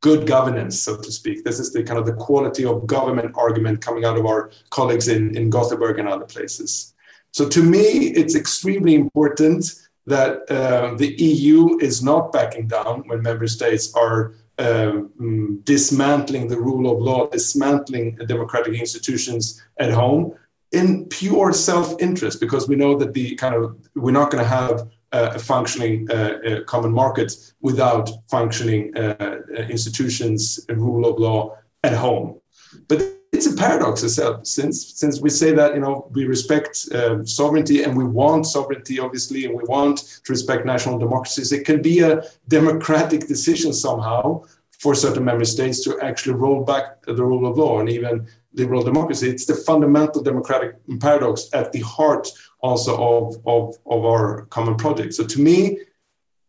good 0.01 0.27
governance, 0.27 0.81
so 0.81 0.97
to 0.97 1.11
speak. 1.11 1.45
This 1.45 1.59
is 1.59 1.71
the 1.71 1.81
kind 1.81 1.97
of 1.97 2.05
the 2.05 2.13
quality 2.13 2.65
of 2.65 2.85
government 2.85 3.33
argument 3.37 3.79
coming 3.81 4.03
out 4.03 4.17
of 4.17 4.25
our 4.25 4.51
colleagues 4.69 5.07
in, 5.07 5.35
in 5.37 5.49
Gothenburg 5.49 5.97
and 5.97 6.09
other 6.09 6.25
places. 6.25 6.93
So 7.31 7.47
to 7.47 7.63
me, 7.63 8.11
it's 8.21 8.35
extremely 8.35 8.95
important 8.95 9.73
that 10.05 10.31
uh, 10.51 10.95
the 10.95 11.15
EU 11.15 11.79
is 11.79 12.03
not 12.03 12.33
backing 12.33 12.67
down 12.67 13.03
when 13.07 13.21
member 13.21 13.47
states 13.47 13.93
are 13.95 14.33
um, 14.59 15.61
dismantling 15.63 16.49
the 16.49 16.59
rule 16.59 16.91
of 16.91 17.01
law, 17.01 17.27
dismantling 17.27 18.17
democratic 18.27 18.73
institutions 18.73 19.63
at 19.79 19.91
home, 19.91 20.35
in 20.73 21.05
pure 21.05 21.53
self-interest 21.53 22.39
because 22.39 22.67
we 22.67 22.75
know 22.75 22.97
that 22.97 23.13
the 23.13 23.35
kind 23.35 23.55
of 23.55 23.77
we're 23.95 24.11
not 24.11 24.31
going 24.31 24.43
to 24.43 24.49
have 24.49 24.89
a 25.13 25.37
functioning 25.37 26.07
uh, 26.09 26.13
uh, 26.15 26.63
common 26.63 26.91
market 26.91 27.31
without 27.61 28.09
functioning 28.29 28.91
uh, 28.97 29.15
uh, 29.21 29.61
institutions 29.69 30.65
and 30.69 30.81
rule 30.81 31.05
of 31.05 31.19
law 31.19 31.55
at 31.83 31.93
home. 31.93 32.39
But 32.87 33.13
it's 33.31 33.45
a 33.45 33.55
paradox 33.55 34.03
itself, 34.03 34.45
since 34.45 34.93
since 34.99 35.21
we 35.21 35.29
say 35.29 35.51
that 35.53 35.73
you 35.75 35.81
know 35.81 36.09
we 36.11 36.25
respect 36.25 36.87
uh, 36.93 37.23
sovereignty 37.25 37.83
and 37.83 37.95
we 37.95 38.03
want 38.03 38.45
sovereignty, 38.47 38.99
obviously, 38.99 39.45
and 39.45 39.53
we 39.55 39.63
want 39.65 39.97
to 40.25 40.31
respect 40.31 40.65
national 40.65 40.97
democracies. 40.97 41.51
It 41.51 41.65
can 41.65 41.81
be 41.81 41.99
a 41.99 42.23
democratic 42.47 43.27
decision 43.27 43.73
somehow 43.73 44.43
for 44.83 44.93
certain 44.93 45.23
member 45.23 45.45
states 45.45 45.81
to 45.85 45.97
actually 46.01 46.35
roll 46.35 46.61
back 46.65 47.01
the 47.03 47.25
rule 47.31 47.45
of 47.49 47.57
law 47.57 47.79
and 47.79 47.89
even 47.89 48.27
liberal 48.53 48.83
democracy. 48.83 49.29
It's 49.29 49.45
the 49.45 49.55
fundamental 49.55 50.21
democratic 50.21 50.71
paradox 50.99 51.49
at 51.53 51.71
the 51.71 51.79
heart 51.79 52.27
also 52.59 52.91
of, 53.11 53.37
of, 53.45 53.77
of 53.85 54.05
our 54.11 54.45
common 54.55 54.75
project. 54.75 55.13
So 55.13 55.23
to 55.25 55.39
me, 55.39 55.79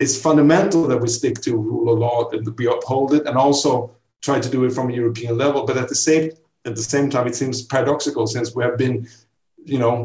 it's 0.00 0.20
fundamental 0.20 0.82
that 0.88 1.00
we 1.00 1.08
stick 1.08 1.36
to 1.42 1.56
rule 1.56 1.92
of 1.92 2.00
law 2.00 2.28
and 2.32 2.58
we 2.58 2.66
uphold 2.66 3.14
it 3.14 3.24
and 3.28 3.36
also 3.38 3.94
try 4.20 4.40
to 4.40 4.50
do 4.50 4.64
it 4.64 4.72
from 4.72 4.90
a 4.90 4.94
European 4.94 5.38
level. 5.38 5.64
But 5.64 5.76
at 5.76 5.88
the 5.88 5.94
same 5.94 6.32
at 6.64 6.74
the 6.74 6.82
same 6.94 7.10
time, 7.10 7.26
it 7.28 7.36
seems 7.36 7.62
paradoxical 7.62 8.26
since 8.26 8.54
we 8.56 8.64
have 8.64 8.78
been, 8.78 9.06
you 9.64 9.78
know, 9.78 9.96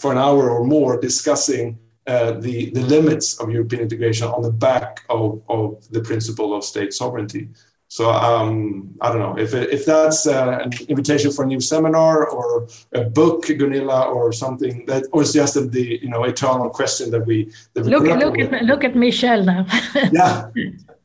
for 0.00 0.10
an 0.10 0.18
hour 0.18 0.50
or 0.50 0.64
more 0.64 0.98
discussing 0.98 1.78
uh, 2.08 2.32
the, 2.40 2.70
the 2.70 2.80
limits 2.80 3.38
of 3.38 3.50
European 3.50 3.82
integration 3.82 4.26
on 4.26 4.40
the 4.42 4.50
back 4.50 5.04
of, 5.10 5.42
of 5.48 5.86
the 5.90 6.00
principle 6.00 6.54
of 6.54 6.64
state 6.64 6.94
sovereignty. 6.94 7.50
So 7.88 8.10
um, 8.10 8.94
I 9.00 9.08
don't 9.10 9.18
know 9.18 9.38
if, 9.38 9.54
if 9.54 9.86
that's 9.86 10.26
uh, 10.26 10.60
an 10.62 10.70
invitation 10.88 11.30
for 11.32 11.44
a 11.44 11.46
new 11.46 11.60
seminar 11.60 12.26
or 12.28 12.68
a 12.92 13.04
book, 13.04 13.46
Gunilla, 13.46 14.10
or 14.10 14.32
something 14.32 14.84
that, 14.86 15.04
or 15.12 15.22
it's 15.22 15.32
just 15.32 15.54
the 15.72 15.98
you 16.02 16.10
know 16.10 16.24
eternal 16.24 16.68
question 16.68 17.10
that 17.10 17.26
we 17.26 17.50
that 17.72 17.84
we 17.84 17.90
look 17.90 18.04
look 18.04 18.38
at 18.38 18.62
look 18.64 18.84
at 18.84 18.94
Michael 18.94 19.42
now. 19.44 19.66
yeah, 20.12 20.50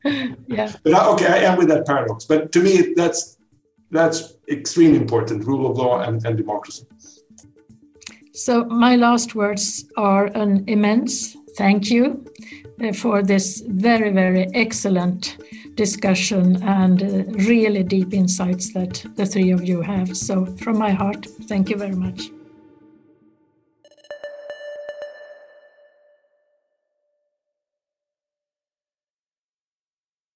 yeah. 0.46 0.72
But 0.82 0.94
I, 0.94 1.08
okay, 1.12 1.26
I 1.26 1.38
am 1.50 1.56
with 1.56 1.68
that 1.68 1.86
paradox. 1.86 2.26
But 2.26 2.52
to 2.52 2.60
me, 2.60 2.92
that's 2.94 3.38
that's 3.90 4.34
extremely 4.50 4.98
important: 4.98 5.46
rule 5.46 5.70
of 5.70 5.78
law 5.78 6.00
and, 6.00 6.24
and 6.26 6.36
democracy. 6.36 6.86
So 8.36 8.64
my 8.64 8.96
last 8.96 9.36
words 9.36 9.84
are 9.96 10.26
an 10.26 10.64
immense 10.66 11.36
thank 11.56 11.88
you 11.88 12.24
uh, 12.82 12.92
for 12.92 13.22
this 13.22 13.62
very 13.64 14.10
very 14.10 14.48
excellent 14.54 15.36
discussion 15.76 16.60
and 16.62 17.02
uh, 17.02 17.24
really 17.46 17.84
deep 17.84 18.12
insights 18.12 18.72
that 18.72 19.04
the 19.14 19.26
three 19.26 19.52
of 19.52 19.64
you 19.64 19.82
have. 19.82 20.16
So, 20.16 20.46
from 20.46 20.78
my 20.78 20.90
heart, 20.90 21.26
thank 21.48 21.70
you 21.70 21.76
very 21.76 21.94
much. 21.94 22.30